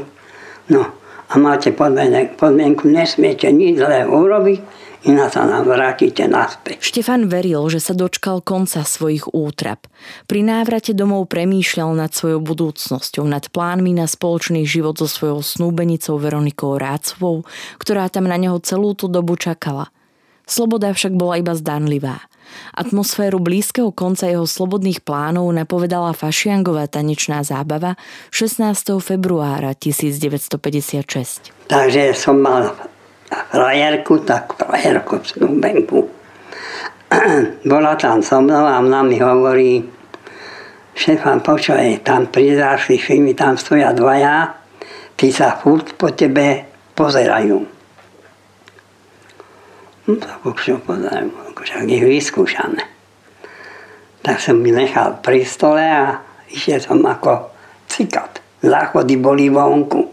No 0.71 0.83
a 1.31 1.33
máte 1.39 1.71
podmienku 1.71 2.87
nesmiete 2.91 3.47
nič 3.51 3.79
zlé 3.79 4.03
urobiť, 4.03 4.59
iná 5.07 5.29
sa 5.29 5.45
nám 5.45 5.65
vrátite 5.65 6.25
naspäť. 6.29 6.81
Štefan 6.81 7.29
veril, 7.31 7.65
že 7.69 7.81
sa 7.81 7.93
dočkal 7.97 8.41
konca 8.45 8.85
svojich 8.85 9.31
útrap. 9.33 9.89
Pri 10.25 10.45
návrate 10.45 10.93
domov 10.93 11.29
premýšľal 11.29 11.97
nad 11.97 12.11
svojou 12.13 12.41
budúcnosťou, 12.41 13.25
nad 13.25 13.47
plánmi 13.49 13.97
na 13.97 14.05
spoločný 14.05 14.65
život 14.65 14.97
so 14.97 15.09
svojou 15.09 15.41
snúbenicou 15.41 16.21
Veronikou 16.21 16.77
Rácovou, 16.77 17.47
ktorá 17.81 18.09
tam 18.09 18.29
na 18.29 18.37
neho 18.37 18.57
celú 18.61 18.93
tú 18.93 19.09
dobu 19.09 19.37
čakala. 19.37 19.89
Sloboda 20.45 20.91
však 20.91 21.15
bola 21.15 21.39
iba 21.39 21.55
zdanlivá. 21.55 22.27
Atmosféru 22.75 23.39
blízkeho 23.39 23.95
konca 23.95 24.27
jeho 24.27 24.43
slobodných 24.43 24.99
plánov 25.07 25.47
napovedala 25.55 26.11
fašiangová 26.11 26.91
tanečná 26.91 27.47
zábava 27.47 27.95
16. 28.35 28.99
februára 28.99 29.71
1956. 29.71 31.55
Takže 31.71 32.11
som 32.11 32.43
mal 32.43 32.75
frajerku, 33.32 34.27
tak 34.27 34.53
frajerku 34.59 35.23
snúbenku. 35.23 36.09
Bola 37.69 37.95
tam 37.95 38.23
so 38.23 38.43
mnou 38.43 38.67
a 38.67 38.79
ona 38.79 39.03
mi 39.03 39.19
hovorí, 39.19 39.84
šefan, 40.95 41.39
počuj, 41.39 42.03
tam 42.03 42.27
pri 42.27 42.59
mi 43.19 43.34
tam 43.34 43.55
stoja 43.57 43.95
dvaja, 43.95 44.51
tí 45.15 45.32
sa 45.32 45.55
furt 45.55 45.95
po 45.95 46.11
tebe 46.11 46.67
pozerajú. 46.95 47.59
No 50.07 50.17
tak 50.19 50.43
už 50.43 50.84
povedal, 50.84 51.32
však 51.55 51.88
ich 51.88 52.03
vyskúšame. 52.03 52.84
Tak 54.21 54.38
som 54.38 54.59
mi 54.59 54.73
nechal 54.73 55.17
pri 55.23 55.45
stole 55.45 55.82
a 55.82 56.19
išiel 56.51 56.84
som 56.84 56.99
ako 57.05 57.53
cikat. 57.88 58.41
Záchody 58.61 59.17
boli 59.17 59.49
vonku. 59.49 60.11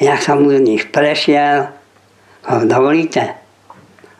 Ja 0.00 0.16
som 0.16 0.48
z 0.48 0.62
nich 0.62 0.88
prešiel, 0.88 1.68
ho 2.48 2.56
dovolíte? 2.64 3.36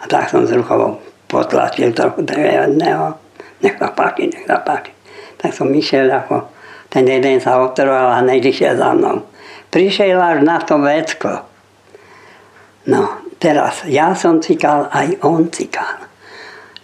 A 0.03 0.05
tak 0.11 0.29
som 0.29 0.45
z 0.45 0.59
rukou 0.59 1.01
potlačil 1.31 1.95
trochu 1.97 2.27
toho 2.27 2.43
jedného. 2.43 3.17
Nech 3.63 3.79
sa 3.79 3.89
páči, 3.95 4.29
nech 4.29 4.45
sa 4.45 4.61
páči. 4.61 4.93
Tak 5.39 5.55
som 5.55 5.71
išiel 5.73 6.11
ako 6.11 6.51
ten 6.93 7.09
jeden 7.09 7.41
sa 7.41 7.57
otrval 7.63 8.13
a 8.13 8.21
než 8.21 8.53
za 8.53 8.93
mnou. 8.93 9.25
Prišiel 9.73 10.21
až 10.21 10.45
na 10.45 10.61
to 10.61 10.77
vecko. 10.77 11.49
No, 12.85 13.23
Teraz 13.43 13.83
ja 13.91 14.15
som 14.15 14.39
cikal, 14.39 14.87
aj 14.95 15.19
on 15.27 15.51
cikal. 15.51 16.07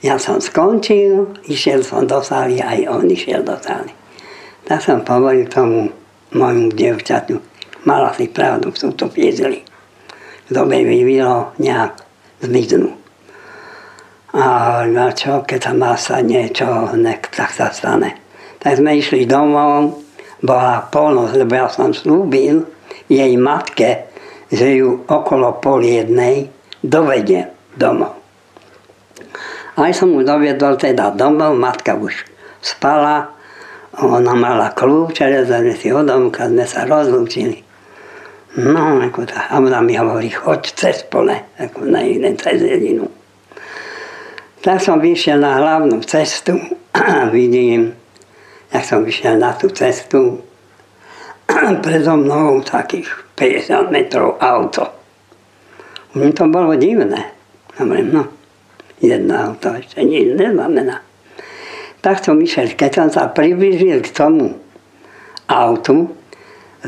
Ja 0.02 0.18
som 0.18 0.42
skončil, 0.42 1.38
išiel 1.46 1.86
som 1.86 2.02
do 2.02 2.18
sály, 2.18 2.58
aj 2.58 2.82
on 2.90 3.06
išiel 3.06 3.46
do 3.46 3.54
sály. 3.62 3.94
Tak 4.66 4.82
som 4.82 5.06
povolil 5.06 5.46
tomu 5.46 5.94
môjmu 6.34 6.74
devčatu, 6.74 7.38
mala 7.84 8.10
si 8.14 8.26
pravdu, 8.30 8.74
sú 8.74 8.94
to 8.96 9.06
piezili. 9.12 9.62
Kto 10.48 10.64
by 10.64 10.80
vyvilo, 10.80 11.52
nejak 11.60 12.00
zmiznú. 12.40 12.96
A 14.32 14.84
na 14.88 15.12
čo, 15.12 15.44
keď 15.44 15.60
sa 15.60 15.72
má 15.76 15.92
sa 15.96 16.20
niečo, 16.20 16.94
nek, 16.96 17.28
tak 17.32 17.52
sa 17.52 17.68
stane. 17.72 18.16
Tak 18.58 18.80
sme 18.80 18.96
išli 18.96 19.28
domov, 19.28 20.02
bola 20.42 20.84
polnosť, 20.88 21.34
lebo 21.38 21.52
ja 21.54 21.66
som 21.68 21.90
slúbil 21.92 22.64
jej 23.08 23.32
matke, 23.40 24.08
že 24.48 24.80
ju 24.80 25.04
okolo 25.04 25.58
pol 25.60 25.84
jednej 25.84 26.48
dovedie 26.80 27.50
domov. 27.76 28.16
Aj 29.78 29.92
som 29.94 30.10
mu 30.10 30.26
doviedol 30.26 30.74
teda 30.74 31.14
domov, 31.14 31.54
matka 31.54 31.94
už 31.94 32.26
spala, 32.58 33.30
ona 33.98 34.34
mala 34.34 34.74
kľúče, 34.74 35.26
rezali 35.26 35.74
si 35.74 35.90
od 35.90 36.06
domka, 36.06 36.46
sme 36.46 36.66
sa 36.66 36.86
rozlúčili. 36.86 37.67
No, 38.58 38.98
ako 38.98 39.22
tá, 39.22 39.46
a 39.54 39.62
ona 39.62 39.78
mi 39.78 39.94
hovorí, 39.94 40.34
choď 40.34 40.74
cez 40.74 41.06
pole, 41.06 41.54
ako 41.62 41.86
na 41.86 42.02
jeden 42.02 42.34
cez 42.34 42.58
jedinu. 42.58 43.06
Tak 44.66 44.82
som 44.82 44.98
vyšiel 44.98 45.38
na 45.38 45.62
hlavnú 45.62 46.02
cestu 46.02 46.58
a 46.90 47.30
vidím, 47.34 47.94
jak 48.74 48.82
som 48.82 49.06
vyšiel 49.06 49.38
na 49.38 49.54
tú 49.54 49.70
cestu, 49.70 50.42
predo 51.86 52.18
mnou 52.18 52.58
takých 52.66 53.06
50 53.38 53.94
metrov 53.94 54.42
auto. 54.42 54.90
Mne 56.18 56.34
to 56.34 56.50
bolo 56.50 56.74
divné. 56.74 57.30
Hovorím, 57.78 58.10
no, 58.10 58.26
jedno 58.98 59.54
auto 59.54 59.70
ešte 59.78 60.02
nič 60.02 60.34
neznamená. 60.34 60.98
Tak 62.02 62.26
som 62.26 62.34
išiel, 62.42 62.74
keď 62.74 62.90
som 62.90 63.08
sa 63.14 63.30
priblížil 63.30 64.02
k 64.02 64.10
tomu 64.10 64.58
autu, 65.46 66.17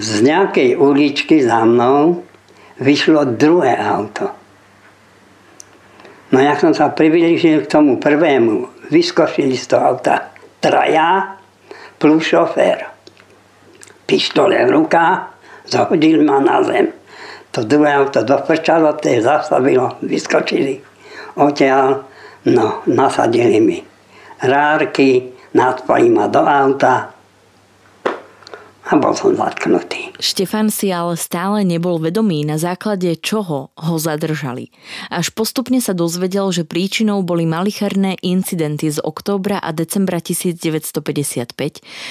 z 0.01 0.24
nejakej 0.24 0.80
uličky 0.80 1.44
za 1.44 1.62
mnou 1.68 2.24
vyšlo 2.80 3.36
druhé 3.36 3.76
auto. 3.76 4.32
No 6.32 6.40
ja 6.40 6.57
som 6.57 6.72
sa 6.72 6.88
priblížil 6.88 7.68
k 7.68 7.70
tomu 7.70 8.01
prvému, 8.01 8.88
vyskočili 8.88 9.55
z 9.61 9.76
toho 9.76 9.94
auta 9.94 10.32
traja 10.62 11.36
plus 12.01 12.24
šofér 12.32 12.90
pištole 14.11 14.66
v 14.66 14.70
rukách, 14.74 15.30
zahodil 15.70 16.26
ma 16.26 16.42
na 16.42 16.59
zem. 16.66 16.90
To 17.55 17.62
druhé 17.62 17.94
auto 17.94 18.26
doprčalo, 18.26 18.98
je 18.98 19.22
zastavilo, 19.22 20.03
vyskočili 20.03 20.82
odtiaľ, 21.38 22.03
no, 22.51 22.82
nasadili 22.90 23.62
mi 23.62 23.78
rárky, 24.42 25.30
nadpali 25.55 26.11
ma 26.11 26.26
do 26.26 26.42
auta, 26.42 27.14
a 28.91 28.99
bol 28.99 29.14
som 29.14 29.38
zatknutý. 29.38 30.11
Štefan 30.18 30.66
si 30.74 30.91
ale 30.91 31.14
stále 31.14 31.62
nebol 31.62 32.03
vedomý, 32.03 32.43
na 32.43 32.59
základe 32.59 33.14
čoho 33.22 33.70
ho 33.70 33.95
zadržali. 34.03 34.74
Až 35.14 35.30
postupne 35.30 35.78
sa 35.78 35.95
dozvedel, 35.95 36.51
že 36.51 36.66
príčinou 36.66 37.22
boli 37.22 37.47
malicherné 37.47 38.18
incidenty 38.18 38.91
z 38.91 38.99
októbra 38.99 39.62
a 39.62 39.70
decembra 39.70 40.18
1955, 40.18 41.55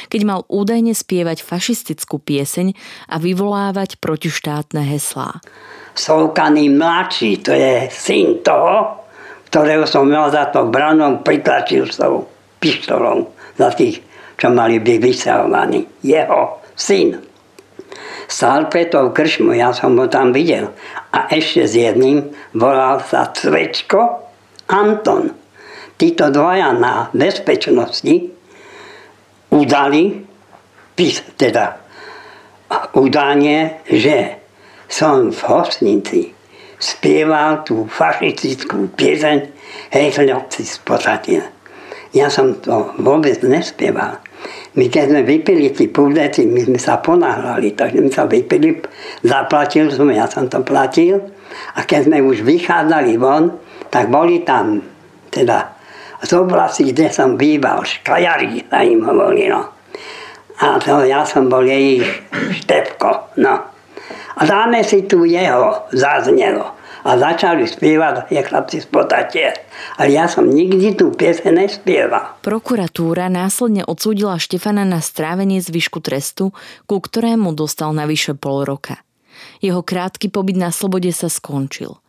keď 0.08 0.22
mal 0.24 0.48
údajne 0.48 0.96
spievať 0.96 1.44
fašistickú 1.44 2.16
pieseň 2.24 2.72
a 3.12 3.20
vyvolávať 3.20 4.00
protištátne 4.00 4.80
heslá. 4.88 5.44
Solkaný 6.00 6.72
mladší, 6.72 7.44
to 7.44 7.52
je 7.52 7.92
syn 7.92 8.40
toho, 8.40 9.04
ktorého 9.52 9.84
som 9.84 10.08
mal 10.08 10.32
za 10.32 10.48
to 10.48 10.72
branou, 10.72 11.20
pritlačil 11.20 11.92
s 11.92 12.00
tou 12.00 12.24
pištolou 12.64 13.28
za 13.60 13.76
tých, 13.76 14.00
čo 14.40 14.48
mali 14.48 14.80
byť 14.80 14.98
vysahovaní. 15.04 15.84
Jeho 16.06 16.64
syn. 16.80 17.20
Stál 18.30 18.72
pred 18.72 18.88
tou 18.94 19.12
kršmu, 19.12 19.52
ja 19.58 19.76
som 19.76 20.00
ho 20.00 20.08
tam 20.08 20.32
videl. 20.32 20.72
A 21.12 21.28
ešte 21.34 21.68
s 21.68 21.74
jedným 21.76 22.32
volal 22.56 23.04
sa 23.04 23.28
Cvečko 23.36 24.32
Anton. 24.72 25.34
Títo 26.00 26.32
dvaja 26.32 26.72
na 26.72 27.12
bezpečnosti 27.12 28.32
udali, 29.52 30.24
teda 31.36 31.66
udanie, 32.96 33.84
že 33.90 34.40
som 34.88 35.34
v 35.34 35.40
hostnici 35.50 36.22
spieval 36.80 37.68
tú 37.68 37.90
fašistickú 37.90 38.88
pieseň 38.96 39.60
Hej, 39.90 40.22
chlapci 40.22 40.70
Ja 42.14 42.30
som 42.30 42.58
to 42.62 42.94
vôbec 43.02 43.42
nespieval. 43.42 44.22
My 44.78 44.86
keď 44.88 45.12
sme 45.12 45.22
vypili 45.26 45.74
tí 45.74 45.90
púdeci, 45.90 46.46
my 46.46 46.62
sme 46.64 46.80
sa 46.80 47.02
ponáhľali, 47.02 47.76
takže 47.76 48.00
my 48.00 48.12
sa 48.14 48.24
vypili, 48.30 48.80
zaplatil 49.26 49.90
som, 49.92 50.08
ja 50.14 50.30
som 50.30 50.48
to 50.48 50.62
platil. 50.62 51.20
A 51.76 51.84
keď 51.84 52.08
sme 52.08 52.24
už 52.24 52.46
vychádzali 52.46 53.18
von, 53.18 53.60
tak 53.90 54.08
boli 54.08 54.46
tam 54.46 54.80
teda 55.34 55.74
z 56.22 56.32
oblasti, 56.38 56.94
kde 56.94 57.10
som 57.10 57.36
býval, 57.40 57.84
škajari 57.84 58.70
sa 58.70 58.86
im 58.86 59.02
hovorilo. 59.04 59.74
A 60.60 60.76
to 60.80 61.08
ja 61.08 61.24
som 61.24 61.48
bol 61.48 61.64
jej 61.64 62.04
štepko, 62.64 63.40
no. 63.40 63.56
A 64.40 64.42
dáme 64.48 64.84
si 64.84 65.04
tu 65.08 65.28
jeho, 65.28 65.88
zaznelo 65.92 66.79
a 67.04 67.12
začali 67.16 67.64
spievať, 67.68 68.32
je 68.32 68.42
chlapci 68.44 68.78
z 68.84 68.88
potatie. 68.88 69.48
Ale 69.96 70.12
ja 70.12 70.28
som 70.28 70.48
nikdy 70.48 70.96
tú 70.96 71.16
piese 71.16 71.48
nespieval. 71.52 72.40
Prokuratúra 72.44 73.32
následne 73.32 73.88
odsúdila 73.88 74.40
Štefana 74.40 74.84
na 74.84 75.00
strávenie 75.00 75.64
zvyšku 75.64 76.04
trestu, 76.04 76.52
ku 76.86 76.96
ktorému 77.00 77.56
dostal 77.56 77.96
navyše 77.96 78.36
pol 78.36 78.68
roka. 78.68 79.00
Jeho 79.64 79.84
krátky 79.84 80.28
pobyt 80.32 80.60
na 80.60 80.72
slobode 80.72 81.12
sa 81.16 81.32
skončil. 81.32 82.00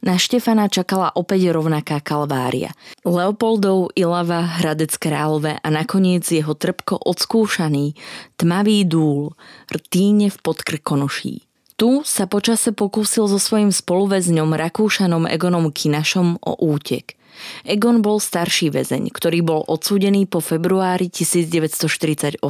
Na 0.00 0.16
Štefana 0.16 0.72
čakala 0.72 1.12
opäť 1.12 1.52
rovnaká 1.52 2.00
kalvária. 2.00 2.72
Leopoldov, 3.04 3.92
Ilava, 3.92 4.48
Hradec 4.60 4.96
Králové 4.96 5.60
a 5.60 5.68
nakoniec 5.68 6.24
jeho 6.24 6.56
trpko 6.56 6.96
odskúšaný, 7.04 7.92
tmavý 8.40 8.88
dúl, 8.88 9.36
rtíne 9.68 10.32
v 10.32 10.36
podkrkonoší. 10.40 11.49
Tu 11.80 12.04
sa 12.04 12.28
počase 12.28 12.76
pokúsil 12.76 13.24
so 13.24 13.40
svojím 13.40 13.72
spoluväzňom 13.72 14.52
Rakúšanom 14.52 15.24
Egonom 15.24 15.72
Kinašom 15.72 16.36
o 16.44 16.52
útek. 16.60 17.16
Egon 17.64 18.04
bol 18.04 18.20
starší 18.20 18.68
väzeň, 18.68 19.08
ktorý 19.08 19.40
bol 19.40 19.64
odsúdený 19.64 20.28
po 20.28 20.44
februári 20.44 21.08
1948, 21.08 22.44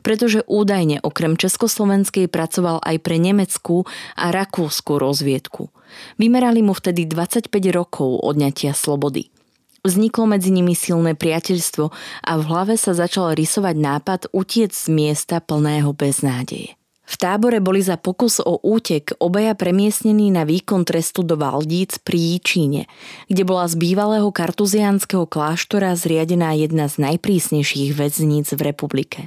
pretože 0.00 0.40
údajne 0.48 1.04
okrem 1.04 1.36
Československej 1.36 2.32
pracoval 2.32 2.80
aj 2.80 2.96
pre 3.04 3.20
nemeckú 3.20 3.84
a 4.16 4.32
rakúsku 4.32 4.96
rozviedku. 4.96 5.68
Vymerali 6.16 6.64
mu 6.64 6.72
vtedy 6.72 7.04
25 7.04 7.52
rokov 7.68 8.16
odňatia 8.24 8.72
slobody. 8.72 9.28
Vzniklo 9.84 10.24
medzi 10.24 10.48
nimi 10.48 10.72
silné 10.72 11.12
priateľstvo 11.12 11.92
a 12.24 12.32
v 12.40 12.42
hlave 12.48 12.80
sa 12.80 12.96
začal 12.96 13.36
rysovať 13.36 13.76
nápad 13.76 14.20
utiec 14.32 14.72
z 14.72 14.88
miesta 14.88 15.44
plného 15.44 15.92
beznádeje. 15.92 16.80
V 17.04 17.14
tábore 17.20 17.60
boli 17.60 17.84
za 17.84 18.00
pokus 18.00 18.40
o 18.40 18.56
útek 18.64 19.12
obaja 19.20 19.52
premiestnení 19.52 20.32
na 20.32 20.48
výkon 20.48 20.88
trestu 20.88 21.20
do 21.20 21.36
Valdíc 21.36 22.00
pri 22.00 22.16
Jíčíne, 22.16 22.88
kde 23.28 23.42
bola 23.44 23.68
z 23.68 23.76
bývalého 23.76 24.32
kartuziánskeho 24.32 25.28
kláštora 25.28 25.92
zriadená 26.00 26.56
jedna 26.56 26.88
z 26.88 27.04
najprísnejších 27.04 27.92
väzníc 27.92 28.56
v 28.56 28.60
republike. 28.72 29.20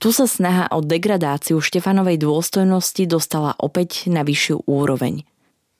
Tu 0.00 0.12
sa 0.12 0.28
snaha 0.28 0.68
o 0.72 0.84
degradáciu 0.84 1.60
Štefanovej 1.60 2.20
dôstojnosti 2.20 3.04
dostala 3.08 3.56
opäť 3.56 4.08
na 4.12 4.20
vyššiu 4.24 4.68
úroveň– 4.68 5.22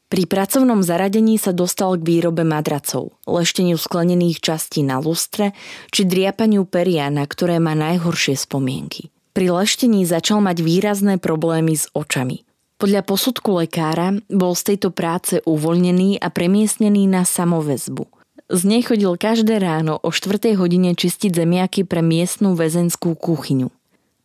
pri 0.06 0.22
pracovnom 0.22 0.86
zaradení 0.86 1.34
sa 1.34 1.50
dostal 1.50 1.98
k 1.98 2.06
výrobe 2.06 2.46
madracov, 2.46 3.18
lešteniu 3.26 3.74
sklenených 3.74 4.38
častí 4.38 4.86
na 4.86 5.02
lustre 5.02 5.50
či 5.90 6.06
driapaniu 6.06 6.62
peria, 6.62 7.10
na 7.10 7.26
ktoré 7.26 7.58
má 7.58 7.74
najhoršie 7.74 8.38
spomienky. 8.38 9.10
Pri 9.36 9.52
leštení 9.52 10.08
začal 10.08 10.40
mať 10.40 10.64
výrazné 10.64 11.20
problémy 11.20 11.76
s 11.76 11.92
očami. 11.92 12.48
Podľa 12.80 13.04
posudku 13.04 13.60
lekára 13.60 14.16
bol 14.32 14.56
z 14.56 14.72
tejto 14.72 14.88
práce 14.88 15.44
uvoľnený 15.44 16.24
a 16.24 16.32
premiestnený 16.32 17.04
na 17.04 17.28
samovezbu. 17.28 18.08
Z 18.48 18.64
nej 18.64 18.80
chodil 18.80 19.12
každé 19.20 19.60
ráno 19.60 20.00
o 20.00 20.08
4. 20.08 20.56
hodine 20.56 20.96
čistiť 20.96 21.36
zemiaky 21.36 21.84
pre 21.84 22.00
miestnú 22.00 22.56
väzenskú 22.56 23.12
kuchyňu. 23.12 23.68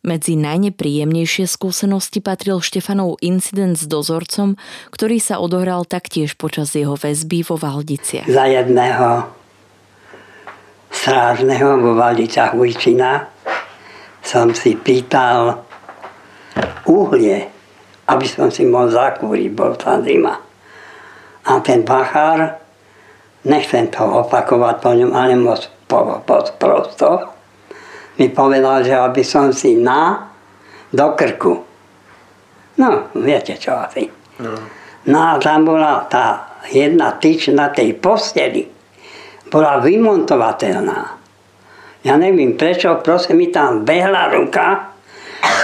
Medzi 0.00 0.32
najnepríjemnejšie 0.32 1.44
skúsenosti 1.44 2.24
patril 2.24 2.64
Štefanov 2.64 3.20
incident 3.20 3.76
s 3.76 3.84
dozorcom, 3.84 4.56
ktorý 4.96 5.20
sa 5.20 5.44
odohral 5.44 5.84
taktiež 5.84 6.40
počas 6.40 6.72
jeho 6.72 6.96
väzby 6.96 7.44
vo 7.44 7.60
Valdiciach. 7.60 8.32
Za 8.32 8.48
jedného 8.48 9.28
strážneho 10.88 11.76
vo 11.84 12.00
Valdiciach 12.00 12.56
Vujčina 12.56 13.28
som 14.22 14.54
si 14.54 14.78
pýtal 14.78 15.66
uhlie, 16.86 17.50
aby 18.06 18.26
som 18.26 18.48
si 18.48 18.62
mohol 18.66 18.94
zakúriť, 18.94 19.48
bol 19.52 19.74
tá 19.74 19.98
zima. 20.00 20.38
A 21.42 21.58
ten 21.58 21.82
bachár, 21.82 22.62
nechcem 23.42 23.90
to 23.90 24.02
opakovať 24.02 24.74
po 24.78 24.90
ňom, 24.94 25.10
ale 25.10 25.34
moc 25.34 25.66
prosto, 26.56 27.34
mi 28.16 28.30
povedal, 28.30 28.86
že 28.86 28.94
aby 28.94 29.22
som 29.26 29.50
si 29.50 29.74
na 29.76 30.30
do 30.92 31.06
krku. 31.16 31.64
No, 32.78 33.12
viete 33.16 33.56
čo 33.56 33.76
asi. 33.76 34.08
No. 34.40 34.52
no 35.08 35.18
a 35.18 35.40
tam 35.40 35.64
bola 35.64 36.04
tá 36.08 36.60
jedna 36.68 37.16
tyč 37.16 37.52
na 37.52 37.72
tej 37.72 37.96
posteli. 37.96 38.68
Bola 39.48 39.80
vymontovateľná. 39.80 41.21
Ja 42.02 42.18
neviem 42.18 42.58
prečo, 42.58 42.98
prosím 42.98 43.38
mi 43.38 43.48
tam 43.54 43.86
behla 43.86 44.34
ruka, 44.34 44.94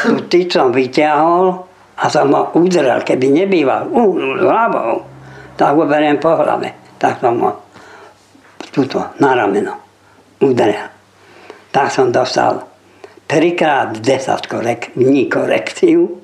tú 0.06 0.26
tyč 0.30 0.54
som 0.54 0.70
vyťahol 0.70 1.66
a 1.98 2.04
som 2.06 2.30
ho 2.30 2.54
udrel. 2.54 3.02
Keby 3.02 3.26
nebýval 3.42 3.90
uhnul 3.90 4.46
hlavou, 4.46 5.02
tak 5.58 5.74
ho 5.74 5.82
beriem 5.82 6.22
po 6.22 6.38
hlave. 6.38 6.74
Tak 6.98 7.18
som 7.18 7.42
ho 7.42 7.50
tuto 8.70 9.02
na 9.18 9.34
rameno 9.34 9.74
udrel 10.38 10.98
tak 11.78 11.92
som 11.92 12.12
dostal 12.12 12.66
trikrát 13.26 13.98
10 14.00 14.46
korek- 14.46 14.90
dní 14.96 15.30
korekciu 15.30 16.20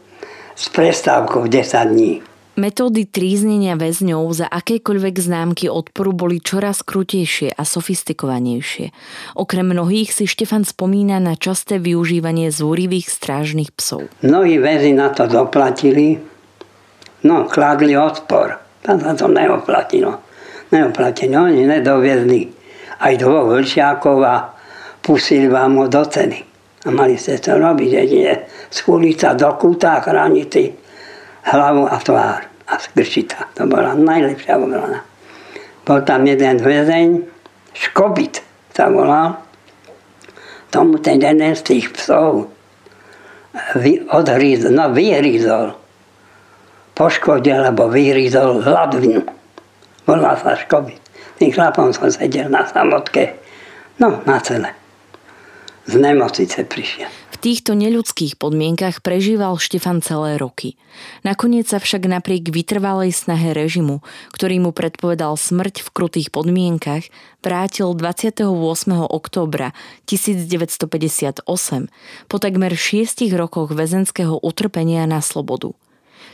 s 0.56 0.68
prestávkou 0.68 1.46
10 1.46 1.84
dní. 1.84 2.22
Metódy 2.54 3.02
tríznenia 3.02 3.74
väzňov 3.74 4.30
za 4.30 4.46
akékoľvek 4.46 5.18
známky 5.18 5.66
odporu 5.66 6.14
boli 6.14 6.38
čoraz 6.38 6.86
krutejšie 6.86 7.50
a 7.50 7.66
sofistikovanejšie. 7.66 8.94
Okrem 9.34 9.74
mnohých 9.74 10.14
si 10.14 10.30
Štefan 10.30 10.62
spomína 10.62 11.18
na 11.18 11.34
časté 11.34 11.82
využívanie 11.82 12.54
zúrivých 12.54 13.10
strážnych 13.10 13.74
psov. 13.74 14.06
Mnohí 14.22 14.62
väzni 14.62 14.94
na 14.94 15.10
to 15.10 15.26
doplatili, 15.26 16.14
no 17.26 17.50
kladli 17.50 17.98
odpor. 17.98 18.54
Tam 18.86 19.02
sa 19.02 19.18
to 19.18 19.26
neoplatilo. 19.26 20.22
Neoplatilo, 20.70 21.50
oni 21.50 21.66
nedoviezli 21.66 22.54
aj 23.02 23.18
dvoch 23.18 23.50
vlčiakov 23.50 24.22
a 24.22 24.54
pustili 25.02 25.50
vám 25.50 25.74
ho 25.82 25.90
do 25.90 26.06
ceny. 26.06 26.38
A 26.86 26.94
mali 26.94 27.18
ste 27.18 27.34
to 27.42 27.58
robiť, 27.58 27.88
že 27.90 28.02
nie 28.14 28.30
skúliť 28.70 29.16
sa 29.18 29.34
do 29.34 29.50
kúta 29.58 29.98
chrániť 29.98 30.83
hlavu 31.44 31.84
a 31.88 31.96
tvár 32.00 32.40
a 32.64 32.74
skrčita. 32.80 33.52
To 33.60 33.68
bola 33.68 33.92
najlepšia 33.92 34.56
obrana. 34.56 35.04
Bol 35.84 36.00
tam 36.08 36.24
jeden 36.24 36.64
väzeň, 36.64 37.08
Škobit 37.74 38.40
sa 38.72 38.88
volal. 38.88 39.36
Tomu 40.72 40.98
ten 40.98 41.20
jeden 41.20 41.52
z 41.54 41.62
tých 41.62 41.86
psov 41.92 42.48
odhrízol, 44.10 44.72
no 44.74 44.90
vyhrízol. 44.90 45.76
Poškodil, 46.94 47.58
alebo 47.62 47.90
vyhrízol 47.90 48.62
hladvinu. 48.62 49.26
Volá 50.06 50.38
sa 50.38 50.54
Škobit. 50.54 51.02
Tým 51.38 51.50
chlapom 51.50 51.90
som 51.90 52.06
sedel 52.10 52.46
na 52.46 52.62
samotke, 52.62 53.34
no 53.98 54.22
na 54.22 54.38
celé 54.38 54.70
z 55.84 55.94
nemocnice 56.00 56.64
prišiel. 56.64 57.10
Týchto 57.44 57.76
neľudských 57.76 58.40
podmienkach 58.40 59.04
prežíval 59.04 59.60
Štefan 59.60 60.00
celé 60.00 60.40
roky. 60.40 60.80
Nakoniec 61.28 61.68
sa 61.68 61.76
však 61.76 62.08
napriek 62.08 62.48
vytrvalej 62.48 63.12
snahe 63.12 63.52
režimu, 63.52 64.00
ktorý 64.32 64.64
mu 64.64 64.72
predpovedal 64.72 65.36
smrť 65.36 65.84
v 65.84 65.88
krutých 65.92 66.32
podmienkach, 66.32 67.04
vrátil 67.44 67.92
28. 67.92 68.48
októbra 68.96 69.76
1958 70.08 71.44
po 72.32 72.36
takmer 72.40 72.72
šiestich 72.72 73.36
rokoch 73.36 73.76
väzenského 73.76 74.40
utrpenia 74.40 75.04
na 75.04 75.20
slobodu. 75.20 75.76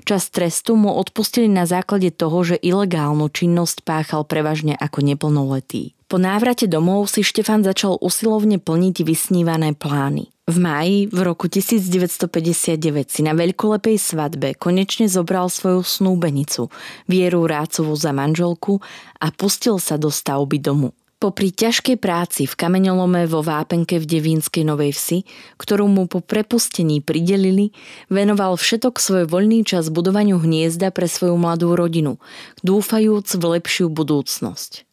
Čas 0.06 0.30
trestu 0.30 0.78
mu 0.78 0.94
odpustili 0.94 1.50
na 1.50 1.66
základe 1.66 2.14
toho, 2.14 2.54
že 2.54 2.54
ilegálnu 2.54 3.26
činnosť 3.34 3.82
páchal 3.82 4.22
prevažne 4.22 4.78
ako 4.78 5.02
neplnoletý. 5.02 5.98
Po 6.10 6.18
návrate 6.18 6.66
domov 6.66 7.06
si 7.06 7.22
Štefan 7.22 7.62
začal 7.62 7.94
usilovne 8.02 8.58
plniť 8.58 9.06
vysnívané 9.06 9.78
plány. 9.78 10.26
V 10.50 10.56
máji 10.58 11.06
v 11.06 11.18
roku 11.22 11.46
1959 11.46 12.74
si 13.06 13.22
na 13.22 13.30
veľkolepej 13.30 13.94
svadbe 13.94 14.58
konečne 14.58 15.06
zobral 15.06 15.46
svoju 15.46 15.86
snúbenicu, 15.86 16.66
Vieru 17.06 17.46
Rácovú 17.46 17.94
za 17.94 18.10
manželku 18.10 18.82
a 19.22 19.30
pustil 19.30 19.78
sa 19.78 19.94
do 19.94 20.10
stavby 20.10 20.58
domu. 20.58 20.90
Popri 21.22 21.54
ťažkej 21.54 22.02
práci 22.02 22.50
v 22.50 22.58
kameňolome 22.58 23.30
vo 23.30 23.46
Vápenke 23.46 24.02
v 24.02 24.10
Devínskej 24.10 24.66
Novej 24.66 24.98
Vsi, 24.98 25.22
ktorú 25.62 25.86
mu 25.86 26.10
po 26.10 26.18
prepustení 26.18 26.98
pridelili, 26.98 27.70
venoval 28.10 28.58
všetok 28.58 28.98
svoj 28.98 29.24
voľný 29.30 29.62
čas 29.62 29.94
budovaniu 29.94 30.42
hniezda 30.42 30.90
pre 30.90 31.06
svoju 31.06 31.38
mladú 31.38 31.78
rodinu, 31.78 32.18
dúfajúc 32.66 33.30
v 33.38 33.62
lepšiu 33.62 33.86
budúcnosť. 33.94 34.89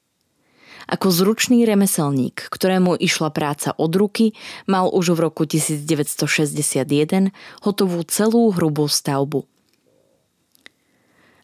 Ako 0.87 1.11
zručný 1.11 1.67
remeselník, 1.67 2.47
ktorému 2.47 2.95
išla 2.95 3.27
práca 3.35 3.75
od 3.75 3.91
ruky, 3.91 4.31
mal 4.71 4.87
už 4.87 5.19
v 5.19 5.27
roku 5.27 5.43
1961 5.43 7.35
hotovú 7.59 7.99
celú 8.07 8.47
hrubú 8.55 8.87
stavbu. 8.87 9.43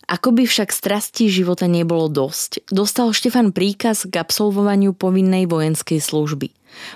Ako 0.03 0.35
by 0.35 0.43
však 0.43 0.75
strastí 0.75 1.31
života 1.31 1.63
nebolo 1.67 2.11
dosť, 2.11 2.67
dostal 2.67 3.15
Štefan 3.15 3.55
príkaz 3.55 4.03
k 4.03 4.19
absolvovaniu 4.19 4.91
povinnej 4.91 5.47
vojenskej 5.47 6.03
služby. 6.03 6.51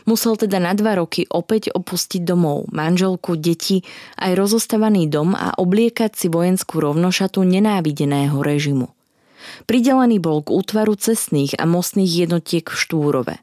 Musel 0.10 0.36
teda 0.36 0.60
na 0.60 0.76
dva 0.76 1.00
roky 1.00 1.24
opäť 1.30 1.72
opustiť 1.72 2.26
domov, 2.26 2.68
manželku, 2.74 3.40
deti, 3.40 3.86
aj 4.20 4.36
rozostavaný 4.36 5.08
dom 5.08 5.38
a 5.38 5.56
obliekať 5.56 6.12
si 6.18 6.28
vojenskú 6.28 6.84
rovnošatu 6.84 7.46
nenávideného 7.46 8.42
režimu. 8.44 8.97
Pridelený 9.66 10.18
bol 10.22 10.44
k 10.44 10.54
útvaru 10.54 10.96
cestných 10.98 11.58
a 11.58 11.68
mostných 11.68 12.28
jednotiek 12.28 12.66
v 12.68 12.76
Štúrove. 12.76 13.36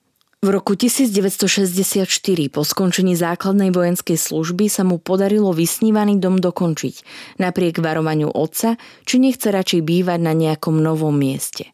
V 0.44 0.52
roku 0.52 0.76
1964 0.76 2.05
po 2.52 2.68
skončení 2.68 3.16
základnej 3.16 3.72
vojenskej 3.72 4.20
služby 4.20 4.68
sa 4.68 4.84
mu 4.84 5.00
podarilo 5.00 5.57
vysnívaný 5.57 6.20
dom 6.20 6.36
dokončiť, 6.36 7.00
napriek 7.40 7.80
varovaniu 7.80 8.28
otca, 8.28 8.76
či 9.09 9.16
nechce 9.16 9.48
radšej 9.48 9.80
bývať 9.80 10.20
na 10.20 10.36
nejakom 10.36 10.76
novom 10.76 11.16
mieste. 11.16 11.72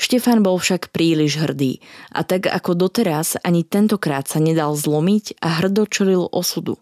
Štefan 0.00 0.40
bol 0.40 0.56
však 0.56 0.88
príliš 0.88 1.36
hrdý 1.36 1.84
a 2.08 2.24
tak 2.24 2.48
ako 2.48 2.78
doteraz 2.78 3.36
ani 3.44 3.60
tentokrát 3.66 4.24
sa 4.24 4.40
nedal 4.40 4.72
zlomiť 4.72 5.36
a 5.44 5.60
hrdo 5.60 5.84
osudu. 6.32 6.80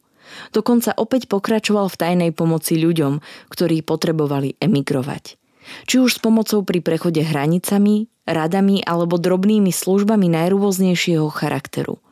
Dokonca 0.54 0.94
opäť 0.94 1.26
pokračoval 1.26 1.90
v 1.90 1.98
tajnej 2.06 2.30
pomoci 2.30 2.78
ľuďom, 2.78 3.18
ktorí 3.50 3.82
potrebovali 3.82 4.62
emigrovať. 4.62 5.42
Či 5.86 6.02
už 6.02 6.16
s 6.16 6.22
pomocou 6.22 6.62
pri 6.62 6.82
prechode 6.82 7.22
hranicami, 7.22 8.10
radami 8.26 8.82
alebo 8.82 9.16
drobnými 9.16 9.70
službami 9.70 10.26
najrôznejšieho 10.30 11.30
charakteru. 11.30 12.02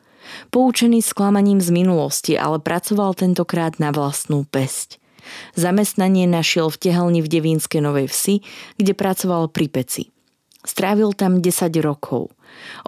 Poučený 0.51 1.05
sklamaním 1.05 1.61
z 1.61 1.71
minulosti, 1.71 2.35
ale 2.35 2.59
pracoval 2.59 3.15
tentokrát 3.19 3.79
na 3.79 3.93
vlastnú 3.95 4.47
pesť. 4.49 4.99
Zamestnanie 5.57 6.29
našiel 6.29 6.69
v 6.69 6.81
tehelni 6.81 7.21
v 7.25 7.29
Devínskej 7.33 7.81
Novej 7.81 8.13
Vsi, 8.13 8.45
kde 8.77 8.93
pracoval 8.93 9.49
pri 9.49 9.67
peci. 9.73 10.05
Strávil 10.65 11.13
tam 11.13 11.45
10 11.45 11.69
rokov. 11.85 12.33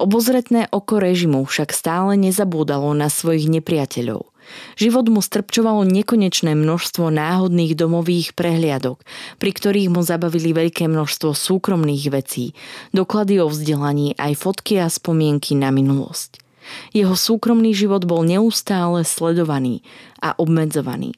Obozretné 0.00 0.68
oko 0.72 0.96
režimu 0.96 1.44
však 1.44 1.76
stále 1.76 2.16
nezabúdalo 2.16 2.92
na 2.96 3.12
svojich 3.12 3.52
nepriateľov. 3.52 4.32
Život 4.76 5.08
mu 5.08 5.20
strpčovalo 5.20 5.84
nekonečné 5.86 6.56
množstvo 6.56 7.08
náhodných 7.10 7.76
domových 7.76 8.34
prehliadok, 8.36 9.02
pri 9.40 9.50
ktorých 9.52 9.88
mu 9.92 10.00
zabavili 10.04 10.52
veľké 10.54 10.86
množstvo 10.86 11.32
súkromných 11.34 12.04
vecí, 12.12 12.52
doklady 12.92 13.42
o 13.42 13.50
vzdelaní 13.50 14.14
aj 14.16 14.32
fotky 14.38 14.80
a 14.80 14.90
spomienky 14.90 15.58
na 15.58 15.72
minulosť. 15.74 16.40
Jeho 16.90 17.14
súkromný 17.14 17.70
život 17.74 18.02
bol 18.02 18.26
neustále 18.26 19.06
sledovaný 19.06 19.86
a 20.18 20.34
obmedzovaný. 20.34 21.14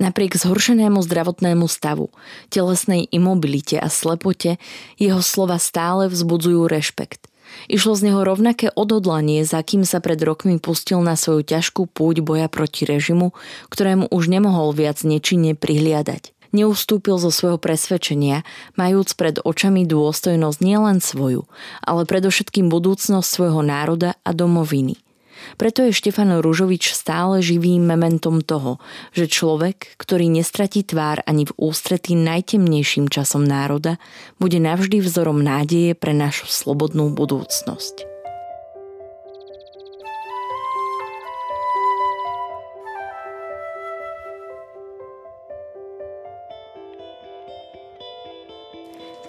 Napriek 0.00 0.32
zhoršenému 0.32 1.04
zdravotnému 1.04 1.68
stavu, 1.68 2.08
telesnej 2.48 3.04
imobilite 3.12 3.76
a 3.76 3.92
slepote, 3.92 4.56
jeho 4.96 5.20
slova 5.20 5.60
stále 5.60 6.08
vzbudzujú 6.08 6.64
rešpekt. 6.64 7.28
Išlo 7.68 7.92
z 7.92 8.08
neho 8.08 8.24
rovnaké 8.24 8.72
odhodlanie, 8.72 9.44
za 9.44 9.60
kým 9.60 9.84
sa 9.84 10.00
pred 10.00 10.16
rokmi 10.24 10.56
pustil 10.56 11.04
na 11.04 11.20
svoju 11.20 11.44
ťažkú 11.44 11.84
púť 11.92 12.24
boja 12.24 12.48
proti 12.48 12.88
režimu, 12.88 13.36
ktorému 13.68 14.08
už 14.08 14.32
nemohol 14.32 14.72
viac 14.72 15.04
nečinne 15.04 15.52
prihliadať. 15.52 16.32
Neustúpil 16.56 17.20
zo 17.20 17.28
svojho 17.28 17.60
presvedčenia, 17.60 18.42
majúc 18.80 19.14
pred 19.20 19.36
očami 19.36 19.84
dôstojnosť 19.84 20.58
nielen 20.64 21.04
svoju, 21.04 21.44
ale 21.84 22.08
predovšetkým 22.08 22.72
budúcnosť 22.72 23.28
svojho 23.28 23.60
národa 23.60 24.16
a 24.24 24.32
domoviny– 24.32 24.96
preto 25.58 25.82
je 25.84 25.96
Štefan 25.96 26.38
Ružovič 26.38 26.94
stále 26.94 27.42
živým 27.42 27.84
mementom 27.84 28.40
toho, 28.40 28.78
že 29.10 29.26
človek, 29.26 29.98
ktorý 29.98 30.30
nestratí 30.30 30.86
tvár 30.86 31.20
ani 31.26 31.44
v 31.48 31.56
ústretí 31.58 32.14
najtemnejším 32.14 33.10
časom 33.10 33.42
národa, 33.42 33.98
bude 34.38 34.62
navždy 34.62 35.02
vzorom 35.02 35.42
nádeje 35.42 35.98
pre 35.98 36.14
našu 36.14 36.46
slobodnú 36.46 37.10
budúcnosť. 37.12 38.10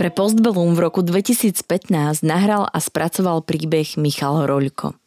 Pre 0.01 0.09
Postbellum 0.09 0.73
v 0.73 0.81
roku 0.81 1.05
2015 1.05 2.25
nahral 2.25 2.65
a 2.65 2.81
spracoval 2.81 3.45
príbeh 3.45 4.01
Michal 4.01 4.49
Roľko. 4.49 5.00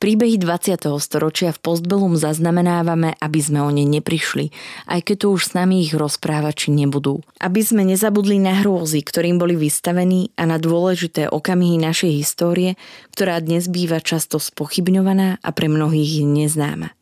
Príbehy 0.00 0.40
20. 0.40 0.88
storočia 1.00 1.52
v 1.52 1.58
Postbellum 1.60 2.16
zaznamenávame, 2.16 3.12
aby 3.20 3.40
sme 3.42 3.60
o 3.60 3.68
ne 3.68 3.84
neprišli, 3.84 4.48
aj 4.88 5.04
keď 5.04 5.16
tu 5.20 5.36
už 5.36 5.52
s 5.52 5.54
nami 5.56 5.84
ich 5.84 5.92
rozprávači 5.92 6.72
nebudú. 6.72 7.20
Aby 7.42 7.60
sme 7.60 7.84
nezabudli 7.84 8.40
na 8.40 8.64
hrôzy, 8.64 9.04
ktorým 9.04 9.36
boli 9.36 9.52
vystavení 9.56 10.30
a 10.40 10.48
na 10.48 10.56
dôležité 10.56 11.28
okamihy 11.28 11.76
našej 11.76 12.12
histórie, 12.16 12.80
ktorá 13.12 13.44
dnes 13.44 13.68
býva 13.68 14.00
často 14.00 14.40
spochybňovaná 14.40 15.44
a 15.44 15.48
pre 15.52 15.68
mnohých 15.68 16.24
neznáma. 16.24 16.96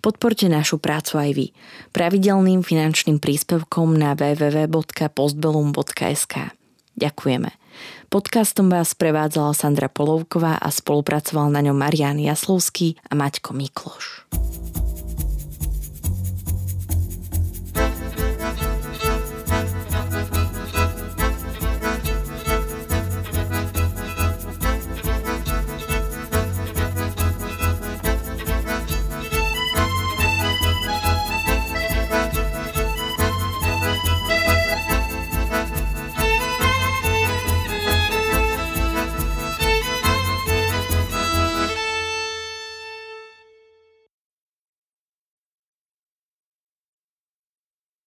Podporte 0.00 0.48
našu 0.48 0.80
prácu 0.80 1.20
aj 1.20 1.36
vy 1.36 1.52
pravidelným 1.92 2.64
finančným 2.64 3.20
príspevkom 3.20 3.92
na 3.96 4.14
www.postbellum.sk. 4.16 6.34
Ďakujeme. 6.94 7.63
Podcastom 8.14 8.70
vás 8.70 8.94
prevádzala 8.94 9.58
Sandra 9.58 9.90
Polovková 9.90 10.54
a 10.62 10.70
spolupracoval 10.70 11.50
na 11.50 11.66
ňom 11.66 11.74
Marian 11.74 12.14
Jaslovský 12.14 12.94
a 13.10 13.18
Maťko 13.18 13.50
Mikloš. 13.50 14.30